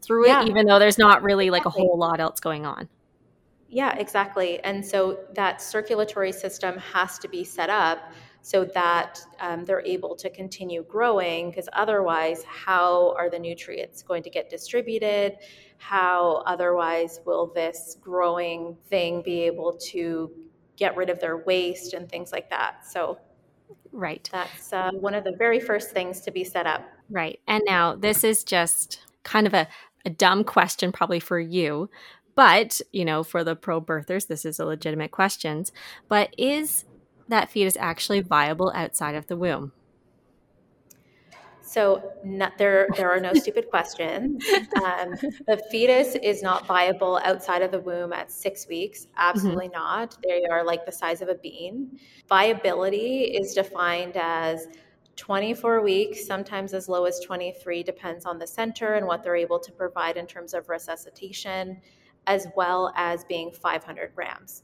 through 0.00 0.26
it 0.26 0.48
even 0.48 0.66
though 0.66 0.78
there's 0.78 0.98
not 0.98 1.22
really 1.22 1.50
like 1.50 1.64
a 1.64 1.70
whole 1.70 1.98
lot 1.98 2.20
else 2.20 2.40
going 2.40 2.64
on 2.64 2.88
yeah, 3.68 3.96
exactly. 3.98 4.60
And 4.60 4.84
so 4.84 5.18
that 5.34 5.60
circulatory 5.60 6.32
system 6.32 6.78
has 6.78 7.18
to 7.18 7.28
be 7.28 7.44
set 7.44 7.70
up 7.70 8.12
so 8.42 8.64
that 8.64 9.20
um, 9.40 9.64
they're 9.64 9.84
able 9.84 10.14
to 10.14 10.30
continue 10.30 10.84
growing 10.84 11.50
because 11.50 11.68
otherwise 11.72 12.44
how 12.44 13.12
are 13.18 13.28
the 13.28 13.38
nutrients 13.38 14.02
going 14.02 14.22
to 14.22 14.30
get 14.30 14.48
distributed? 14.48 15.38
How 15.78 16.44
otherwise 16.46 17.18
will 17.24 17.48
this 17.48 17.96
growing 18.00 18.76
thing 18.88 19.20
be 19.22 19.40
able 19.42 19.76
to 19.88 20.30
get 20.76 20.96
rid 20.96 21.10
of 21.10 21.18
their 21.18 21.38
waste 21.38 21.92
and 21.92 22.08
things 22.08 22.30
like 22.30 22.48
that? 22.50 22.86
So 22.86 23.18
right. 23.90 24.28
that's 24.30 24.72
uh, 24.72 24.92
one 24.92 25.14
of 25.14 25.24
the 25.24 25.32
very 25.32 25.58
first 25.58 25.90
things 25.90 26.20
to 26.20 26.30
be 26.30 26.44
set 26.44 26.68
up. 26.68 26.88
Right. 27.10 27.40
And 27.48 27.64
now 27.66 27.96
this 27.96 28.22
is 28.22 28.44
just 28.44 29.00
kind 29.24 29.48
of 29.48 29.54
a, 29.54 29.66
a 30.04 30.10
dumb 30.10 30.44
question 30.44 30.92
probably 30.92 31.18
for 31.18 31.40
you 31.40 31.90
but, 32.36 32.82
you 32.92 33.04
know, 33.04 33.24
for 33.24 33.42
the 33.42 33.56
pro 33.56 33.80
birthers, 33.80 34.28
this 34.28 34.44
is 34.44 34.60
a 34.60 34.66
legitimate 34.66 35.10
question. 35.10 35.64
But 36.06 36.32
is 36.38 36.84
that 37.28 37.50
fetus 37.50 37.76
actually 37.80 38.20
viable 38.20 38.70
outside 38.74 39.16
of 39.16 39.26
the 39.26 39.36
womb? 39.36 39.72
So 41.62 42.12
not, 42.24 42.58
there, 42.58 42.86
there 42.96 43.10
are 43.10 43.18
no 43.18 43.34
stupid 43.34 43.68
questions. 43.70 44.44
Um, 44.76 45.14
the 45.46 45.60
fetus 45.70 46.14
is 46.22 46.42
not 46.42 46.66
viable 46.66 47.18
outside 47.24 47.62
of 47.62 47.70
the 47.70 47.80
womb 47.80 48.12
at 48.12 48.30
six 48.30 48.68
weeks. 48.68 49.06
Absolutely 49.16 49.68
mm-hmm. 49.68 49.78
not. 49.78 50.16
They 50.22 50.44
are 50.50 50.64
like 50.64 50.84
the 50.84 50.92
size 50.92 51.22
of 51.22 51.28
a 51.28 51.34
bean. 51.34 51.98
Viability 52.28 53.22
is 53.22 53.54
defined 53.54 54.16
as 54.16 54.68
24 55.16 55.80
weeks, 55.80 56.26
sometimes 56.26 56.74
as 56.74 56.88
low 56.88 57.04
as 57.04 57.20
23, 57.20 57.82
depends 57.82 58.26
on 58.26 58.38
the 58.38 58.46
center 58.46 58.94
and 58.94 59.06
what 59.06 59.24
they're 59.24 59.34
able 59.34 59.58
to 59.58 59.72
provide 59.72 60.16
in 60.16 60.26
terms 60.26 60.52
of 60.54 60.68
resuscitation 60.68 61.80
as 62.26 62.46
well 62.56 62.92
as 62.96 63.24
being 63.24 63.50
500 63.52 64.14
grams. 64.14 64.62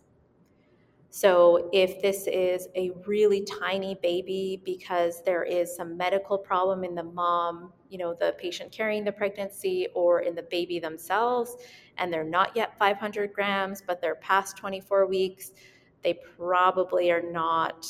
So, 1.15 1.69
if 1.75 2.01
this 2.01 2.27
is 2.27 2.69
a 2.75 2.91
really 3.07 3.45
tiny 3.45 3.97
baby 4.03 4.63
because 4.65 5.23
there 5.23 5.43
is 5.43 5.77
some 5.77 5.95
medical 5.95 6.39
problem 6.39 6.85
in 6.85 6.95
the 6.95 7.03
mom, 7.03 7.71
you 7.91 7.99
know, 7.99 8.15
the 8.15 8.35
patient 8.39 8.73
carrying 8.73 9.05
the 9.05 9.13
pregnancy, 9.13 9.89
or 9.95 10.21
in 10.21 10.35
the 10.35 10.45
baby 10.45 10.79
themselves, 10.79 11.57
and 11.99 12.11
they're 12.11 12.25
not 12.25 12.57
yet 12.57 12.79
500 12.79 13.31
grams, 13.35 13.83
but 13.87 14.01
they're 14.01 14.15
past 14.15 14.57
24 14.57 15.07
weeks, 15.07 15.53
they 16.03 16.15
probably 16.15 17.11
are 17.11 17.31
not 17.31 17.87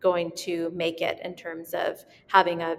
going 0.00 0.32
to 0.34 0.70
make 0.74 1.02
it 1.02 1.20
in 1.22 1.34
terms 1.34 1.74
of 1.74 2.02
having 2.28 2.62
a 2.62 2.76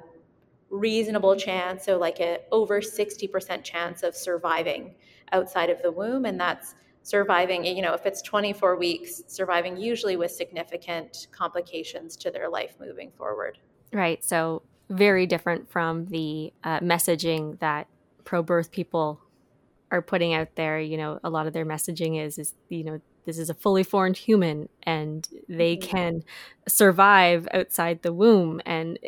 reasonable 0.71 1.35
chance, 1.35 1.85
so 1.85 1.99
like 1.99 2.19
a 2.19 2.39
over 2.51 2.81
60% 2.81 3.63
chance 3.63 4.01
of 4.01 4.15
surviving 4.15 4.95
outside 5.31 5.69
of 5.69 5.81
the 5.81 5.91
womb. 5.91 6.25
And 6.25 6.39
that's 6.39 6.75
surviving, 7.03 7.65
you 7.65 7.81
know, 7.81 7.93
if 7.93 8.05
it's 8.05 8.21
24 8.21 8.77
weeks, 8.77 9.23
surviving 9.27 9.77
usually 9.77 10.15
with 10.15 10.31
significant 10.31 11.27
complications 11.31 12.15
to 12.17 12.31
their 12.31 12.49
life 12.49 12.75
moving 12.79 13.11
forward. 13.11 13.57
Right. 13.91 14.23
So, 14.23 14.63
very 14.89 15.25
different 15.25 15.69
from 15.71 16.07
the 16.07 16.51
uh, 16.65 16.79
messaging 16.81 17.57
that 17.59 17.87
pro 18.25 18.43
birth 18.43 18.71
people 18.71 19.21
are 19.89 20.01
putting 20.01 20.33
out 20.33 20.55
there. 20.55 20.79
You 20.79 20.97
know, 20.97 21.19
a 21.23 21.29
lot 21.29 21.47
of 21.47 21.53
their 21.53 21.65
messaging 21.65 22.21
is, 22.21 22.37
is, 22.37 22.53
you 22.67 22.83
know, 22.83 23.01
this 23.25 23.37
is 23.37 23.49
a 23.49 23.53
fully 23.53 23.83
formed 23.83 24.17
human 24.17 24.67
and 24.83 25.27
they 25.47 25.77
mm-hmm. 25.77 25.89
can 25.89 26.23
survive 26.67 27.47
outside 27.53 28.01
the 28.01 28.11
womb. 28.11 28.61
And 28.65 28.99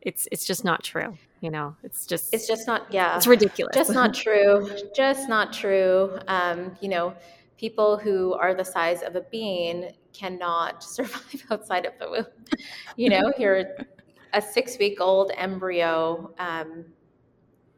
it's, 0.00 0.28
it's 0.30 0.44
just 0.44 0.64
not 0.64 0.84
true 0.84 1.18
you 1.44 1.50
know 1.50 1.76
it's 1.82 2.06
just 2.06 2.32
it's 2.32 2.48
just 2.48 2.66
not 2.66 2.90
yeah. 2.90 3.16
it's 3.16 3.26
ridiculous. 3.26 3.76
Just 3.76 3.92
not 3.92 4.14
true. 4.14 4.66
Just 4.96 5.28
not 5.28 5.52
true. 5.52 6.18
Um, 6.26 6.74
you 6.80 6.88
know 6.88 7.14
people 7.58 7.98
who 7.98 8.32
are 8.32 8.54
the 8.54 8.64
size 8.64 9.02
of 9.02 9.14
a 9.14 9.20
bean 9.20 9.92
cannot 10.14 10.82
survive 10.96 11.44
outside 11.50 11.84
of 11.84 11.92
the 11.98 12.10
womb. 12.10 12.26
You 12.96 13.10
know 13.10 13.30
you're 13.38 13.62
a 14.32 14.40
six 14.40 14.78
week 14.78 15.02
old 15.02 15.32
embryo 15.36 16.32
um, 16.38 16.86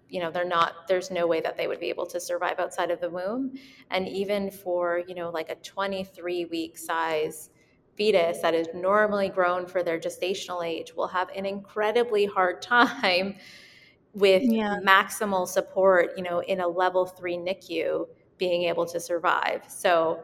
you 0.08 0.20
know 0.20 0.30
they're 0.30 0.44
not 0.44 0.86
there's 0.86 1.10
no 1.10 1.26
way 1.26 1.40
that 1.40 1.56
they 1.56 1.66
would 1.66 1.80
be 1.80 1.88
able 1.88 2.06
to 2.06 2.20
survive 2.20 2.60
outside 2.60 2.92
of 2.92 3.00
the 3.00 3.10
womb. 3.10 3.52
And 3.90 4.06
even 4.06 4.48
for 4.48 5.02
you 5.08 5.16
know 5.16 5.30
like 5.30 5.50
a 5.50 5.56
23 5.56 6.44
week 6.44 6.78
size 6.78 7.50
fetus 7.96 8.40
that 8.40 8.54
is 8.54 8.68
normally 8.74 9.28
grown 9.28 9.66
for 9.66 9.82
their 9.82 9.98
gestational 9.98 10.66
age 10.66 10.94
will 10.94 11.08
have 11.08 11.28
an 11.34 11.46
incredibly 11.46 12.26
hard 12.26 12.62
time 12.62 13.36
with 14.14 14.42
yeah. 14.42 14.78
maximal 14.84 15.46
support, 15.46 16.12
you 16.16 16.22
know, 16.22 16.40
in 16.40 16.60
a 16.60 16.68
level 16.68 17.04
three 17.04 17.36
NICU 17.36 18.06
being 18.38 18.62
able 18.62 18.86
to 18.86 18.98
survive. 18.98 19.62
So 19.68 20.22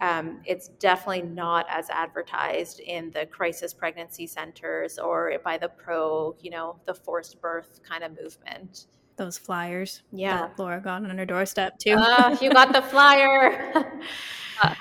um, 0.00 0.40
it's 0.44 0.68
definitely 0.68 1.22
not 1.22 1.66
as 1.68 1.90
advertised 1.90 2.80
in 2.80 3.10
the 3.10 3.26
crisis 3.26 3.74
pregnancy 3.74 4.26
centers 4.26 4.98
or 4.98 5.32
by 5.44 5.58
the 5.58 5.68
pro, 5.68 6.36
you 6.40 6.50
know, 6.50 6.76
the 6.86 6.94
forced 6.94 7.40
birth 7.40 7.80
kind 7.86 8.04
of 8.04 8.12
movement. 8.20 8.86
Those 9.18 9.36
flyers. 9.36 10.02
Yeah. 10.12 10.48
Laura 10.56 10.80
got 10.80 11.02
on 11.02 11.18
her 11.18 11.26
doorstep 11.26 11.78
too. 11.78 11.96
uh, 11.98 12.36
you 12.40 12.50
got 12.50 12.72
the 12.72 12.82
flyer. 12.82 13.72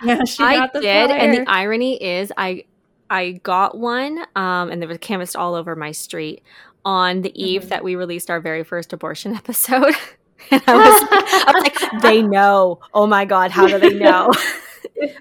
yeah, 0.03 0.21
I 0.39 0.69
did, 0.73 1.11
and 1.11 1.33
the 1.33 1.49
irony 1.49 2.01
is, 2.01 2.31
I 2.37 2.65
I 3.09 3.31
got 3.43 3.77
one, 3.77 4.19
um, 4.35 4.69
and 4.69 4.81
there 4.81 4.87
was 4.89 4.97
canvassed 4.99 5.35
all 5.35 5.55
over 5.55 5.75
my 5.75 5.91
street 5.91 6.43
on 6.85 7.21
the 7.21 7.31
eve 7.41 7.61
mm-hmm. 7.61 7.69
that 7.69 7.83
we 7.83 7.95
released 7.95 8.29
our 8.29 8.39
very 8.39 8.63
first 8.63 8.93
abortion 8.93 9.33
episode. 9.35 9.95
and 10.51 10.61
I 10.67 10.75
was, 10.75 11.07
I 11.11 11.51
was 11.53 11.63
like, 11.63 12.01
they 12.01 12.21
know. 12.21 12.79
Oh 12.93 13.07
my 13.07 13.25
god, 13.25 13.51
how 13.51 13.67
do 13.67 13.79
they 13.79 13.93
know? 13.93 14.29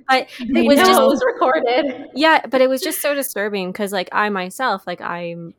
but 0.08 0.28
they 0.38 0.60
it 0.60 0.66
was 0.66 0.78
know. 0.78 0.84
just 0.84 1.00
it 1.00 1.06
was 1.06 1.22
recorded. 1.26 2.08
Yeah, 2.14 2.46
but 2.46 2.60
it 2.60 2.68
was 2.68 2.82
just 2.82 3.00
so 3.00 3.14
disturbing 3.14 3.72
because, 3.72 3.92
like, 3.92 4.08
I 4.12 4.28
myself, 4.28 4.86
like, 4.86 5.00
I'm 5.00 5.54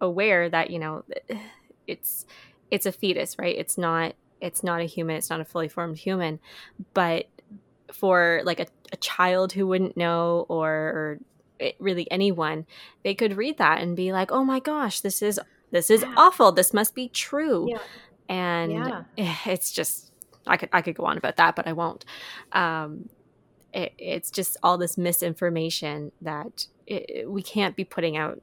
aware 0.00 0.48
that 0.50 0.70
you 0.70 0.80
know, 0.80 1.04
it's 1.86 2.26
it's 2.72 2.86
a 2.86 2.90
fetus, 2.90 3.38
right? 3.38 3.54
It's 3.56 3.78
not 3.78 4.14
it's 4.40 4.64
not 4.64 4.80
a 4.80 4.84
human. 4.84 5.14
It's 5.16 5.30
not 5.30 5.40
a 5.40 5.44
fully 5.44 5.68
formed 5.68 5.98
human, 5.98 6.40
but 6.94 7.26
for 7.92 8.40
like 8.44 8.58
a, 8.58 8.66
a 8.92 8.96
child 8.96 9.52
who 9.52 9.66
wouldn't 9.66 9.96
know 9.96 10.46
or, 10.48 10.70
or 10.70 11.18
it, 11.58 11.76
really 11.78 12.10
anyone 12.10 12.66
they 13.04 13.14
could 13.14 13.36
read 13.36 13.58
that 13.58 13.82
and 13.82 13.94
be 13.94 14.10
like 14.12 14.32
oh 14.32 14.42
my 14.42 14.58
gosh 14.58 15.00
this 15.00 15.20
is 15.20 15.38
this 15.72 15.90
is 15.90 16.00
yeah. 16.00 16.14
awful 16.16 16.50
this 16.50 16.72
must 16.72 16.94
be 16.94 17.08
true 17.08 17.68
yeah. 17.68 17.78
and 18.30 18.72
yeah. 18.72 19.36
It's 19.46 19.70
just 19.70 20.10
i 20.46 20.56
could 20.56 20.70
i 20.72 20.80
could 20.80 20.94
go 20.94 21.04
on 21.04 21.18
about 21.18 21.36
that 21.36 21.54
but 21.54 21.68
i 21.68 21.74
won't 21.74 22.06
um, 22.52 23.10
it, 23.74 23.92
it's 23.98 24.30
just 24.30 24.56
all 24.62 24.78
this 24.78 24.96
misinformation 24.96 26.12
that 26.22 26.66
it, 26.86 27.30
we 27.30 27.42
can't 27.42 27.76
be 27.76 27.84
putting 27.84 28.16
out 28.16 28.40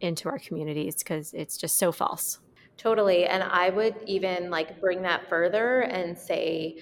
into 0.00 0.28
our 0.28 0.38
communities 0.38 0.94
because 0.94 1.34
it's 1.34 1.56
just 1.56 1.76
so 1.76 1.90
false 1.90 2.38
totally 2.76 3.24
and 3.26 3.42
i 3.42 3.70
would 3.70 3.96
even 4.06 4.50
like 4.50 4.80
bring 4.80 5.02
that 5.02 5.28
further 5.28 5.80
and 5.82 6.16
say 6.16 6.76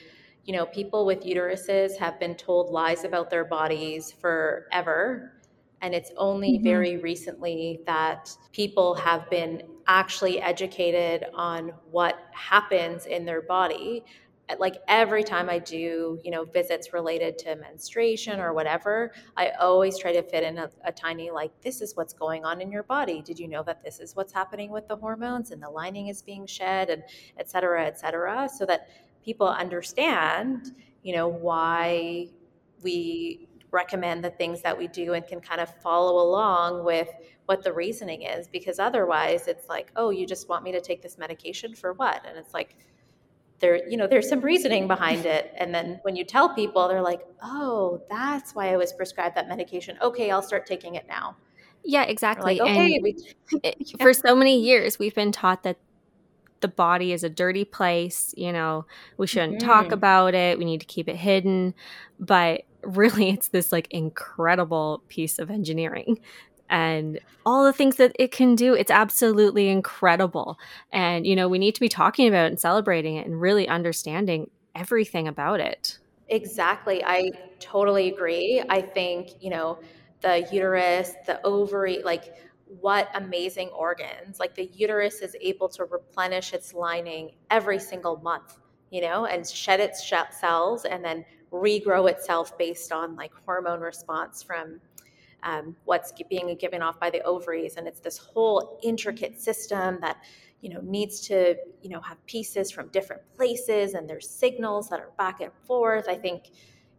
you 0.45 0.53
know, 0.53 0.67
people 0.67 1.07
with 1.07 1.25
uteruses 1.25 1.97
have 1.97 2.21
been 2.21 2.35
told 2.35 2.71
lies 2.71 3.05
about 3.05 3.31
their 3.31 3.45
bodies 3.45 4.13
forever. 4.13 5.33
And 5.81 5.95
it's 5.95 6.13
only 6.17 6.55
mm-hmm. 6.55 6.65
very 6.65 6.97
recently 6.99 7.81
that 7.87 8.31
people 8.53 8.95
have 8.95 9.29
been 9.31 9.63
actually 9.87 10.41
educated 10.41 11.27
on 11.35 11.73
what 11.91 12.19
happens 12.33 13.07
in 13.07 13.25
their 13.25 13.43
body. 13.43 14.05
Like 14.59 14.77
every 14.89 15.25
time 15.25 15.49
I 15.49 15.59
do, 15.59 16.21
you 16.23 16.31
know, 16.31 16.45
visits 16.45 16.93
related 16.93 17.39
to 17.39 17.57
menstruation 17.57 18.41
or 18.41 18.53
whatever, 18.53 19.13
I 19.37 19.51
always 19.61 19.99
try 19.99 20.13
to 20.13 20.23
fit 20.23 20.45
in 20.45 20.59
a, 20.59 20.71
a 20.85 20.93
tiny, 20.93 21.31
like, 21.31 21.51
this 21.63 21.81
is 21.81 21.97
what's 21.97 22.13
going 22.13 22.45
on 22.45 22.61
in 22.61 22.71
your 22.71 22.83
body. 22.83 23.23
Did 23.23 23.39
you 23.39 23.49
know 23.49 23.63
that 23.63 23.83
this 23.83 24.01
is 24.01 24.15
what's 24.15 24.33
happening 24.33 24.71
with 24.71 24.87
the 24.87 24.97
hormones 24.97 25.51
and 25.51 25.63
the 25.63 25.71
lining 25.71 26.09
is 26.09 26.21
being 26.21 26.47
shed 26.47 26.91
and 26.91 27.03
et 27.39 27.49
cetera, 27.49 27.87
et 27.87 27.99
cetera, 27.99 28.49
so 28.49 28.67
that 28.67 28.89
people 29.25 29.49
understand, 29.49 30.73
you 31.03 31.15
know, 31.15 31.27
why 31.27 32.29
we 32.83 33.49
recommend 33.71 34.23
the 34.23 34.31
things 34.31 34.63
that 34.63 34.77
we 34.77 34.87
do 34.87 35.15
and 35.15 35.27
can 35.27 35.41
kind 35.41 35.61
of 35.61 35.69
follow 35.83 36.23
along 36.23 36.85
with 36.85 37.09
what 37.47 37.63
the 37.63 37.73
reasoning 37.73 38.23
is 38.23 38.47
because 38.47 38.79
otherwise 38.79 39.49
it's 39.49 39.69
like 39.69 39.91
oh 39.97 40.11
you 40.11 40.27
just 40.27 40.49
want 40.49 40.63
me 40.63 40.71
to 40.71 40.81
take 40.81 41.03
this 41.03 41.19
medication 41.19 41.75
for 41.75 41.93
what 41.95 42.25
and 42.25 42.39
it's 42.39 42.55
like 42.55 42.77
there 43.65 43.89
you 43.89 43.97
know 43.97 44.07
there's 44.07 44.29
some 44.29 44.41
reasoning 44.41 44.87
behind 44.87 45.25
it 45.25 45.53
and 45.57 45.75
then 45.75 45.99
when 46.03 46.15
you 46.15 46.25
tell 46.25 46.55
people 46.55 46.87
they're 46.89 47.03
like 47.03 47.21
oh 47.43 48.03
that's 48.11 48.55
why 48.55 48.73
i 48.73 48.77
was 48.77 48.93
prescribed 48.93 49.37
that 49.37 49.49
medication 49.49 49.97
okay 50.03 50.31
i'll 50.31 50.43
start 50.43 50.67
taking 50.67 50.95
it 50.95 51.07
now 51.09 51.35
yeah 51.85 52.03
exactly 52.03 52.59
like, 52.59 52.71
okay. 52.71 53.01
and 53.63 53.75
for 54.01 54.13
so 54.13 54.35
many 54.35 54.61
years 54.61 54.99
we've 54.99 55.15
been 55.15 55.33
taught 55.33 55.63
that 55.63 55.79
the 56.61 56.69
body 56.69 57.13
is 57.13 57.23
a 57.23 57.29
dirty 57.29 57.67
place. 57.67 58.33
You 58.39 58.51
know, 58.51 58.87
we 59.19 59.27
shouldn't 59.27 59.59
mm-hmm. 59.59 59.69
talk 59.69 59.93
about 59.93 60.35
it. 60.35 60.59
We 60.59 60.65
need 60.65 60.81
to 60.81 60.87
keep 60.87 61.11
it 61.11 61.17
hidden. 61.17 61.75
But 62.19 62.63
really, 62.83 63.29
it's 63.29 63.49
this 63.49 63.71
like 63.71 63.87
incredible 63.91 65.03
piece 65.09 65.39
of 65.39 65.51
engineering 65.51 66.21
and 66.75 67.21
all 67.47 67.65
the 67.65 67.73
things 67.73 67.97
that 67.97 68.11
it 68.19 68.33
can 68.33 68.57
do. 68.57 68.75
It's 68.75 68.91
absolutely 68.91 69.69
incredible. 69.69 70.59
And, 70.91 71.25
you 71.25 71.37
know, 71.37 71.49
we 71.49 71.59
need 71.59 71.75
to 71.77 71.81
be 71.81 71.89
talking 71.89 72.27
about 72.27 72.47
it 72.47 72.49
and 72.49 72.61
celebrating 72.61 73.15
it 73.15 73.27
and 73.27 73.41
really 73.41 73.69
understanding 73.69 74.51
everything 74.75 75.29
about 75.29 75.61
it. 75.61 75.99
Exactly. 76.29 77.05
I 77.05 77.31
totally 77.61 78.09
agree. 78.09 78.61
I 78.69 78.81
think, 78.81 79.31
you 79.41 79.51
know, 79.51 79.79
the 80.21 80.49
uterus, 80.51 81.13
the 81.27 81.41
ovary, 81.47 82.03
like 82.05 82.25
what 82.67 83.09
amazing 83.15 83.69
organs. 83.69 84.41
Like 84.41 84.57
the 84.57 84.69
uterus 84.75 85.21
is 85.21 85.37
able 85.41 85.69
to 85.69 85.85
replenish 85.85 86.53
its 86.55 86.75
lining 86.75 87.37
every 87.51 87.79
single 87.79 88.17
month, 88.17 88.59
you 88.91 89.01
know, 89.01 89.27
and 89.27 89.47
shed 89.47 89.79
its 89.79 90.13
cells 90.41 90.87
and 90.87 91.05
then 91.05 91.25
regrow 91.53 92.11
itself 92.11 92.59
based 92.59 92.91
on 92.91 93.15
like 93.15 93.31
hormone 93.47 93.81
response 93.81 94.43
from 94.43 94.81
um, 95.45 95.77
what's 95.85 96.13
being 96.29 96.57
given 96.57 96.83
off 96.83 96.99
by 96.99 97.11
the 97.11 97.23
ovaries. 97.23 97.77
And 97.77 97.87
it's 97.87 98.01
this 98.01 98.19
whole 98.19 98.81
intricate 98.83 99.41
system 99.41 99.99
that 100.01 100.17
you 100.61 100.71
know 100.71 100.81
needs 100.83 101.21
to 101.29 101.57
you 101.83 101.91
know 101.91 102.01
have 102.01 102.25
pieces 102.27 102.71
from 102.71 102.89
different 102.89 103.21
places 103.37 103.93
and 103.93 104.09
there's 104.09 104.27
signals 104.27 104.89
that 104.89 104.99
are 104.99 105.11
back 105.19 105.43
and 105.43 105.53
forth 105.67 106.09
i 106.09 106.15
think 106.15 106.53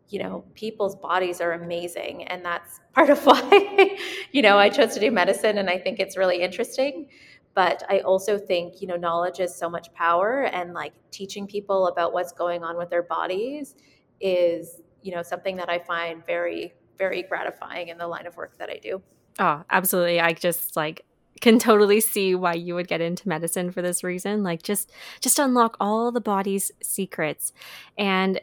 you 0.09 0.19
know, 0.21 0.43
people's 0.53 0.95
bodies 0.95 1.41
are 1.41 1.53
amazing. 1.53 2.23
And 2.27 2.45
that's 2.45 2.79
part 2.93 3.09
of 3.09 3.25
why, 3.25 3.97
you 4.31 4.41
know, 4.41 4.57
I 4.57 4.69
chose 4.69 4.93
to 4.93 4.99
do 4.99 5.11
medicine 5.11 5.57
and 5.57 5.69
I 5.69 5.77
think 5.77 5.99
it's 5.99 6.17
really 6.17 6.41
interesting. 6.41 7.07
But 7.53 7.83
I 7.89 7.99
also 7.99 8.37
think, 8.37 8.81
you 8.81 8.87
know, 8.87 8.97
knowledge 8.97 9.39
is 9.39 9.55
so 9.55 9.69
much 9.69 9.93
power 9.93 10.43
and 10.43 10.73
like 10.73 10.93
teaching 11.11 11.47
people 11.47 11.87
about 11.87 12.11
what's 12.11 12.33
going 12.33 12.63
on 12.63 12.77
with 12.77 12.89
their 12.89 13.03
bodies 13.03 13.75
is, 14.19 14.81
you 15.01 15.15
know, 15.15 15.21
something 15.21 15.55
that 15.55 15.69
I 15.69 15.79
find 15.79 16.25
very, 16.25 16.73
very 16.97 17.23
gratifying 17.23 17.89
in 17.89 17.97
the 17.97 18.07
line 18.07 18.27
of 18.27 18.35
work 18.37 18.57
that 18.57 18.69
I 18.69 18.77
do. 18.77 19.01
Oh, 19.39 19.63
absolutely. 19.69 20.19
I 20.19 20.33
just 20.33 20.75
like 20.75 21.05
can 21.41 21.59
totally 21.59 21.99
see 21.99 22.33
why 22.35 22.53
you 22.53 22.75
would 22.75 22.87
get 22.87 23.01
into 23.01 23.27
medicine 23.27 23.71
for 23.71 23.81
this 23.81 24.03
reason 24.03 24.43
like 24.43 24.63
just 24.63 24.91
just 25.19 25.37
unlock 25.39 25.75
all 25.79 26.11
the 26.11 26.21
body's 26.21 26.71
secrets 26.81 27.51
and 27.97 28.39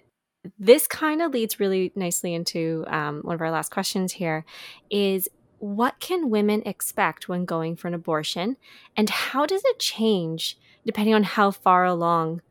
this 0.59 0.87
kind 0.87 1.23
of 1.23 1.33
leads 1.33 1.61
really 1.61 1.93
nicely 1.95 2.35
into 2.35 2.85
um, 2.89 3.21
one 3.23 3.35
of 3.35 3.41
our 3.41 3.51
last 3.51 3.71
questions 3.71 4.13
here 4.13 4.45
is 4.91 5.29
what 5.59 6.01
can 6.01 6.31
women 6.31 6.63
expect 6.67 7.29
when 7.29 7.45
going 7.45 7.77
for 7.77 7.89
an 7.89 7.95
abortion 7.95 8.57
and 8.97 9.09
how 9.09 9.47
does 9.47 9.63
it 9.65 9.79
change 9.79 10.59
depending 10.85 11.15
on 11.15 11.23
how 11.23 11.51
far 11.51 11.85
along 11.85 12.43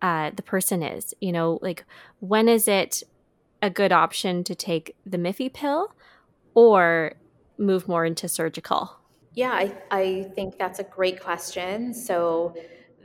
uh, 0.00 0.30
the 0.34 0.42
person 0.42 0.82
is 0.82 1.14
you 1.20 1.30
know 1.30 1.58
like 1.62 1.84
when 2.20 2.48
is 2.48 2.66
it 2.66 3.02
a 3.64 3.70
good 3.70 3.92
option 3.92 4.44
to 4.44 4.54
take 4.54 4.94
the 5.06 5.16
miffy 5.16 5.52
pill 5.52 5.94
or 6.54 7.14
move 7.56 7.88
more 7.88 8.04
into 8.04 8.28
surgical 8.28 8.96
yeah 9.32 9.52
i, 9.52 9.74
I 9.90 10.30
think 10.34 10.58
that's 10.58 10.78
a 10.78 10.84
great 10.84 11.20
question 11.20 11.94
so 11.94 12.54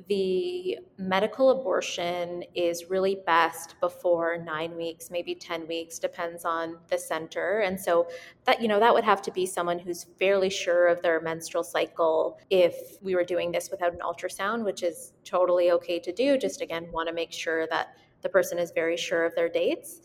the 0.09 0.79
medical 0.97 1.51
abortion 1.51 2.43
is 2.55 2.89
really 2.89 3.19
best 3.27 3.75
before 3.79 4.37
nine 4.37 4.75
weeks, 4.75 5.11
maybe 5.11 5.35
10 5.35 5.67
weeks, 5.67 5.99
depends 5.99 6.45
on 6.45 6.77
the 6.89 6.97
center. 6.97 7.59
And 7.59 7.79
so 7.79 8.07
that, 8.45 8.59
you 8.59 8.67
know, 8.67 8.79
that 8.79 8.91
would 8.91 9.03
have 9.03 9.21
to 9.21 9.31
be 9.31 9.45
someone 9.45 9.77
who's 9.77 10.07
fairly 10.17 10.49
sure 10.49 10.87
of 10.87 11.03
their 11.03 11.21
menstrual 11.21 11.63
cycle 11.63 12.39
if 12.49 12.99
we 13.03 13.13
were 13.13 13.23
doing 13.23 13.51
this 13.51 13.69
without 13.69 13.93
an 13.93 13.99
ultrasound, 13.99 14.65
which 14.65 14.81
is 14.81 15.13
totally 15.23 15.71
okay 15.71 15.99
to 15.99 16.11
do. 16.11 16.39
Just 16.39 16.61
again, 16.61 16.87
want 16.91 17.07
to 17.07 17.13
make 17.13 17.31
sure 17.31 17.67
that 17.67 17.95
the 18.23 18.29
person 18.29 18.57
is 18.57 18.71
very 18.71 18.97
sure 18.97 19.25
of 19.25 19.35
their 19.35 19.47
dates. 19.47 20.01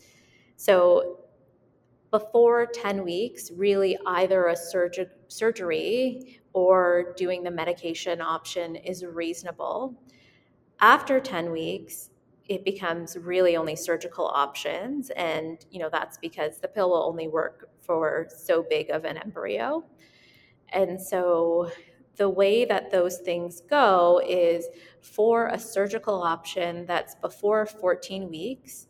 So 0.56 1.18
before 2.10 2.66
10 2.66 3.02
weeks, 3.04 3.50
really 3.50 3.98
either 4.06 4.46
a 4.46 4.56
surg- 4.56 5.10
surgery 5.28 6.40
or 6.52 7.14
doing 7.16 7.42
the 7.42 7.50
medication 7.50 8.20
option 8.20 8.76
is 8.76 9.04
reasonable. 9.04 9.94
After 10.80 11.20
10 11.20 11.50
weeks, 11.50 12.10
it 12.48 12.64
becomes 12.64 13.16
really 13.16 13.56
only 13.56 13.74
surgical 13.74 14.26
options 14.26 15.10
and 15.16 15.64
you 15.70 15.78
know 15.78 15.88
that's 15.90 16.18
because 16.18 16.58
the 16.58 16.68
pill 16.68 16.90
will 16.90 17.02
only 17.04 17.26
work 17.26 17.70
for 17.80 18.28
so 18.28 18.62
big 18.68 18.90
of 18.90 19.04
an 19.04 19.16
embryo 19.16 19.82
and 20.70 21.00
so 21.00 21.70
the 22.16 22.28
way 22.28 22.64
that 22.64 22.90
those 22.90 23.18
things 23.18 23.62
go 23.62 24.20
is 24.26 24.66
for 25.00 25.48
a 25.48 25.58
surgical 25.58 26.22
option 26.22 26.86
that's 26.86 27.14
before 27.16 27.66
14 27.66 28.28
weeks 28.28 28.88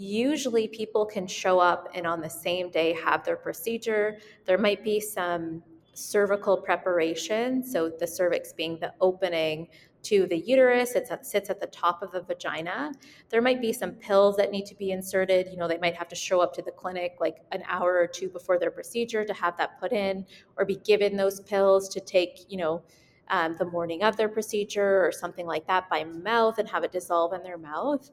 usually 0.00 0.66
people 0.66 1.04
can 1.04 1.26
show 1.26 1.58
up 1.58 1.88
and 1.94 2.06
on 2.06 2.20
the 2.20 2.30
same 2.30 2.70
day 2.70 2.92
have 2.94 3.22
their 3.24 3.36
procedure 3.36 4.18
there 4.46 4.58
might 4.58 4.82
be 4.82 4.98
some 4.98 5.62
cervical 5.92 6.56
preparation. 6.56 7.62
So 7.64 7.90
the 7.90 8.06
cervix 8.06 8.52
being 8.52 8.78
the 8.78 8.92
opening 9.00 9.68
to 10.02 10.26
the 10.26 10.38
uterus, 10.38 10.92
it 10.92 11.08
sits 11.26 11.50
at 11.50 11.60
the 11.60 11.66
top 11.66 12.02
of 12.02 12.10
the 12.12 12.22
vagina. 12.22 12.92
There 13.28 13.42
might 13.42 13.60
be 13.60 13.72
some 13.72 13.92
pills 13.92 14.36
that 14.36 14.50
need 14.50 14.64
to 14.66 14.74
be 14.74 14.92
inserted. 14.92 15.48
You 15.50 15.58
know, 15.58 15.68
they 15.68 15.76
might 15.76 15.94
have 15.94 16.08
to 16.08 16.16
show 16.16 16.40
up 16.40 16.54
to 16.54 16.62
the 16.62 16.70
clinic 16.70 17.16
like 17.20 17.38
an 17.52 17.62
hour 17.68 17.98
or 17.98 18.06
two 18.06 18.30
before 18.30 18.58
their 18.58 18.70
procedure 18.70 19.24
to 19.26 19.34
have 19.34 19.58
that 19.58 19.78
put 19.78 19.92
in, 19.92 20.24
or 20.56 20.64
be 20.64 20.76
given 20.76 21.16
those 21.16 21.40
pills 21.40 21.88
to 21.90 22.00
take, 22.00 22.46
you 22.48 22.56
know, 22.56 22.82
um, 23.28 23.56
the 23.58 23.66
morning 23.66 24.02
of 24.02 24.16
their 24.16 24.28
procedure 24.28 25.04
or 25.04 25.12
something 25.12 25.46
like 25.46 25.66
that 25.66 25.88
by 25.90 26.02
mouth 26.02 26.58
and 26.58 26.68
have 26.68 26.82
it 26.82 26.92
dissolve 26.92 27.34
in 27.34 27.42
their 27.42 27.58
mouth. 27.58 28.10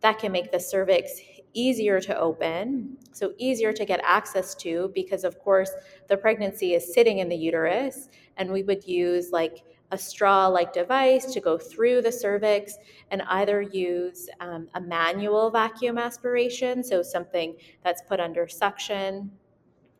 That 0.00 0.18
can 0.18 0.32
make 0.32 0.50
the 0.50 0.60
cervix 0.60 1.20
easier 1.52 2.00
to 2.00 2.18
open, 2.18 2.96
so 3.12 3.32
easier 3.38 3.72
to 3.72 3.84
get 3.84 4.00
access 4.04 4.54
to 4.54 4.90
because, 4.94 5.24
of 5.24 5.38
course, 5.40 5.70
the 6.08 6.16
pregnancy 6.16 6.74
is 6.74 6.94
sitting 6.94 7.18
in 7.18 7.28
the 7.28 7.36
uterus, 7.36 8.08
and 8.36 8.50
we 8.50 8.62
would 8.62 8.86
use 8.86 9.30
like 9.32 9.64
a 9.90 9.98
straw 9.98 10.46
like 10.46 10.72
device 10.72 11.32
to 11.32 11.40
go 11.40 11.58
through 11.58 12.00
the 12.00 12.12
cervix 12.12 12.76
and 13.10 13.22
either 13.22 13.60
use 13.60 14.28
um, 14.38 14.68
a 14.74 14.80
manual 14.80 15.50
vacuum 15.50 15.98
aspiration, 15.98 16.84
so 16.84 17.02
something 17.02 17.56
that's 17.82 18.02
put 18.02 18.20
under 18.20 18.46
suction 18.46 19.30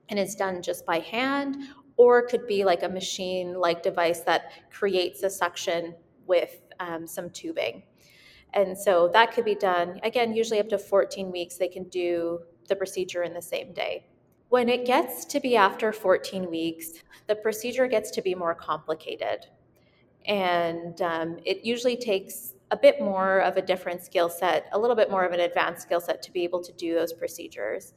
and 0.09 0.19
is 0.19 0.35
done 0.35 0.63
just 0.63 0.87
by 0.87 1.01
hand, 1.01 1.57
or 1.97 2.23
could 2.23 2.47
be 2.47 2.65
like 2.65 2.85
a 2.85 2.89
machine 2.89 3.55
like 3.55 3.83
device 3.83 4.21
that 4.21 4.53
creates 4.71 5.23
a 5.25 5.31
suction 5.31 5.95
with 6.27 6.63
um, 6.79 7.07
some 7.07 7.29
tubing. 7.31 7.83
And 8.55 8.77
so 8.77 9.09
that 9.13 9.33
could 9.33 9.45
be 9.45 9.55
done, 9.55 10.01
again, 10.03 10.35
usually 10.35 10.61
up 10.61 10.69
to 10.71 10.79
14 10.79 11.31
weeks, 11.31 11.57
they 11.57 11.69
can 11.69 11.85
do 11.85 12.41
the 12.69 12.77
procedure 12.77 13.23
in 13.23 13.33
the 13.33 13.43
same 13.43 13.73
day. 13.73 14.07
When 14.49 14.69
it 14.69 14.85
gets 14.85 15.25
to 15.27 15.41
be 15.41 15.57
after 15.57 15.93
14 15.93 16.51
weeks, 16.51 17.03
the 17.29 17.37
procedure 17.37 17.87
gets 17.87 18.11
to 18.13 18.23
be 18.23 18.35
more 18.35 18.55
complicated. 18.55 19.47
And 20.27 21.01
um, 21.01 21.39
it 21.45 21.65
usually 21.65 21.97
takes 21.97 22.55
a 22.73 22.77
bit 22.77 23.01
more 23.01 23.41
of 23.41 23.57
a 23.57 23.63
different 23.63 24.03
skill 24.03 24.29
set, 24.29 24.69
a 24.73 24.79
little 24.79 24.97
bit 24.97 25.11
more 25.11 25.25
of 25.25 25.33
an 25.33 25.41
advanced 25.41 25.83
skill 25.83 26.01
set 26.01 26.23
to 26.23 26.33
be 26.33 26.45
able 26.45 26.63
to 26.63 26.73
do 26.73 26.95
those 26.95 27.13
procedures. 27.13 27.95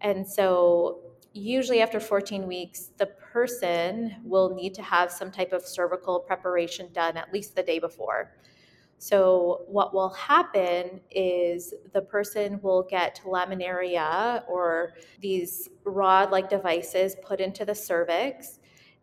And 0.00 0.26
so, 0.26 1.00
usually 1.32 1.80
after 1.80 2.00
14 2.00 2.46
weeks, 2.46 2.90
the 2.98 3.06
person 3.06 4.16
will 4.24 4.54
need 4.54 4.74
to 4.74 4.82
have 4.82 5.12
some 5.12 5.30
type 5.30 5.52
of 5.52 5.62
cervical 5.62 6.18
preparation 6.18 6.88
done 6.92 7.16
at 7.16 7.32
least 7.32 7.54
the 7.54 7.62
day 7.62 7.78
before. 7.78 8.32
So, 9.02 9.62
what 9.66 9.94
will 9.94 10.10
happen 10.10 11.00
is 11.10 11.72
the 11.94 12.02
person 12.02 12.60
will 12.60 12.82
get 12.82 13.22
laminaria 13.24 14.46
or 14.46 14.92
these 15.22 15.70
rod 15.84 16.30
like 16.30 16.50
devices 16.50 17.16
put 17.22 17.40
into 17.40 17.64
the 17.64 17.74
cervix 17.74 18.58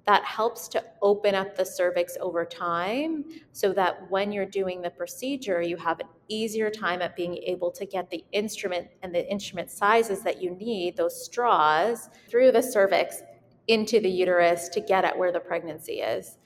that 0.05 0.23
helps 0.23 0.67
to 0.67 0.83
open 1.01 1.33
up 1.33 1.55
the 1.55 1.65
cervix 1.65 2.15
over 2.21 2.45
time 2.45 3.25
so 3.53 3.73
that 3.73 4.09
when 4.11 4.31
you're 4.31 4.45
doing 4.45 4.83
the 4.83 4.89
procedure, 4.91 5.63
you 5.63 5.75
have 5.77 5.99
an 5.99 6.07
easier 6.27 6.69
time 6.69 7.01
at 7.01 7.15
being 7.15 7.35
able 7.37 7.71
to 7.71 7.83
get 7.83 8.07
the 8.11 8.23
instrument 8.33 8.87
and 9.01 9.13
the 9.15 9.27
instrument 9.29 9.71
sizes 9.71 10.21
that 10.21 10.39
you 10.39 10.51
need, 10.51 10.95
those 10.95 11.25
straws, 11.25 12.07
through 12.29 12.51
the 12.51 12.61
cervix 12.61 13.23
into 13.67 13.99
the 13.99 14.09
uterus 14.09 14.69
to 14.69 14.79
get 14.79 15.03
at 15.03 15.17
where 15.17 15.31
the 15.31 15.39
pregnancy 15.39 16.01
is. 16.01 16.37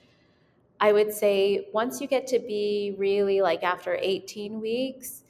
I 0.81 0.91
would 0.91 1.13
say 1.13 1.67
once 1.73 2.01
you 2.01 2.07
get 2.07 2.25
to 2.27 2.39
be 2.39 2.95
really 2.97 3.39
like 3.41 3.61
after 3.61 3.97
18 4.01 4.59
weeks, 4.59 5.23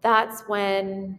that's 0.00 0.40
when 0.48 1.18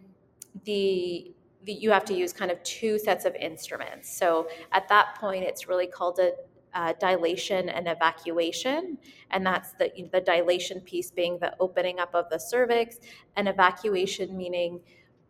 the, 0.64 1.32
the, 1.64 1.72
you 1.72 1.92
have 1.92 2.04
to 2.06 2.14
use 2.14 2.32
kind 2.32 2.50
of 2.50 2.60
two 2.64 2.98
sets 2.98 3.24
of 3.24 3.36
instruments. 3.36 4.14
So 4.14 4.48
at 4.72 4.88
that 4.88 5.14
point, 5.14 5.44
it's 5.44 5.68
really 5.68 5.86
called 5.86 6.18
a 6.18 6.32
uh, 6.74 6.94
dilation 6.98 7.68
and 7.68 7.86
evacuation, 7.86 8.96
and 9.30 9.44
that's 9.44 9.72
the 9.72 9.90
the 10.10 10.22
dilation 10.22 10.80
piece 10.80 11.10
being 11.10 11.38
the 11.38 11.54
opening 11.60 12.00
up 12.00 12.14
of 12.14 12.30
the 12.30 12.38
cervix, 12.38 12.96
and 13.36 13.46
evacuation 13.46 14.34
meaning 14.34 14.80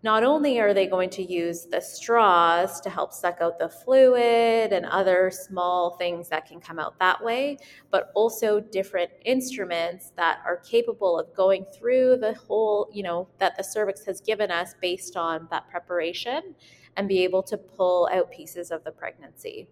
not 0.05 0.25
only 0.25 0.59
are 0.59 0.75
they 0.75 0.87
going 0.87 1.11
to 1.11 1.23
use 1.23 1.67
the 1.67 1.81
straws 1.81 2.81
to 2.81 2.91
help 2.91 3.13
suck 3.13 3.39
out 3.41 3.59
the 3.59 3.69
fluid 3.69 4.73
and 4.73 4.85
other 4.87 5.31
small 5.31 5.97
things 5.97 6.29
that 6.29 6.45
can 6.47 6.61
come 6.61 6.81
out 6.81 6.99
that 6.99 7.23
way, 7.23 7.57
but 7.91 8.11
also 8.15 8.59
different 8.59 9.11
instruments 9.25 10.13
that 10.17 10.41
are 10.45 10.57
capable 10.57 11.19
of 11.19 11.33
going 11.35 11.65
through 11.73 12.17
the 12.17 12.35
whole, 12.35 12.89
you 12.93 13.05
know, 13.05 13.29
that 13.39 13.57
the 13.57 13.63
cervix 13.63 14.05
has 14.05 14.21
given 14.21 14.51
us 14.51 14.75
based 14.83 15.17
on 15.17 15.47
that 15.51 15.69
preparation 15.71 16.55
and 16.97 17.09
be 17.09 17.23
able 17.23 17.43
to 17.43 17.57
pull 17.57 18.09
out 18.13 18.31
pieces 18.31 18.73
of 18.73 18.83
the 18.83 18.91
pregnancy. 18.91 19.69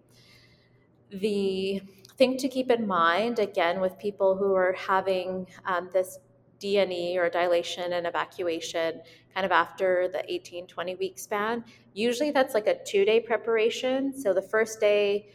The 1.11 1.83
thing 2.16 2.37
to 2.37 2.49
keep 2.49 2.70
in 2.70 2.87
mind, 2.87 3.41
again, 3.41 3.81
with 3.81 3.99
people 3.99 4.37
who 4.37 4.55
are 4.55 4.74
having 4.74 5.49
um, 5.64 5.91
this 5.93 6.18
D&E 6.61 7.19
or 7.19 7.29
dilation 7.29 7.95
and 7.95 8.07
evacuation 8.07 9.01
kind 9.35 9.45
of 9.45 9.51
after 9.51 10.09
the 10.13 10.23
18, 10.33 10.67
20 10.67 10.95
week 10.97 11.19
span. 11.19 11.65
Usually 11.95 12.31
that's 12.31 12.55
like 12.55 12.67
a 12.67 12.83
two 12.85 13.05
day 13.05 13.19
preparation. 13.19 14.17
So 14.17 14.33
the 14.33 14.43
first 14.43 14.79
day, 14.81 15.29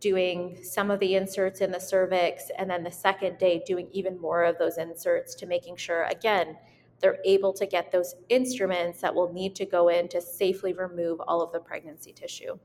doing 0.00 0.58
some 0.62 0.90
of 0.90 1.00
the 1.00 1.14
inserts 1.14 1.62
in 1.62 1.70
the 1.70 1.80
cervix, 1.80 2.50
and 2.58 2.68
then 2.68 2.82
the 2.82 2.90
second 2.90 3.38
day, 3.38 3.62
doing 3.66 3.88
even 3.92 4.20
more 4.20 4.44
of 4.44 4.58
those 4.58 4.76
inserts 4.76 5.34
to 5.36 5.46
making 5.46 5.76
sure, 5.76 6.04
again, 6.04 6.58
they're 7.00 7.18
able 7.24 7.54
to 7.54 7.64
get 7.64 7.90
those 7.90 8.14
instruments 8.28 9.00
that 9.00 9.14
will 9.14 9.32
need 9.32 9.54
to 9.54 9.64
go 9.64 9.88
in 9.88 10.08
to 10.08 10.20
safely 10.20 10.74
remove 10.74 11.20
all 11.20 11.40
of 11.40 11.52
the 11.52 11.58
pregnancy 11.58 12.12
tissue. 12.12 12.58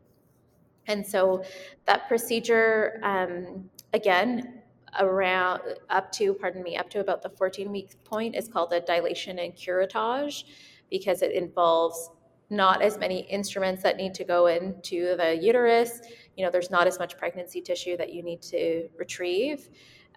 And 0.87 1.05
so 1.05 1.43
that 1.85 2.07
procedure, 2.07 2.99
um, 3.03 3.69
again, 3.93 4.58
around 4.99 5.61
up 5.89 6.11
to 6.13 6.33
pardon 6.33 6.63
me 6.63 6.77
up 6.77 6.89
to 6.89 6.99
about 6.99 7.21
the 7.21 7.29
14 7.29 7.71
week 7.71 8.03
point 8.03 8.35
is 8.35 8.47
called 8.47 8.73
a 8.73 8.79
dilation 8.81 9.39
and 9.39 9.53
curettage 9.55 10.45
because 10.89 11.21
it 11.21 11.31
involves 11.33 12.09
not 12.49 12.81
as 12.81 12.97
many 12.97 13.19
instruments 13.21 13.83
that 13.83 13.95
need 13.97 14.13
to 14.15 14.23
go 14.23 14.47
into 14.47 15.15
the 15.17 15.37
uterus. 15.39 16.01
You 16.35 16.45
know 16.45 16.51
there's 16.51 16.71
not 16.71 16.87
as 16.87 16.97
much 16.97 17.17
pregnancy 17.17 17.61
tissue 17.61 17.97
that 17.97 18.11
you 18.13 18.23
need 18.23 18.41
to 18.43 18.89
retrieve. 18.97 19.69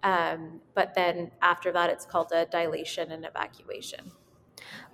Um, 0.03 0.61
but 0.75 0.95
then 0.95 1.31
after 1.43 1.71
that 1.73 1.91
it's 1.91 2.05
called 2.07 2.33
a 2.33 2.47
dilation 2.47 3.13
and 3.13 3.25
evacuation. 3.25 4.13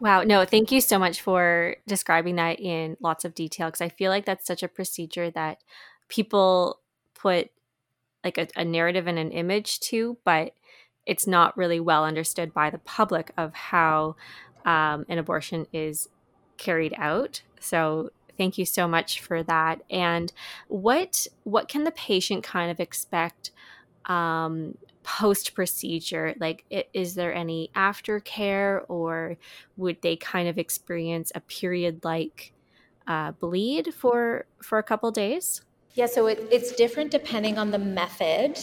Wow. 0.01 0.23
No, 0.23 0.45
thank 0.45 0.71
you 0.71 0.81
so 0.81 0.99
much 0.99 1.21
for 1.21 1.77
describing 1.87 2.37
that 2.37 2.61
in 2.61 2.97
lots 3.01 3.25
of 3.25 3.35
detail 3.35 3.69
because 3.69 3.81
I 3.81 3.89
feel 3.89 4.11
like 4.11 4.25
that's 4.25 4.47
such 4.47 4.63
a 4.63 4.69
procedure 4.69 5.31
that 5.33 5.59
people 6.09 6.81
put 7.15 7.51
like 8.25 8.39
a, 8.39 8.49
a 8.57 8.65
narrative 8.65 9.07
and 9.07 9.19
an 9.19 9.31
image 9.31 9.81
to, 9.81 10.19
but 10.25 10.55
it's 11.07 11.27
not 11.27 11.57
really 11.57 11.81
well 11.81 12.05
understood 12.05 12.53
by 12.53 12.71
the 12.71 12.79
public 12.79 13.33
of 13.37 13.55
how 13.55 14.17
um, 14.65 15.07
an 15.09 15.19
abortion 15.19 15.67
is 15.73 16.09
carried 16.59 16.95
out. 16.99 17.43
So 17.61 18.11
thank 18.37 18.59
you 18.59 18.65
so 18.65 18.87
much 18.87 19.21
for 19.21 19.43
that. 19.43 19.83
And 19.91 20.33
what 20.69 21.27
what 21.45 21.69
can 21.69 21.85
the 21.85 21.91
patient 21.93 22.45
kind 22.45 22.71
of 22.71 22.81
expect 22.81 23.51
um, 24.07 24.77
post 25.03 25.55
procedure? 25.55 26.35
Like, 26.39 26.65
is 26.93 27.15
there 27.15 27.35
any 27.35 27.71
aftercare, 27.75 28.85
or 28.89 29.39
would 29.77 30.03
they 30.03 30.17
kind 30.17 30.49
of 30.49 30.59
experience 30.59 31.33
a 31.35 31.41
period 31.41 32.05
like 32.05 32.53
uh, 33.07 33.33
bleed 33.33 33.95
for 33.95 34.47
for 34.63 34.79
a 34.79 34.83
couple 34.83 35.11
days? 35.11 35.63
Yeah, 35.99 36.07
so 36.07 36.29
it, 36.29 36.47
it's 36.53 36.71
different 36.71 37.11
depending 37.11 37.59
on 37.59 37.73
the 37.73 37.79
method, 37.81 38.57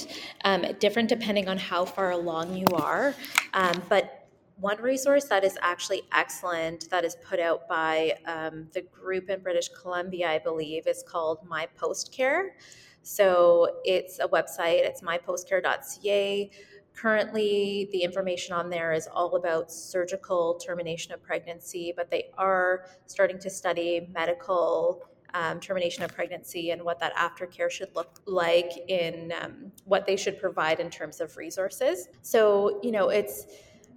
um, 0.46 0.66
different 0.80 1.10
depending 1.10 1.50
on 1.50 1.58
how 1.58 1.84
far 1.84 2.12
along 2.12 2.56
you 2.56 2.66
are. 2.72 3.14
Um, 3.54 3.84
but 3.90 4.30
one 4.56 4.82
resource 4.82 5.26
that 5.26 5.44
is 5.44 5.58
actually 5.62 6.04
excellent 6.14 6.90
that 6.92 7.04
is 7.04 7.18
put 7.28 7.42
out 7.42 7.68
by 7.68 8.14
um, 8.26 8.70
the 8.74 8.84
group 8.84 9.30
in 9.30 9.42
British 9.42 9.68
Columbia, 9.68 10.30
I 10.30 10.40
believe, 10.40 10.88
is 10.88 11.04
called 11.06 11.40
My 11.46 11.68
Post 11.76 12.14
Care. 12.14 12.56
So 13.04 13.82
it's 13.84 14.20
a 14.20 14.30
website, 14.30 14.86
it's 14.86 15.02
mypostcare.ca. 15.02 16.50
Currently, 16.94 17.90
the 17.92 18.02
information 18.02 18.54
on 18.54 18.70
there 18.70 18.94
is 18.94 19.10
all 19.14 19.36
about 19.36 19.74
surgical 19.74 20.54
termination 20.54 21.12
of 21.12 21.22
pregnancy, 21.22 21.94
but 21.94 22.10
they 22.10 22.28
are 22.38 22.86
starting 23.08 23.40
to 23.40 23.50
study 23.50 24.08
medical 24.14 25.10
um, 25.36 25.60
termination 25.60 26.04
of 26.04 26.14
pregnancy 26.14 26.72
and 26.72 26.82
what 26.82 27.00
that 27.00 27.14
aftercare 27.16 27.70
should 27.70 27.94
look 27.94 28.22
like 28.26 28.72
in 28.88 29.34
um, 29.42 29.72
what 29.84 30.06
they 30.06 30.16
should 30.16 30.40
provide 30.40 30.80
in 30.80 30.90
terms 30.90 31.20
of 31.20 31.36
resources. 31.36 32.08
So, 32.22 32.80
you 32.82 32.92
know, 32.92 33.10
it's 33.10 33.46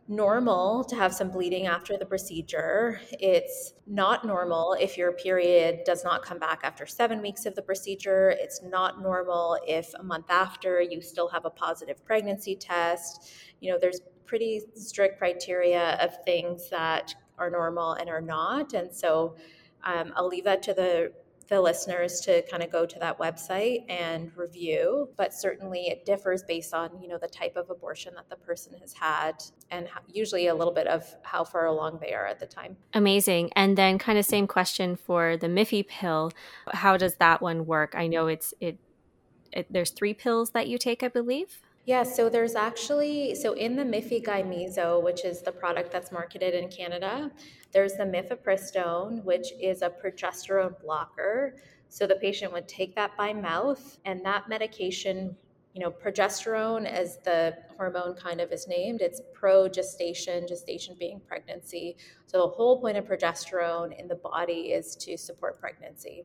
normal 0.09 0.83
to 0.83 0.97
have 0.97 1.15
some 1.15 1.31
bleeding 1.31 1.67
after 1.67 1.97
the 1.97 2.07
procedure. 2.07 3.01
It's 3.13 3.75
not 3.87 4.27
normal 4.27 4.75
if 4.81 4.97
your 4.97 5.13
period 5.13 5.81
does 5.85 6.03
not 6.03 6.25
come 6.25 6.39
back 6.39 6.61
after 6.65 6.87
seven 6.87 7.21
weeks 7.21 7.47
of 7.47 7.55
the 7.55 7.63
procedure. 7.63 8.31
It's 8.31 8.63
not 8.63 9.01
normal 9.01 9.59
if 9.67 9.93
a 9.95 10.03
month 10.03 10.31
after 10.31 10.81
you 10.81 11.03
still 11.03 11.29
have 11.29 11.45
a 11.45 11.51
positive 11.51 12.05
pregnancy 12.05 12.57
test. 12.57 13.31
You 13.61 13.71
know, 13.71 13.79
there's 13.79 14.01
pretty 14.25 14.63
strict 14.75 15.19
criteria 15.19 15.99
of 16.01 16.25
things 16.25 16.69
that 16.71 17.15
are 17.39 17.51
normal 17.51 17.93
and 17.93 18.09
are 18.09 18.21
not. 18.21 18.73
And 18.73 18.93
so 18.93 19.37
um, 19.85 20.13
I'll 20.17 20.29
leave 20.29 20.45
that 20.45 20.63
to 20.65 20.75
the 20.75 21.13
the 21.49 21.61
listeners 21.61 22.21
to 22.21 22.43
kind 22.51 22.63
of 22.63 22.71
go 22.71 22.85
to 22.85 22.99
that 22.99 23.19
website 23.19 23.85
and 23.89 24.31
review 24.37 25.09
but 25.17 25.33
certainly 25.33 25.89
it 25.89 26.05
differs 26.05 26.43
based 26.43 26.75
on 26.75 26.91
you 27.01 27.09
know 27.09 27.19
the 27.19 27.29
type 27.29 27.57
of 27.57 27.71
abortion 27.71 28.15
that 28.15 28.29
the 28.29 28.37
person 28.37 28.75
has 28.81 28.93
had 28.93 29.43
and 29.71 29.89
usually 30.13 30.47
a 30.47 30.55
little 30.55 30.73
bit 30.73 30.87
of 30.87 31.05
how 31.23 31.45
far 31.45 31.67
along 31.67 31.99
they 32.01 32.13
are 32.13 32.27
at 32.27 32.39
the 32.39 32.47
time. 32.47 32.77
Amazing. 32.95 33.51
And 33.55 33.77
then 33.77 33.99
kind 33.99 34.19
of 34.19 34.25
same 34.25 34.47
question 34.47 34.97
for 34.97 35.37
the 35.37 35.47
miffy 35.47 35.87
pill. 35.87 36.33
How 36.73 36.97
does 36.97 37.17
that 37.17 37.41
one 37.41 37.67
work? 37.67 37.95
I 37.97 38.07
know 38.07 38.27
it's 38.27 38.55
it, 38.61 38.79
it 39.53 39.67
there's 39.71 39.91
three 39.91 40.15
pills 40.15 40.51
that 40.51 40.69
you 40.69 40.79
take 40.79 41.03
i 41.03 41.09
believe? 41.09 41.63
Yeah, 41.85 42.03
so 42.03 42.29
there's 42.29 42.55
actually 42.55 43.35
so 43.35 43.55
in 43.55 43.77
the 43.77 43.83
Mifegymiso, 43.83 45.03
which 45.03 45.25
is 45.25 45.41
the 45.41 45.53
product 45.53 45.91
that's 45.91 46.13
marketed 46.13 46.53
in 46.53 46.69
Canada, 46.69 47.31
there's 47.73 47.95
the 47.95 48.05
mifepristone, 48.05 49.23
which 49.25 49.53
is 49.61 49.83
a 49.83 49.91
progesterone 49.91 50.81
blocker. 50.81 51.57
So 51.89 52.07
the 52.07 52.17
patient 52.17 52.53
would 52.53 52.69
take 52.69 52.95
that 52.97 53.17
by 53.17 53.33
mouth, 53.33 53.99
and 54.05 54.25
that 54.25 54.49
medication, 54.49 55.37
you 55.75 55.81
know, 55.81 55.91
progesterone, 55.91 56.87
as 56.87 57.19
the 57.19 57.57
hormone 57.77 58.15
kind 58.15 58.41
of 58.41 58.53
is 58.53 58.67
named, 58.69 59.01
it's 59.01 59.21
pro 59.33 59.69
gestation, 59.69 60.47
gestation 60.47 60.97
being 60.99 61.21
pregnancy. 61.27 61.97
So 62.27 62.39
the 62.39 62.49
whole 62.49 62.81
point 62.81 62.97
of 62.97 63.05
progesterone 63.05 63.99
in 63.99 64.09
the 64.09 64.17
body 64.17 64.73
is 64.73 64.97
to 64.97 65.17
support 65.17 65.61
pregnancy. 65.61 66.25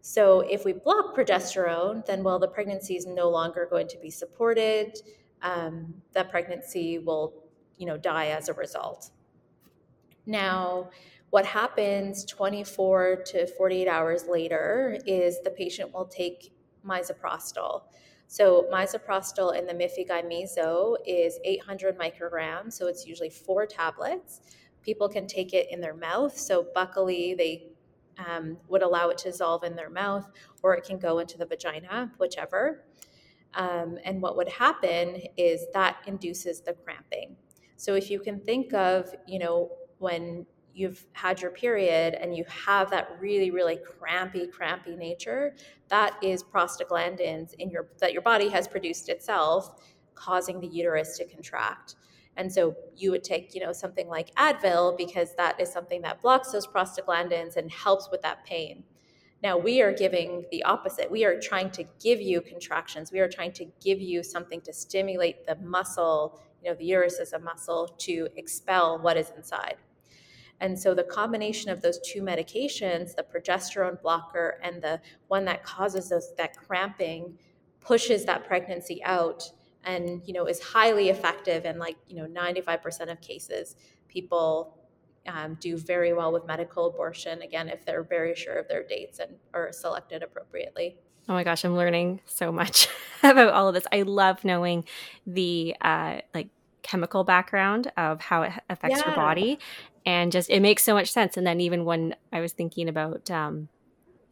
So 0.00 0.40
if 0.40 0.64
we 0.64 0.72
block 0.72 1.14
progesterone, 1.16 2.04
then 2.06 2.24
well, 2.24 2.40
the 2.40 2.48
pregnancy 2.48 2.96
is 2.96 3.06
no 3.06 3.30
longer 3.30 3.68
going 3.70 3.86
to 3.88 3.98
be 3.98 4.10
supported. 4.10 4.98
Um, 5.42 5.94
that 6.12 6.30
pregnancy 6.30 6.98
will, 6.98 7.34
you 7.78 7.86
know, 7.86 7.96
die 7.96 8.28
as 8.28 8.48
a 8.48 8.52
result. 8.54 9.10
Now, 10.26 10.90
what 11.30 11.46
happens 11.46 12.24
24 12.26 13.22
to 13.26 13.46
48 13.46 13.88
hours 13.88 14.26
later 14.28 14.98
is 15.06 15.40
the 15.42 15.50
patient 15.50 15.92
will 15.92 16.04
take 16.04 16.52
misoprostol. 16.86 17.82
So 18.26 18.66
misoprostol 18.72 19.56
in 19.56 19.66
the 19.66 19.74
Mifegymiso 19.74 20.96
is 21.06 21.38
800 21.44 21.98
micrograms, 21.98 22.72
so 22.72 22.86
it's 22.86 23.06
usually 23.06 23.30
four 23.30 23.66
tablets. 23.66 24.40
People 24.82 25.08
can 25.08 25.26
take 25.26 25.54
it 25.54 25.68
in 25.70 25.80
their 25.80 25.94
mouth. 25.94 26.36
So 26.36 26.66
buccally, 26.74 27.36
they 27.36 27.68
um, 28.18 28.58
would 28.68 28.82
allow 28.82 29.08
it 29.08 29.18
to 29.18 29.30
dissolve 29.30 29.64
in 29.64 29.76
their 29.76 29.90
mouth, 29.90 30.30
or 30.62 30.74
it 30.74 30.84
can 30.84 30.98
go 30.98 31.18
into 31.18 31.38
the 31.38 31.46
vagina, 31.46 32.12
whichever. 32.18 32.84
Um, 33.54 33.98
and 34.04 34.22
what 34.22 34.36
would 34.36 34.48
happen 34.48 35.22
is 35.36 35.66
that 35.74 35.98
induces 36.06 36.60
the 36.60 36.72
cramping. 36.72 37.36
So 37.76 37.94
if 37.94 38.10
you 38.10 38.20
can 38.20 38.40
think 38.40 38.72
of, 38.72 39.14
you 39.26 39.38
know, 39.38 39.70
when 40.02 40.44
you've 40.74 41.06
had 41.12 41.40
your 41.40 41.50
period 41.50 42.14
and 42.14 42.36
you 42.36 42.44
have 42.48 42.90
that 42.90 43.16
really 43.20 43.50
really 43.50 43.76
crampy 43.76 44.46
crampy 44.46 44.96
nature 44.96 45.54
that 45.88 46.14
is 46.22 46.42
prostaglandins 46.42 47.54
in 47.58 47.70
your 47.70 47.88
that 48.00 48.12
your 48.12 48.22
body 48.22 48.48
has 48.48 48.66
produced 48.66 49.08
itself 49.08 49.80
causing 50.14 50.60
the 50.60 50.66
uterus 50.66 51.16
to 51.18 51.24
contract. 51.24 51.96
And 52.36 52.50
so 52.50 52.74
you 52.96 53.10
would 53.10 53.24
take 53.24 53.54
you 53.54 53.60
know 53.60 53.72
something 53.72 54.08
like 54.08 54.34
advil 54.36 54.96
because 54.96 55.34
that 55.36 55.60
is 55.60 55.70
something 55.70 56.02
that 56.02 56.20
blocks 56.22 56.52
those 56.52 56.66
prostaglandins 56.66 57.56
and 57.56 57.70
helps 57.70 58.10
with 58.10 58.22
that 58.22 58.44
pain. 58.44 58.84
Now 59.42 59.58
we 59.58 59.82
are 59.82 59.92
giving 59.92 60.44
the 60.50 60.62
opposite. 60.64 61.10
We 61.10 61.24
are 61.24 61.38
trying 61.40 61.70
to 61.72 61.84
give 62.00 62.20
you 62.20 62.40
contractions. 62.40 63.12
We 63.12 63.20
are 63.20 63.28
trying 63.28 63.52
to 63.54 63.66
give 63.82 64.00
you 64.00 64.22
something 64.22 64.60
to 64.62 64.72
stimulate 64.72 65.46
the 65.46 65.56
muscle 65.56 66.40
you 66.62 66.70
know 66.70 66.76
the 66.76 66.84
uterus 66.84 67.18
is 67.18 67.32
a 67.32 67.38
muscle 67.38 67.88
to 67.98 68.28
expel 68.36 68.98
what 68.98 69.16
is 69.16 69.32
inside 69.36 69.76
and 70.62 70.78
so 70.78 70.94
the 70.94 71.02
combination 71.02 71.70
of 71.70 71.82
those 71.82 71.98
two 71.98 72.22
medications, 72.22 73.16
the 73.16 73.24
progesterone 73.24 74.00
blocker 74.00 74.60
and 74.62 74.80
the 74.80 75.00
one 75.26 75.44
that 75.46 75.64
causes 75.64 76.08
those 76.08 76.32
that 76.38 76.56
cramping, 76.56 77.36
pushes 77.80 78.24
that 78.26 78.46
pregnancy 78.46 79.02
out 79.02 79.42
and 79.84 80.22
you 80.24 80.32
know 80.32 80.46
is 80.46 80.62
highly 80.62 81.08
effective 81.08 81.64
in 81.64 81.80
like 81.80 81.96
you 82.06 82.14
know 82.14 82.26
95% 82.26 83.10
of 83.10 83.20
cases 83.20 83.74
people 84.06 84.78
um, 85.26 85.56
do 85.60 85.76
very 85.76 86.12
well 86.12 86.32
with 86.32 86.46
medical 86.46 86.86
abortion 86.86 87.42
again 87.42 87.68
if 87.68 87.84
they're 87.84 88.04
very 88.04 88.36
sure 88.36 88.54
of 88.54 88.68
their 88.68 88.84
dates 88.84 89.18
and 89.18 89.32
are 89.52 89.72
selected 89.72 90.22
appropriately. 90.22 90.96
Oh 91.28 91.32
my 91.32 91.42
gosh 91.42 91.64
i'm 91.64 91.76
learning 91.76 92.20
so 92.24 92.52
much 92.52 92.86
about 93.24 93.52
all 93.52 93.66
of 93.66 93.74
this. 93.74 93.86
I 93.90 94.02
love 94.02 94.44
knowing 94.44 94.84
the 95.26 95.74
uh, 95.80 96.20
like 96.32 96.50
chemical 96.82 97.24
background 97.24 97.90
of 97.96 98.20
how 98.20 98.42
it 98.42 98.52
affects 98.68 98.98
yeah. 98.98 99.06
your 99.06 99.16
body 99.16 99.58
and 100.04 100.32
just 100.32 100.50
it 100.50 100.60
makes 100.60 100.84
so 100.84 100.94
much 100.94 101.10
sense 101.10 101.36
and 101.36 101.46
then 101.46 101.60
even 101.60 101.84
when 101.84 102.14
i 102.32 102.40
was 102.40 102.52
thinking 102.52 102.88
about 102.88 103.30
um, 103.30 103.68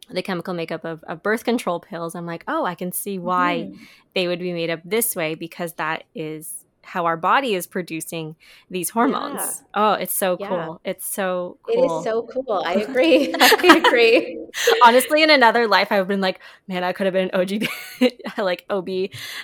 the 0.09 0.21
chemical 0.21 0.53
makeup 0.53 0.83
of, 0.83 1.03
of, 1.05 1.23
birth 1.23 1.43
control 1.43 1.79
pills 1.79 2.15
i'm 2.15 2.25
like 2.25 2.43
oh 2.47 2.65
i 2.65 2.75
can 2.75 2.91
see 2.91 3.17
why 3.17 3.69
mm. 3.69 3.77
they 4.13 4.27
would 4.27 4.39
be 4.39 4.53
made 4.53 4.69
up 4.69 4.79
this 4.83 5.15
way 5.15 5.35
because 5.35 5.73
that 5.73 6.03
is 6.15 6.65
how 6.83 7.05
our 7.05 7.15
body 7.15 7.53
is 7.53 7.67
producing 7.67 8.35
these 8.69 8.89
hormones 8.89 9.35
yeah. 9.35 9.51
oh 9.75 9.93
it's 9.93 10.13
so 10.13 10.35
yeah. 10.39 10.47
cool 10.47 10.81
it's 10.83 11.05
so 11.05 11.57
cool. 11.63 11.75
it 11.75 11.85
is 11.85 12.03
so 12.03 12.23
cool 12.23 12.63
i 12.65 12.73
agree 12.87 13.33
i 13.39 13.81
agree 13.85 14.37
honestly 14.83 15.21
in 15.21 15.29
another 15.29 15.67
life 15.67 15.91
i've 15.91 16.07
been 16.07 16.21
like 16.21 16.39
man 16.67 16.83
i 16.83 16.91
could 16.91 17.05
have 17.05 17.13
been 17.13 17.29
an 17.29 17.39
og 17.39 17.67
like 18.37 18.65
ob 18.69 18.89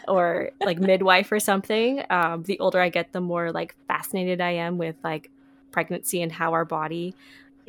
or 0.07 0.51
like 0.61 0.80
midwife 0.80 1.32
or 1.32 1.39
something 1.39 2.03
um, 2.09 2.43
the 2.43 2.59
older 2.59 2.82
i 2.82 2.89
get 2.89 3.13
the 3.13 3.21
more 3.21 3.51
like 3.51 3.75
fascinated 3.88 4.41
i 4.41 4.51
am 4.51 4.78
with 4.78 4.95
like 5.03 5.30
pregnancy 5.72 6.22
and 6.22 6.32
how 6.32 6.53
our 6.53 6.65
body 6.65 7.15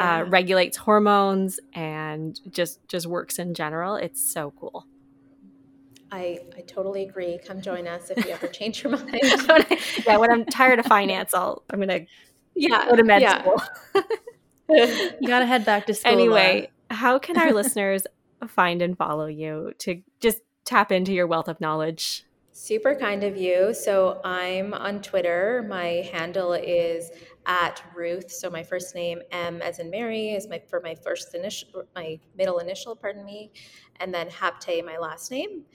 uh, 0.00 0.04
yeah. 0.04 0.18
uh, 0.18 0.24
regulates 0.24 0.76
hormones 0.76 1.60
and 1.74 2.40
just 2.50 2.86
just 2.88 3.06
works 3.06 3.38
in 3.38 3.54
general. 3.54 3.96
It's 3.96 4.22
so 4.22 4.52
cool. 4.58 4.86
I, 6.10 6.38
I 6.56 6.62
totally 6.62 7.02
agree. 7.02 7.38
Come 7.44 7.60
join 7.60 7.86
us 7.86 8.10
if 8.10 8.24
you 8.24 8.30
ever 8.30 8.46
change 8.48 8.82
your 8.82 8.92
mind. 8.92 9.10
yeah, 10.06 10.16
when 10.16 10.30
I'm 10.30 10.44
tired 10.46 10.78
of 10.78 10.86
finance, 10.86 11.34
I'll 11.34 11.62
I'm 11.70 11.80
gonna 11.80 12.00
yeah 12.54 12.86
go 12.88 12.96
to 12.96 13.04
med 13.04 13.22
yeah. 13.22 13.42
school. 13.42 13.62
you 14.68 15.28
gotta 15.28 15.46
head 15.46 15.64
back 15.64 15.86
to 15.86 15.94
school. 15.94 16.12
Anyway, 16.12 16.70
how 16.90 17.18
can 17.18 17.36
our 17.38 17.52
listeners 17.52 18.06
find 18.46 18.80
and 18.82 18.96
follow 18.96 19.26
you 19.26 19.72
to 19.78 20.02
just 20.20 20.40
tap 20.64 20.92
into 20.92 21.12
your 21.12 21.26
wealth 21.26 21.48
of 21.48 21.60
knowledge? 21.60 22.24
Super 22.60 22.96
kind 22.96 23.22
of 23.22 23.36
you. 23.36 23.72
So 23.72 24.20
I'm 24.24 24.74
on 24.74 25.00
Twitter. 25.00 25.64
My 25.68 26.04
handle 26.12 26.54
is 26.54 27.12
at 27.46 27.80
Ruth. 27.94 28.32
So 28.32 28.50
my 28.50 28.64
first 28.64 28.96
name 28.96 29.22
M 29.30 29.62
as 29.62 29.78
in 29.78 29.88
Mary 29.88 30.30
is 30.30 30.48
my 30.48 30.60
for 30.68 30.80
my 30.80 30.96
first 30.96 31.36
initial, 31.36 31.84
my 31.94 32.18
middle 32.36 32.58
initial, 32.58 32.96
pardon 32.96 33.24
me, 33.24 33.52
and 34.00 34.12
then 34.12 34.28
Hapte, 34.28 34.84
my 34.84 34.98
last 34.98 35.30
name. 35.30 35.66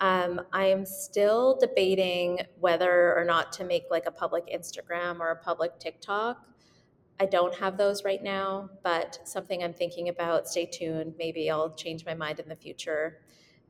Um, 0.00 0.40
I 0.52 0.64
am 0.64 0.84
still 0.84 1.58
debating 1.60 2.40
whether 2.58 3.16
or 3.16 3.24
not 3.24 3.52
to 3.52 3.64
make 3.64 3.84
like 3.88 4.06
a 4.06 4.12
public 4.12 4.48
Instagram 4.52 5.20
or 5.20 5.30
a 5.30 5.36
public 5.36 5.78
TikTok. 5.78 6.44
I 7.20 7.26
don't 7.26 7.54
have 7.54 7.78
those 7.78 8.02
right 8.02 8.22
now, 8.22 8.68
but 8.82 9.20
something 9.22 9.62
I'm 9.62 9.72
thinking 9.72 10.08
about. 10.08 10.48
Stay 10.48 10.66
tuned. 10.66 11.14
Maybe 11.16 11.48
I'll 11.52 11.72
change 11.76 12.04
my 12.04 12.14
mind 12.14 12.40
in 12.40 12.48
the 12.48 12.56
future. 12.56 13.20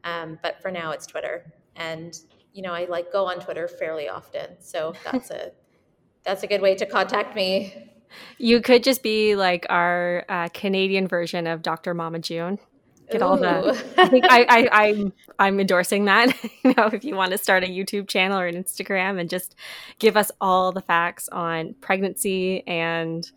Um, 0.05 0.39
but 0.43 0.63
for 0.63 0.71
now, 0.71 0.93
it's 0.93 1.07
Twitter, 1.07 1.53
and 1.77 2.19
you 2.53 2.63
know 2.63 2.73
I 2.73 2.85
like 2.85 3.13
go 3.13 3.27
on 3.27 3.41
Twitter 3.41 3.69
fairly 3.69 4.09
often, 4.09 4.57
so 4.61 4.95
that's 5.05 5.31
a 5.31 5.53
that's 6.25 6.43
a 6.43 6.47
good 6.47 6.61
way 6.61 6.75
to 6.77 6.87
contact 6.87 7.35
me. 7.35 7.91
You 8.39 8.61
could 8.61 8.83
just 8.83 9.03
be 9.03 9.37
like 9.37 9.67
our 9.71 10.25
uh, 10.29 10.49
Canadian 10.53 11.09
version 11.09 11.47
of 11.47 11.63
Dr. 11.63 11.95
Mama 11.95 12.19
June. 12.19 12.59
Get 13.11 13.21
Ooh. 13.21 13.25
all 13.25 13.37
the. 13.37 13.85
I 13.99 14.09
think 14.09 14.27
I, 14.29 14.45
I 14.45 14.69
I'm 14.85 15.13
I'm 15.39 15.61
endorsing 15.61 16.07
that. 16.07 16.35
you 16.65 16.75
know, 16.77 16.87
if 16.93 17.05
you 17.05 17.15
want 17.17 17.33
to 17.33 17.39
start 17.39 17.65
a 17.65 17.67
YouTube 17.67 18.09
channel 18.09 18.39
or 18.39 18.47
an 18.47 18.55
Instagram 18.55 19.21
and 19.21 19.29
just 19.29 19.55
give 19.99 20.17
us 20.17 20.31
all 20.41 20.73
the 20.73 20.83
facts 20.83 21.29
on 21.29 21.75
pregnancy 21.81 22.67
and 22.67 23.31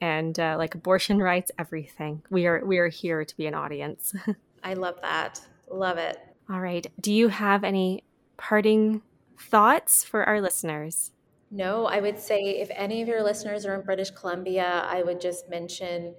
and 0.00 0.38
uh, 0.38 0.56
like 0.58 0.74
abortion 0.74 1.18
rights, 1.18 1.50
everything. 1.58 2.22
We 2.30 2.46
are 2.46 2.64
we 2.64 2.78
are 2.78 2.88
here 2.88 3.24
to 3.24 3.36
be 3.36 3.46
an 3.46 3.54
audience. 3.54 4.14
I 4.62 4.74
love 4.74 5.00
that. 5.02 5.40
Love 5.70 5.98
it. 5.98 6.18
All 6.50 6.60
right. 6.60 6.86
Do 7.00 7.12
you 7.12 7.28
have 7.28 7.64
any 7.64 8.04
parting 8.38 9.02
thoughts 9.38 10.02
for 10.02 10.24
our 10.24 10.40
listeners? 10.40 11.12
No, 11.50 11.86
I 11.86 12.00
would 12.00 12.18
say 12.18 12.60
if 12.60 12.70
any 12.72 13.02
of 13.02 13.08
your 13.08 13.22
listeners 13.22 13.66
are 13.66 13.74
in 13.74 13.82
British 13.82 14.10
Columbia, 14.10 14.86
I 14.88 15.02
would 15.02 15.20
just 15.20 15.50
mention 15.50 16.14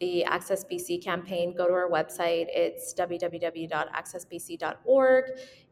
the 0.00 0.24
Access 0.24 0.64
BC 0.64 1.00
campaign. 1.02 1.54
Go 1.56 1.66
to 1.66 1.72
our 1.72 1.90
website. 1.90 2.46
It's 2.48 2.92
www.accessbc.org. 2.94 5.24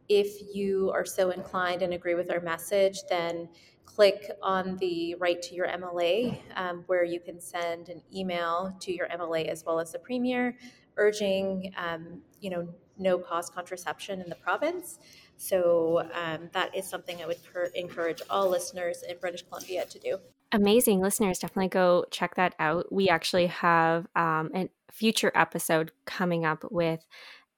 If 0.08 0.54
you 0.54 0.90
are 0.94 1.04
so 1.04 1.30
inclined 1.30 1.82
and 1.82 1.92
agree 1.94 2.14
with 2.14 2.30
our 2.30 2.40
message, 2.40 3.00
then 3.08 3.48
click 3.84 4.30
on 4.42 4.76
the 4.78 5.14
Write 5.16 5.42
to 5.42 5.54
Your 5.54 5.68
MLA, 5.68 6.38
um, 6.56 6.84
where 6.86 7.04
you 7.04 7.20
can 7.20 7.40
send 7.40 7.88
an 7.88 8.02
email 8.14 8.76
to 8.80 8.92
your 8.92 9.08
MLA 9.08 9.48
as 9.48 9.64
well 9.64 9.80
as 9.80 9.92
the 9.92 9.98
Premier, 9.98 10.56
urging 10.96 11.72
um, 11.76 12.20
you 12.40 12.50
know 12.50 12.68
no 12.98 13.18
cost 13.18 13.54
contraception 13.54 14.20
in 14.20 14.28
the 14.28 14.36
province. 14.36 14.98
So 15.36 16.08
um, 16.14 16.50
that 16.52 16.74
is 16.74 16.86
something 16.86 17.22
I 17.22 17.26
would 17.26 17.38
encourage 17.74 18.22
all 18.30 18.48
listeners 18.48 19.02
in 19.08 19.16
British 19.18 19.42
Columbia 19.42 19.84
to 19.86 19.98
do. 19.98 20.18
Amazing 20.52 21.00
listeners, 21.00 21.38
definitely 21.38 21.68
go 21.68 22.04
check 22.10 22.34
that 22.36 22.54
out. 22.58 22.92
We 22.92 23.08
actually 23.08 23.46
have 23.46 24.06
um, 24.14 24.50
a 24.54 24.68
future 24.90 25.32
episode 25.34 25.92
coming 26.04 26.44
up 26.44 26.64
with 26.70 27.00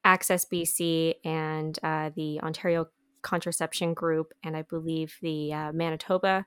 Access 0.05 0.45
BC 0.45 1.15
and 1.25 1.79
uh, 1.83 2.11
the 2.15 2.41
Ontario 2.41 2.87
Contraception 3.23 3.95
Group, 3.95 4.33
and 4.45 4.57
I 4.57 4.63
believe 4.63 5.17
the 5.23 5.53
uh, 5.53 5.73
Manitoba 5.73 6.47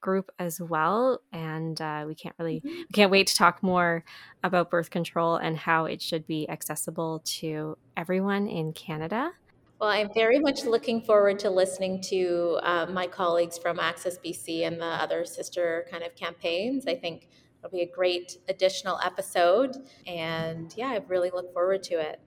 group 0.00 0.30
as 0.38 0.60
well 0.60 1.20
and 1.32 1.80
uh, 1.80 2.04
we 2.06 2.14
can't 2.14 2.34
really 2.38 2.60
mm-hmm. 2.60 2.68
we 2.68 2.92
can't 2.92 3.10
wait 3.10 3.26
to 3.26 3.34
talk 3.34 3.62
more 3.62 4.04
about 4.44 4.70
birth 4.70 4.90
control 4.90 5.36
and 5.36 5.56
how 5.56 5.86
it 5.86 6.00
should 6.00 6.26
be 6.26 6.48
accessible 6.48 7.20
to 7.24 7.76
everyone 7.96 8.46
in 8.46 8.72
canada 8.72 9.32
well, 9.80 9.90
I'm 9.90 10.12
very 10.12 10.40
much 10.40 10.64
looking 10.64 11.00
forward 11.00 11.38
to 11.40 11.50
listening 11.50 12.00
to 12.02 12.58
uh, 12.62 12.86
my 12.86 13.06
colleagues 13.06 13.58
from 13.58 13.78
Access 13.78 14.18
BC 14.18 14.66
and 14.66 14.80
the 14.80 14.84
other 14.84 15.24
sister 15.24 15.86
kind 15.90 16.02
of 16.02 16.14
campaigns. 16.16 16.86
I 16.86 16.96
think 16.96 17.28
it'll 17.58 17.70
be 17.70 17.82
a 17.82 17.90
great 17.90 18.38
additional 18.48 18.98
episode. 19.04 19.76
And 20.06 20.74
yeah, 20.76 20.88
I 20.88 21.00
really 21.06 21.30
look 21.30 21.52
forward 21.52 21.84
to 21.84 21.94
it. 22.00 22.20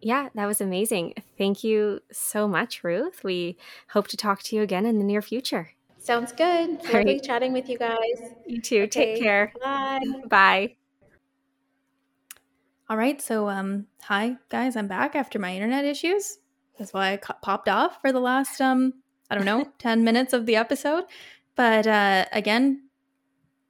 Yeah, 0.00 0.28
that 0.34 0.46
was 0.46 0.60
amazing. 0.60 1.14
Thank 1.36 1.62
you 1.62 2.00
so 2.12 2.48
much, 2.48 2.82
Ruth. 2.82 3.22
We 3.22 3.56
hope 3.88 4.08
to 4.08 4.16
talk 4.16 4.42
to 4.44 4.56
you 4.56 4.62
again 4.62 4.86
in 4.86 4.98
the 4.98 5.04
near 5.04 5.22
future. 5.22 5.70
Sounds 5.98 6.32
good. 6.32 6.82
Lovely 6.84 6.92
right. 6.92 7.22
chatting 7.22 7.52
with 7.52 7.68
you 7.68 7.78
guys. 7.78 8.34
You 8.46 8.60
too. 8.60 8.82
Okay. 8.82 9.14
Take 9.14 9.22
care. 9.22 9.52
Bye. 9.62 10.00
Bye. 10.28 10.76
All 12.88 12.96
right. 12.96 13.20
So, 13.20 13.48
um, 13.48 13.86
hi 14.02 14.36
guys. 14.48 14.76
I'm 14.76 14.88
back 14.88 15.14
after 15.14 15.38
my 15.38 15.54
internet 15.54 15.84
issues. 15.84 16.38
That's 16.78 16.92
why 16.92 17.12
I 17.12 17.16
popped 17.16 17.68
off 17.68 18.00
for 18.00 18.12
the 18.12 18.20
last, 18.20 18.60
um, 18.60 18.94
I 19.30 19.34
don't 19.34 19.44
know, 19.44 19.66
10 19.78 20.04
minutes 20.04 20.32
of 20.32 20.46
the 20.46 20.56
episode. 20.56 21.04
But 21.56 21.86
uh, 21.86 22.26
again, 22.32 22.88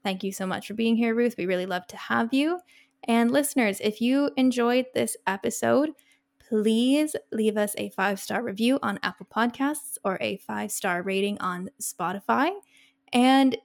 thank 0.02 0.22
you 0.22 0.32
so 0.32 0.46
much 0.46 0.66
for 0.66 0.74
being 0.74 0.96
here, 0.96 1.14
Ruth. 1.14 1.36
We 1.38 1.46
really 1.46 1.66
love 1.66 1.86
to 1.88 1.96
have 1.96 2.32
you. 2.32 2.60
And 3.04 3.30
listeners, 3.30 3.80
if 3.80 4.00
you 4.00 4.30
enjoyed 4.36 4.86
this 4.94 5.16
episode, 5.26 5.90
please 6.48 7.14
leave 7.32 7.56
us 7.56 7.74
a 7.78 7.90
five 7.90 8.20
star 8.20 8.42
review 8.42 8.78
on 8.82 8.98
Apple 9.02 9.26
Podcasts 9.34 9.98
or 10.04 10.18
a 10.20 10.36
five 10.38 10.70
star 10.70 11.02
rating 11.02 11.38
on 11.40 11.70
Spotify. 11.80 12.50
And 13.12 13.56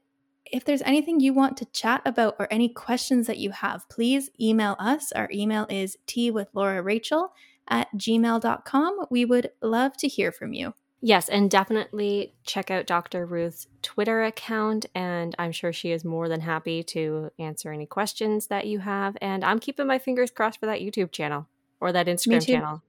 if 0.45 0.65
there's 0.65 0.81
anything 0.83 1.19
you 1.19 1.33
want 1.33 1.57
to 1.57 1.65
chat 1.65 2.01
about 2.05 2.35
or 2.37 2.47
any 2.51 2.69
questions 2.69 3.27
that 3.27 3.39
you 3.39 3.51
have, 3.51 3.89
please 3.89 4.29
email 4.39 4.75
us. 4.79 5.11
Our 5.13 5.29
email 5.33 5.65
is 5.69 5.97
tea 6.05 6.29
with 6.29 6.49
Laura 6.53 6.81
Rachel 6.81 7.33
at 7.67 7.87
gmail.com. 7.95 9.05
We 9.09 9.25
would 9.25 9.51
love 9.61 9.95
to 9.97 10.07
hear 10.07 10.31
from 10.31 10.53
you. 10.53 10.73
Yes, 11.05 11.27
and 11.27 11.51
definitely 11.51 12.33
check 12.45 12.71
out 12.71 12.87
Dr. 12.87 13.25
Ruth's 13.25 13.67
Twitter 13.81 14.23
account, 14.23 14.85
and 14.95 15.35
I'm 15.37 15.51
sure 15.51 15.73
she 15.73 15.91
is 15.91 16.05
more 16.05 16.29
than 16.29 16.39
happy 16.39 16.81
to 16.83 17.29
answer 17.37 17.73
any 17.73 17.85
questions 17.85 18.47
that 18.47 18.67
you 18.67 18.79
have. 18.79 19.17
And 19.21 19.43
I'm 19.43 19.59
keeping 19.59 19.85
my 19.85 19.99
fingers 19.99 20.31
crossed 20.31 20.61
for 20.61 20.65
that 20.67 20.79
YouTube 20.79 21.11
channel 21.11 21.47
or 21.81 21.91
that 21.91 22.07
Instagram 22.07 22.45
channel. 22.45 22.81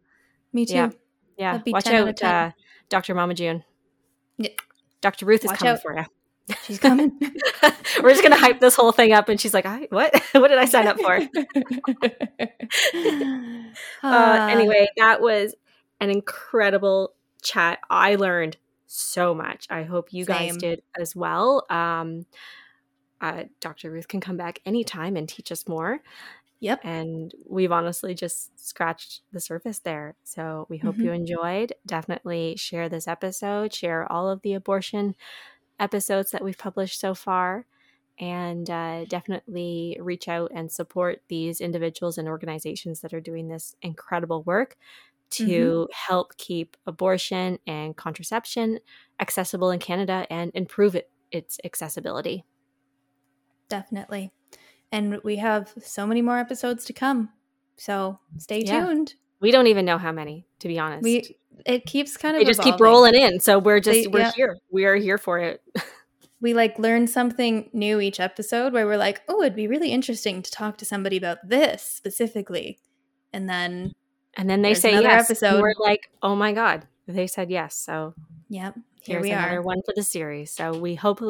Me 0.53 0.65
too. 0.65 0.75
Yeah, 0.75 0.91
yeah. 1.37 1.61
Watch 1.67 1.89
out, 1.89 2.23
uh, 2.23 2.53
Dr. 2.89 3.17
Mama 3.17 3.35
June. 3.35 3.65
Yeah. 4.39 4.51
Dr. 5.01 5.27
Ruth 5.27 5.45
is 5.45 5.49
Watch 5.49 5.59
coming 5.59 5.75
out. 5.75 5.83
for 5.83 5.99
you. 5.99 6.05
She's 6.65 6.79
coming. 6.79 7.19
We're 8.03 8.11
just 8.11 8.23
gonna 8.23 8.37
hype 8.37 8.61
this 8.61 8.77
whole 8.77 8.93
thing 8.93 9.13
up, 9.13 9.31
and 9.31 9.41
she's 9.41 9.55
like, 9.55 9.65
"I 9.65 9.87
"What? 9.91 10.15
what 10.33 10.49
did 10.49 10.59
I 10.59 10.67
sign 10.67 10.87
up 10.87 11.01
for?" 11.01 11.15
uh, 14.03 14.49
anyway, 14.51 14.87
that 14.99 15.23
was 15.23 15.55
an 16.01 16.11
incredible 16.11 17.15
chat. 17.43 17.79
I 17.89 18.17
learned 18.17 18.59
so 18.87 19.35
much. 19.35 19.67
I 19.71 19.85
hope 19.85 20.13
you 20.13 20.25
Same. 20.25 20.37
guys 20.37 20.57
did 20.59 20.83
as 20.99 21.17
well. 21.17 21.65
Um, 21.71 22.27
uh, 23.23 23.45
Dr. 23.61 23.91
Ruth 23.91 24.09
can 24.09 24.21
come 24.21 24.37
back 24.37 24.61
anytime 24.67 25.17
and 25.17 25.27
teach 25.27 25.51
us 25.51 25.67
more. 25.67 26.01
Yep. 26.61 26.81
And 26.85 27.35
we've 27.47 27.73
honestly 27.73 28.15
just 28.15 28.59
scratched 28.59 29.23
the 29.33 29.41
surface 29.41 29.81
there. 29.81 30.15
So 30.25 30.67
we 30.69 30.79
hope 30.79 30.95
mm-hmm. 30.95 31.05
you 31.05 31.13
enjoyed. 31.13 31.75
Definitely 31.87 32.57
share 32.57 32.89
this 32.89 33.09
episode, 33.09 33.73
share 33.73 34.11
all 34.11 34.31
of 34.31 34.43
the 34.43 34.55
abortion 34.55 35.15
episodes 35.79 36.31
that 36.31 36.45
we've 36.45 36.59
published 36.59 37.01
so 37.01 37.15
far 37.15 37.67
and 38.19 38.71
uh, 38.71 39.05
definitely 39.07 39.97
reach 40.01 40.29
out 40.29 40.51
and 40.55 40.71
support 40.71 41.23
these 41.29 41.61
individuals 41.61 42.17
and 42.17 42.29
organizations 42.29 43.01
that 43.01 43.13
are 43.13 43.21
doing 43.21 43.49
this 43.49 43.75
incredible 43.83 44.43
work 44.45 44.77
to 45.31 45.45
mm-hmm. 45.45 45.93
help 45.93 46.37
keep 46.37 46.77
abortion 46.87 47.59
and 47.67 47.97
contraception 47.97 48.79
accessible 49.19 49.71
in 49.71 49.81
Canada 49.81 50.27
and 50.31 50.53
improve 50.55 50.95
it, 50.95 51.11
its 51.33 51.59
accessibility. 51.65 52.45
Definitely. 53.69 54.31
And 54.93 55.21
we 55.25 55.37
have 55.37 55.75
so 55.83 56.07
many 56.07 56.23
more 56.23 56.39
episodes 56.39 56.85
to 56.85 56.93
come. 56.93 57.31
So 57.77 58.21
stay 58.39 58.63
yeah. 58.65 58.87
tuned. 58.87 59.15
We 59.41 59.51
don't 59.51 59.67
even 59.67 59.85
know 59.85 59.99
how 59.99 60.13
many, 60.13 60.47
to 60.61 60.69
be 60.69 60.79
honest. 60.79 61.03
We 61.03 61.37
it 61.65 61.87
keeps 61.87 62.17
kind 62.17 62.37
of 62.37 62.41
they 62.41 62.47
just 62.47 62.61
evolving. 62.61 62.73
keep 62.73 62.81
rolling 62.81 63.15
in. 63.15 63.41
So 63.41 63.59
we're 63.59 63.81
just 63.81 64.05
they, 64.05 64.07
we're 64.09 64.21
yeah. 64.21 64.33
here. 64.33 64.59
We 64.71 64.85
are 64.85 64.97
here 64.97 65.19
for 65.19 65.39
it. 65.39 65.63
we 66.41 66.55
like 66.55 66.79
learn 66.79 67.07
something 67.07 67.71
new 67.73 68.01
each 68.01 68.21
episode 68.21 68.73
where 68.73 68.87
we're 68.87 68.97
like, 68.97 69.23
oh, 69.29 69.43
it'd 69.43 69.57
be 69.57 69.67
really 69.67 69.91
interesting 69.91 70.43
to 70.43 70.51
talk 70.51 70.79
to 70.79 70.85
somebody 70.85 71.17
about 71.17 71.39
this 71.45 71.83
specifically. 71.83 72.79
And 73.33 73.49
then 73.49 73.93
and 74.37 74.49
then 74.51 74.63
they 74.63 74.75
say 74.75 75.01
yes. 75.01 75.31
Episode. 75.31 75.61
we're 75.61 75.75
like, 75.79 76.11
oh 76.23 76.37
my 76.37 76.53
God. 76.53 76.87
They 77.07 77.27
said 77.27 77.51
yes. 77.51 77.77
So 77.77 78.15
Yep. 78.49 78.77
Here 79.05 79.17
Here's 79.17 79.25
we 79.25 79.33
another 79.33 79.59
are. 79.59 79.63
one 79.63 79.83
for 79.85 79.93
the 79.95 80.03
series. 80.03 80.51
So 80.51 80.79
we 80.79 80.95
hope 80.95 81.21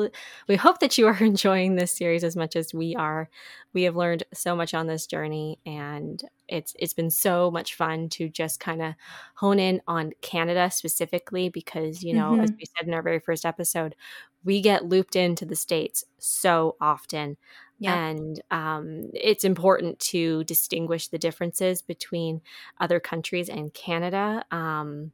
we 0.49 0.57
hope 0.57 0.79
that 0.79 0.97
you 0.97 1.09
are 1.09 1.16
enjoying 1.20 1.75
this 1.75 1.91
series 1.91 2.22
as 2.22 2.37
much 2.37 2.55
as 2.55 2.72
we 2.72 2.95
are. 2.95 3.29
We 3.72 3.83
have 3.83 3.97
learned 3.97 4.22
so 4.33 4.55
much 4.55 4.75
on 4.75 4.87
this 4.87 5.07
journey, 5.07 5.59
and 5.66 6.22
it's 6.49 6.77
it's 6.79 6.95
been 6.95 7.11
so 7.11 7.51
much 7.51 7.75
fun 7.75 8.09
to 8.11 8.29
just 8.29 8.61
kind 8.61 8.81
of 8.81 8.95
hone 9.35 9.59
in 9.59 9.81
on 9.89 10.12
Canada 10.20 10.70
specifically 10.70 11.49
because 11.49 12.05
you 12.05 12.14
know, 12.14 12.33
mm-hmm. 12.33 12.43
as 12.43 12.53
we 12.53 12.64
said 12.77 12.87
in 12.87 12.95
our 12.95 13.03
very 13.03 13.18
first 13.18 13.45
episode, 13.45 13.97
we 14.45 14.61
get 14.61 14.85
looped 14.85 15.16
into 15.16 15.45
the 15.45 15.57
states 15.57 16.05
so 16.18 16.77
often. 16.81 17.37
Yeah. 17.81 18.07
And 18.07 18.41
um, 18.53 19.11
it's 19.14 19.43
important 19.43 19.99
to 20.01 20.45
distinguish 20.45 21.09
the 21.09 21.18
differences 21.18 21.83
between 21.83 22.41
other 22.81 23.01
countries 23.01 23.49
and 23.49 23.75
Canada. 23.75 24.45
Um, 24.53 25.11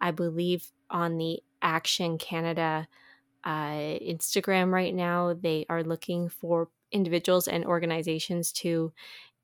I 0.00 0.12
believe 0.12 0.70
on 0.90 1.18
the 1.18 1.42
Action 1.62 2.18
Canada 2.18 2.88
uh, 3.44 3.98
Instagram 4.00 4.72
right 4.72 4.94
now. 4.94 5.34
They 5.34 5.66
are 5.68 5.82
looking 5.82 6.28
for 6.28 6.68
individuals 6.90 7.48
and 7.48 7.64
organizations 7.64 8.52
to 8.52 8.92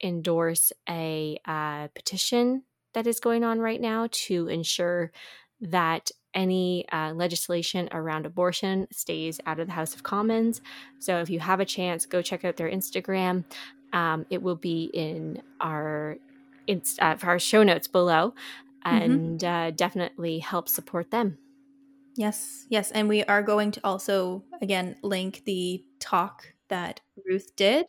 endorse 0.03 0.73
a 0.89 1.39
uh, 1.45 1.89
petition 1.95 2.62
that 2.95 3.07
is 3.07 3.21
going 3.21 3.45
on 3.45 3.59
right 3.59 3.81
now 3.81 4.09
to 4.11 4.49
ensure 4.49 5.12
that 5.61 6.11
any 6.35 6.89
uh, 6.91 7.12
legislation 7.14 7.89
around 7.93 8.27
abortion 8.27 8.87
stays 8.93 9.41
out 9.47 9.59
of 9.59 9.66
the 9.66 9.73
House 9.73 9.95
of 9.95 10.03
Commons. 10.03 10.61
So 10.99 11.19
if 11.19 11.31
you 11.31 11.41
have 11.41 11.61
a 11.61 11.64
chance, 11.64 12.07
go 12.07 12.23
check 12.23 12.45
out 12.45 12.57
their 12.57 12.71
Instagram. 12.71 13.45
Um, 13.93 14.27
it 14.31 14.43
will 14.43 14.57
be 14.57 14.91
in 14.93 15.43
our 15.61 16.19
in, 16.66 16.83
uh, 17.01 17.16
our 17.23 17.39
show 17.39 17.62
notes 17.62 17.89
below, 17.89 18.35
and 18.85 19.41
mm-hmm. 19.41 19.69
uh, 19.69 19.71
definitely 19.71 20.39
help 20.39 20.69
support 20.69 21.11
them. 21.11 21.39
Yes, 22.19 22.66
yes, 22.69 22.91
and 22.91 23.09
we 23.09 23.23
are 23.23 23.45
going 23.45 23.71
to 23.71 23.81
also 23.85 24.43
again 24.61 24.97
link 25.05 25.45
the 25.45 25.85
talk 26.01 26.53
that 26.66 27.01
Ruth 27.25 27.55
did 27.55 27.87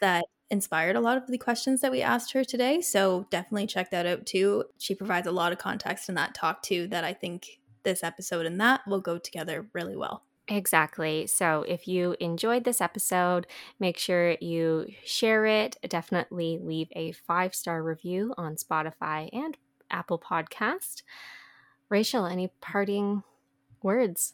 that 0.00 0.24
inspired 0.50 0.96
a 0.96 1.00
lot 1.00 1.16
of 1.16 1.28
the 1.28 1.38
questions 1.38 1.80
that 1.82 1.92
we 1.92 2.02
asked 2.02 2.32
her 2.32 2.42
today. 2.42 2.80
So 2.80 3.28
definitely 3.30 3.68
check 3.68 3.92
that 3.92 4.04
out 4.04 4.26
too. 4.26 4.64
She 4.78 4.96
provides 4.96 5.28
a 5.28 5.32
lot 5.32 5.52
of 5.52 5.58
context 5.58 6.08
in 6.08 6.16
that 6.16 6.34
talk 6.34 6.60
too 6.62 6.88
that 6.88 7.04
I 7.04 7.12
think 7.12 7.60
this 7.84 8.02
episode 8.02 8.46
and 8.46 8.60
that 8.60 8.80
will 8.88 9.00
go 9.00 9.16
together 9.16 9.68
really 9.72 9.94
well. 9.94 10.24
Exactly. 10.48 11.28
So 11.28 11.64
if 11.68 11.86
you 11.86 12.16
enjoyed 12.18 12.64
this 12.64 12.80
episode, 12.80 13.46
make 13.78 13.96
sure 13.96 14.32
you 14.40 14.88
share 15.04 15.46
it. 15.46 15.76
Definitely 15.88 16.58
leave 16.60 16.88
a 16.96 17.12
five 17.12 17.54
star 17.54 17.80
review 17.80 18.34
on 18.36 18.56
Spotify 18.56 19.28
and 19.32 19.56
Apple 19.88 20.18
Podcast. 20.18 21.02
Rachel, 21.90 22.26
any 22.26 22.50
parting 22.60 23.22
words? 23.82 24.32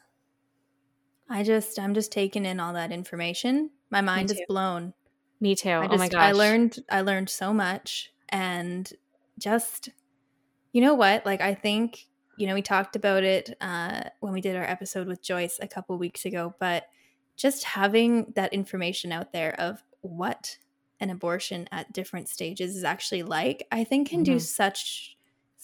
I 1.29 1.43
just, 1.43 1.79
I'm 1.79 1.95
just 1.95 2.13
taking 2.13 2.45
in 2.45 2.61
all 2.61 2.75
that 2.75 2.93
information. 2.93 3.71
My 3.91 4.01
mind 4.01 4.31
is 4.31 4.41
blown. 4.49 4.95
Me 5.41 5.55
too. 5.55 5.69
Just, 5.69 5.93
oh 5.93 5.97
my 5.97 6.09
gosh. 6.09 6.23
I 6.23 6.33
learned, 6.33 6.79
I 6.91 7.01
learned 7.01 7.31
so 7.31 7.53
much, 7.53 8.13
and 8.29 8.91
just, 9.39 9.89
you 10.73 10.81
know 10.81 10.95
what? 10.95 11.25
Like 11.25 11.41
I 11.41 11.55
think 11.55 12.07
you 12.37 12.47
know, 12.47 12.55
we 12.55 12.63
talked 12.63 12.97
about 12.97 13.23
it 13.25 13.57
uh, 13.61 14.03
when 14.21 14.33
we 14.33 14.41
did 14.41 14.57
our 14.57 14.65
episode 14.65 15.07
with 15.07 15.23
Joyce 15.23 15.59
a 15.61 15.69
couple 15.69 15.97
weeks 15.99 16.25
ago, 16.25 16.55
but 16.59 16.85
just 17.37 17.65
having 17.65 18.33
that 18.37 18.53
information 18.53 19.13
out 19.13 19.33
there 19.33 19.59
of 19.61 19.83
what 20.01 20.57
an 21.01 21.11
abortion 21.11 21.69
at 21.73 21.93
different 21.93 22.29
stages 22.29 22.77
is 22.77 22.85
actually 22.85 23.23
like, 23.23 23.67
I 23.71 23.85
think 23.85 24.09
can 24.09 24.25
mm-hmm. 24.25 24.35
do 24.35 24.41
such 24.41 25.14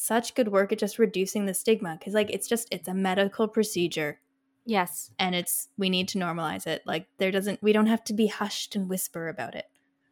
such 0.01 0.35
good 0.35 0.49
work 0.49 0.73
at 0.73 0.79
just 0.79 0.99
reducing 0.99 1.45
the 1.45 1.53
stigma 1.53 1.95
because 1.99 2.15
like 2.15 2.31
it's 2.31 2.49
just 2.49 2.67
it's 2.71 2.89
a 2.89 2.95
medical 2.95 3.47
procedure. 3.47 4.19
Yes. 4.65 5.11
And 5.19 5.35
it's 5.35 5.69
we 5.77 5.91
need 5.91 6.09
to 6.09 6.19
normalize 6.19 6.67
it. 6.67 6.83
Like 6.87 7.07
there 7.19 7.31
doesn't 7.31 7.63
we 7.63 7.75
don't 7.75 7.87
have 7.87 8.03
to 8.05 8.15
be 8.15 8.27
hushed 8.29 8.75
and 8.75 8.89
whisper 8.89 9.29
about 9.29 9.55
it. 9.55 9.67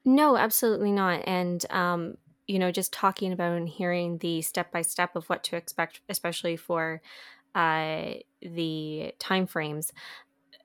No, 0.04 0.36
absolutely 0.36 0.92
not. 0.92 1.22
And 1.26 1.64
um 1.70 2.18
you 2.46 2.58
know, 2.58 2.70
just 2.70 2.92
talking 2.92 3.32
about 3.32 3.56
and 3.56 3.68
hearing 3.68 4.18
the 4.18 4.42
step 4.42 4.70
by 4.70 4.82
step 4.82 5.16
of 5.16 5.24
what 5.30 5.42
to 5.44 5.56
expect, 5.56 6.00
especially 6.08 6.56
for 6.56 7.02
uh, 7.54 8.14
the 8.40 9.12
time 9.18 9.46
frames, 9.46 9.92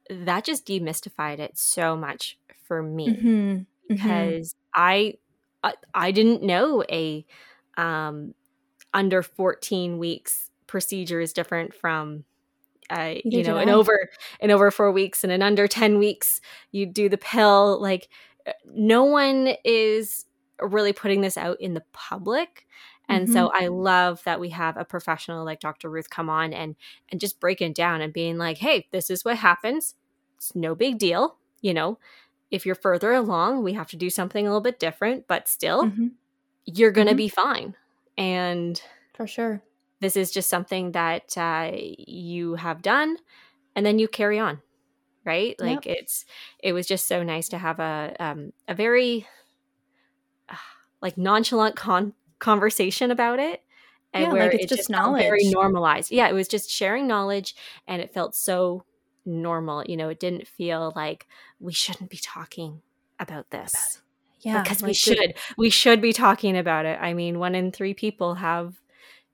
that 0.10 0.46
just 0.46 0.66
demystified 0.66 1.40
it 1.40 1.58
so 1.58 1.98
much 1.98 2.38
for 2.66 2.82
me 2.82 3.10
mm-hmm. 3.10 3.28
mm-hmm. 3.28 3.62
because 3.90 4.54
mm-hmm. 4.54 4.82
I, 4.82 5.18
I 5.62 5.74
I 5.94 6.12
didn't 6.12 6.42
know 6.42 6.86
a 6.90 7.26
um, 7.76 8.34
under 8.94 9.24
14 9.24 9.98
weeks 9.98 10.50
procedure 10.68 11.20
is 11.20 11.34
different 11.34 11.74
from 11.74 12.24
uh, 12.90 13.16
you 13.24 13.44
know, 13.44 13.58
in 13.58 13.70
over 13.70 14.10
in 14.40 14.52
over 14.52 14.70
four 14.70 14.92
weeks 14.92 15.24
and 15.24 15.32
in 15.32 15.42
under 15.42 15.68
10 15.68 15.98
weeks, 16.00 16.42
you 16.72 16.86
do 16.86 17.08
the 17.08 17.18
pill. 17.18 17.82
Like, 17.82 18.10
uh, 18.46 18.52
no 18.66 19.06
one 19.06 19.56
is 19.64 20.26
really 20.62 20.94
putting 20.94 21.22
this 21.22 21.38
out 21.38 21.60
in 21.60 21.74
the 21.74 21.84
public 21.94 22.68
and 23.10 23.26
mm-hmm. 23.26 23.34
so 23.34 23.52
i 23.54 23.68
love 23.68 24.24
that 24.24 24.40
we 24.40 24.50
have 24.50 24.78
a 24.78 24.86
professional 24.86 25.44
like 25.44 25.60
dr 25.60 25.90
ruth 25.90 26.10
come 26.10 26.30
on 26.30 26.54
and 26.54 26.76
and 27.10 27.20
just 27.20 27.40
breaking 27.40 27.74
down 27.74 28.02
and 28.02 28.14
being 28.14 28.38
like 28.38 28.60
hey 28.60 28.88
this 28.92 29.10
is 29.10 29.26
what 29.26 29.38
happens 29.38 29.96
it's 30.38 30.56
no 30.56 30.76
big 30.76 30.98
deal 30.98 31.38
you 31.62 31.74
know 31.74 31.98
if 32.52 32.66
you're 32.66 32.76
further 32.76 33.12
along 33.12 33.64
we 33.64 33.74
have 33.74 33.90
to 33.90 33.98
do 33.98 34.10
something 34.10 34.46
a 34.46 34.50
little 34.50 34.62
bit 34.62 34.80
different 34.80 35.28
but 35.28 35.48
still 35.48 35.86
mm-hmm. 35.86 36.08
you're 36.66 36.92
gonna 36.92 37.12
mm-hmm. 37.12 37.18
be 37.18 37.28
fine 37.28 37.76
and 38.18 38.82
for 39.14 39.28
sure. 39.28 39.62
this 40.02 40.16
is 40.16 40.32
just 40.32 40.50
something 40.50 40.92
that 40.92 41.38
uh, 41.38 41.72
you 41.74 42.56
have 42.56 42.82
done 42.82 43.18
and 43.76 43.86
then 43.86 44.00
you 44.00 44.08
carry 44.08 44.40
on 44.40 44.62
right? 45.26 45.56
Like 45.60 45.86
yep. 45.86 45.98
it's 46.00 46.26
it 46.60 46.74
was 46.74 46.88
just 46.88 47.08
so 47.08 47.24
nice 47.24 47.50
to 47.50 47.58
have 47.58 47.80
a 47.80 48.16
um, 48.20 48.54
a 48.68 48.76
very 48.76 49.28
like 51.02 51.18
nonchalant 51.18 51.76
con- 51.76 52.14
conversation 52.40 53.12
about 53.12 53.40
it 53.40 53.62
and 54.14 54.26
yeah, 54.26 54.34
where 54.34 54.44
like 54.46 54.56
it's 54.56 54.72
it 54.72 54.76
just, 54.76 54.90
knowledge 54.90 55.24
very 55.24 55.50
normalized. 55.50 56.12
Yeah 56.12 56.28
it 56.28 56.34
was 56.34 56.48
just 56.48 56.70
sharing 56.70 57.08
knowledge 57.08 57.56
and 57.88 58.02
it 58.02 58.14
felt 58.14 58.36
so 58.36 58.86
normal 59.26 59.84
you 59.86 59.98
know? 59.98 60.10
It 60.10 60.20
didn't 60.20 60.48
feel 60.48 60.94
like 60.96 61.28
we 61.60 61.74
shouldn't 61.74 62.10
be 62.10 62.18
talking 62.18 62.82
about 63.20 63.50
this 63.52 64.02
yeah 64.44 64.62
because 64.62 64.82
like 64.82 64.90
we 64.90 64.94
should 64.94 65.34
we 65.58 65.70
should 65.70 66.02
be 66.02 66.14
talking 66.14 66.58
about 66.58 66.86
it 66.86 66.98
i 67.02 67.14
mean 67.14 67.40
one 67.40 67.56
in 67.56 67.72
three 67.72 67.94
people 67.94 68.36
have 68.36 68.76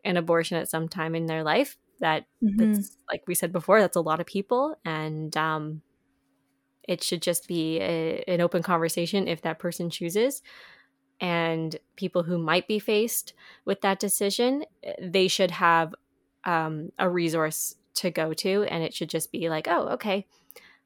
an 0.04 0.18
abortion 0.18 0.58
at 0.58 0.70
some 0.70 0.88
time 0.88 1.16
in 1.16 1.26
their 1.26 1.44
life 1.44 1.78
that 2.00 2.26
mm-hmm. 2.44 2.74
that's 2.74 2.96
like 3.12 3.24
we 3.28 3.36
said 3.36 3.52
before 3.52 3.82
that's 3.82 3.98
a 3.98 4.02
lot 4.02 4.20
of 4.20 4.26
people 4.26 4.76
and 4.86 5.36
um 5.36 5.82
it 6.88 7.04
should 7.04 7.22
just 7.22 7.48
be 7.48 7.80
a, 7.80 8.24
an 8.28 8.42
open 8.42 8.64
conversation 8.64 9.28
if 9.28 9.42
that 9.42 9.60
person 9.60 9.90
chooses 9.90 10.42
and 11.22 11.76
people 11.96 12.24
who 12.24 12.38
might 12.38 12.68
be 12.68 12.80
faced 12.80 13.34
with 13.66 13.82
that 13.82 14.00
decision, 14.00 14.64
eh, 14.84 14.94
they 15.02 15.28
should 15.28 15.52
have 15.52 15.94
um, 16.46 16.92
a 16.98 17.10
resource 17.10 17.76
to 17.96 18.10
go 18.10 18.34
to, 18.34 18.64
and 18.70 18.84
it 18.84 18.94
should 18.94 19.10
just 19.10 19.32
be 19.32 19.50
like, 19.50 19.68
oh, 19.68 19.90
okay, 19.90 20.26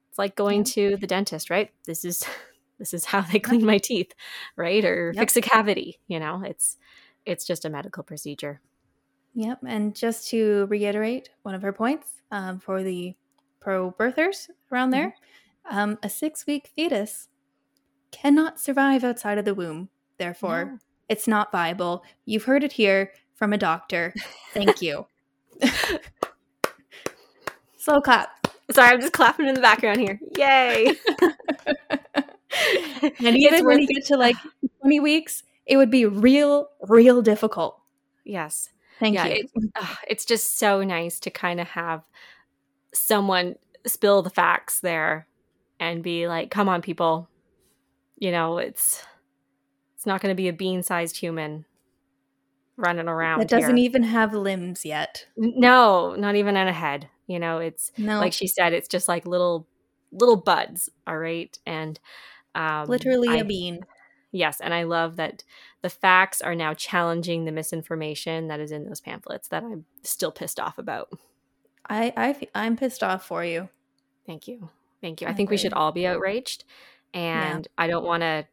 it's 0.09 0.17
like 0.17 0.35
going 0.35 0.63
to 0.63 0.97
the 0.97 1.07
dentist, 1.07 1.49
right? 1.49 1.71
This 1.85 2.03
is 2.03 2.25
this 2.79 2.93
is 2.93 3.05
how 3.05 3.21
they 3.31 3.39
clean 3.39 3.65
my 3.65 3.77
teeth, 3.77 4.13
right? 4.55 4.83
Or 4.83 5.11
yep. 5.13 5.21
fix 5.21 5.35
a 5.35 5.41
cavity. 5.41 5.99
You 6.07 6.19
know, 6.19 6.43
it's 6.45 6.77
it's 7.25 7.45
just 7.45 7.65
a 7.65 7.69
medical 7.69 8.03
procedure. 8.03 8.61
Yep, 9.35 9.59
and 9.67 9.95
just 9.95 10.27
to 10.29 10.67
reiterate 10.69 11.29
one 11.41 11.55
of 11.55 11.63
her 11.63 11.73
points 11.73 12.07
um, 12.31 12.59
for 12.59 12.83
the 12.83 13.15
pro 13.59 13.91
birthers 13.91 14.49
around 14.71 14.91
there, 14.91 15.15
mm-hmm. 15.65 15.77
um, 15.77 15.99
a 16.03 16.09
six 16.09 16.45
week 16.45 16.69
fetus 16.75 17.29
cannot 18.11 18.59
survive 18.59 19.03
outside 19.03 19.39
of 19.39 19.45
the 19.45 19.55
womb 19.55 19.89
Therefore, 20.17 20.65
no. 20.65 20.77
it's 21.09 21.27
not 21.27 21.51
viable. 21.51 22.03
You've 22.25 22.45
heard 22.45 22.63
it 22.63 22.71
here 22.71 23.11
from 23.33 23.53
a 23.53 23.57
doctor. 23.57 24.13
Thank 24.53 24.81
you. 24.81 25.05
Slow 27.77 27.99
clap. 28.01 28.29
Sorry, 28.71 28.89
I'm 28.93 29.01
just 29.01 29.13
clapping 29.13 29.47
in 29.47 29.55
the 29.55 29.61
background 29.61 29.99
here. 29.99 30.19
Yay. 30.37 30.95
and 33.03 33.37
even 33.37 33.65
when 33.65 33.79
you 33.79 33.87
get 33.87 34.05
to 34.05 34.17
like 34.17 34.35
20 34.81 34.99
weeks, 34.99 35.43
it 35.65 35.77
would 35.77 35.91
be 35.91 36.05
real, 36.05 36.69
real 36.81 37.21
difficult. 37.21 37.79
Yes. 38.23 38.69
Thank 38.99 39.15
yeah, 39.15 39.25
you. 39.25 39.33
It, 39.55 39.71
uh, 39.75 39.95
it's 40.07 40.25
just 40.25 40.57
so 40.57 40.83
nice 40.83 41.19
to 41.21 41.29
kind 41.29 41.59
of 41.59 41.67
have 41.69 42.03
someone 42.93 43.55
spill 43.85 44.21
the 44.21 44.29
facts 44.29 44.79
there 44.79 45.27
and 45.79 46.03
be 46.03 46.27
like, 46.27 46.51
come 46.51 46.69
on, 46.69 46.81
people. 46.81 47.27
You 48.17 48.31
know, 48.31 48.57
it's 48.57 49.03
it's 49.95 50.05
not 50.05 50.21
going 50.21 50.31
to 50.31 50.41
be 50.41 50.47
a 50.47 50.53
bean-sized 50.53 51.17
human 51.17 51.65
running 52.77 53.07
around. 53.07 53.39
That 53.39 53.49
doesn't 53.49 53.77
here. 53.77 53.85
even 53.85 54.03
have 54.03 54.33
limbs 54.33 54.85
yet. 54.85 55.25
No, 55.35 56.15
not 56.15 56.35
even 56.35 56.55
in 56.55 56.67
a 56.67 56.73
head. 56.73 57.09
You 57.27 57.39
know, 57.39 57.59
it's 57.59 57.91
no. 57.97 58.19
like 58.19 58.33
she 58.33 58.47
said, 58.47 58.73
it's 58.73 58.87
just 58.87 59.07
like 59.07 59.25
little 59.25 59.67
little 60.11 60.35
buds. 60.35 60.89
All 61.07 61.17
right, 61.17 61.57
and 61.65 61.99
um, 62.55 62.87
literally 62.87 63.29
I, 63.29 63.37
a 63.37 63.45
bean. 63.45 63.85
Yes, 64.31 64.59
and 64.59 64.73
I 64.73 64.83
love 64.83 65.17
that 65.17 65.43
the 65.81 65.89
facts 65.89 66.41
are 66.41 66.55
now 66.55 66.73
challenging 66.73 67.45
the 67.45 67.51
misinformation 67.51 68.47
that 68.47 68.59
is 68.59 68.71
in 68.71 68.85
those 68.85 68.99
pamphlets 68.99 69.47
that 69.49 69.63
I'm 69.63 69.85
still 70.01 70.31
pissed 70.31 70.59
off 70.59 70.77
about. 70.77 71.09
I, 71.87 72.13
I 72.17 72.47
I'm 72.55 72.75
pissed 72.75 73.03
off 73.03 73.25
for 73.25 73.43
you. 73.45 73.69
Thank 74.25 74.47
you, 74.47 74.69
thank 75.01 75.21
you. 75.21 75.27
I, 75.27 75.31
I 75.31 75.33
think 75.33 75.47
agree. 75.47 75.55
we 75.55 75.57
should 75.59 75.73
all 75.73 75.91
be 75.91 76.07
outraged, 76.07 76.63
and 77.13 77.67
yeah. 77.67 77.83
I 77.83 77.87
don't 77.87 78.05
want 78.05 78.21
to 78.21 78.47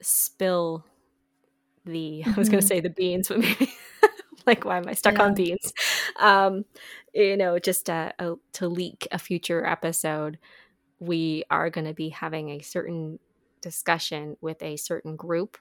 spill 0.00 0.84
the 1.84 2.22
mm-hmm. 2.24 2.30
I 2.30 2.34
was 2.34 2.48
going 2.48 2.60
to 2.60 2.66
say 2.66 2.80
the 2.80 2.90
beans, 2.90 3.28
but 3.28 3.38
maybe 3.38 3.72
like 4.46 4.64
why 4.64 4.78
am 4.78 4.88
I 4.88 4.94
stuck 4.94 5.14
yeah. 5.14 5.22
on 5.22 5.34
beans? 5.34 5.72
Um, 6.20 6.64
you 7.12 7.36
know, 7.36 7.58
just 7.58 7.88
uh, 7.88 8.12
uh, 8.18 8.34
to 8.54 8.68
leak 8.68 9.08
a 9.12 9.18
future 9.18 9.64
episode, 9.64 10.38
we 10.98 11.44
are 11.50 11.70
going 11.70 11.86
to 11.86 11.94
be 11.94 12.10
having 12.10 12.50
a 12.50 12.60
certain 12.60 13.18
discussion 13.64 14.36
with 14.42 14.62
a 14.62 14.76
certain 14.76 15.16
group 15.16 15.56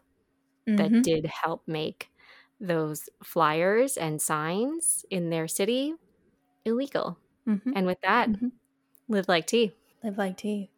mm-hmm. 0.68 0.76
that 0.76 1.04
did 1.04 1.26
help 1.26 1.64
make 1.66 2.12
those 2.60 3.10
flyers 3.24 3.96
and 3.96 4.22
signs 4.22 5.06
in 5.10 5.30
their 5.30 5.48
city 5.48 5.96
illegal. 6.66 7.18
Mm-hmm. 7.48 7.72
And 7.76 7.86
with 7.86 8.02
that, 8.02 8.30
mm-hmm. 8.30 8.50
live 9.08 9.30
like 9.30 9.48
tea. 9.48 9.72
Live 10.04 10.18
like 10.18 10.38
tea. 10.38 10.70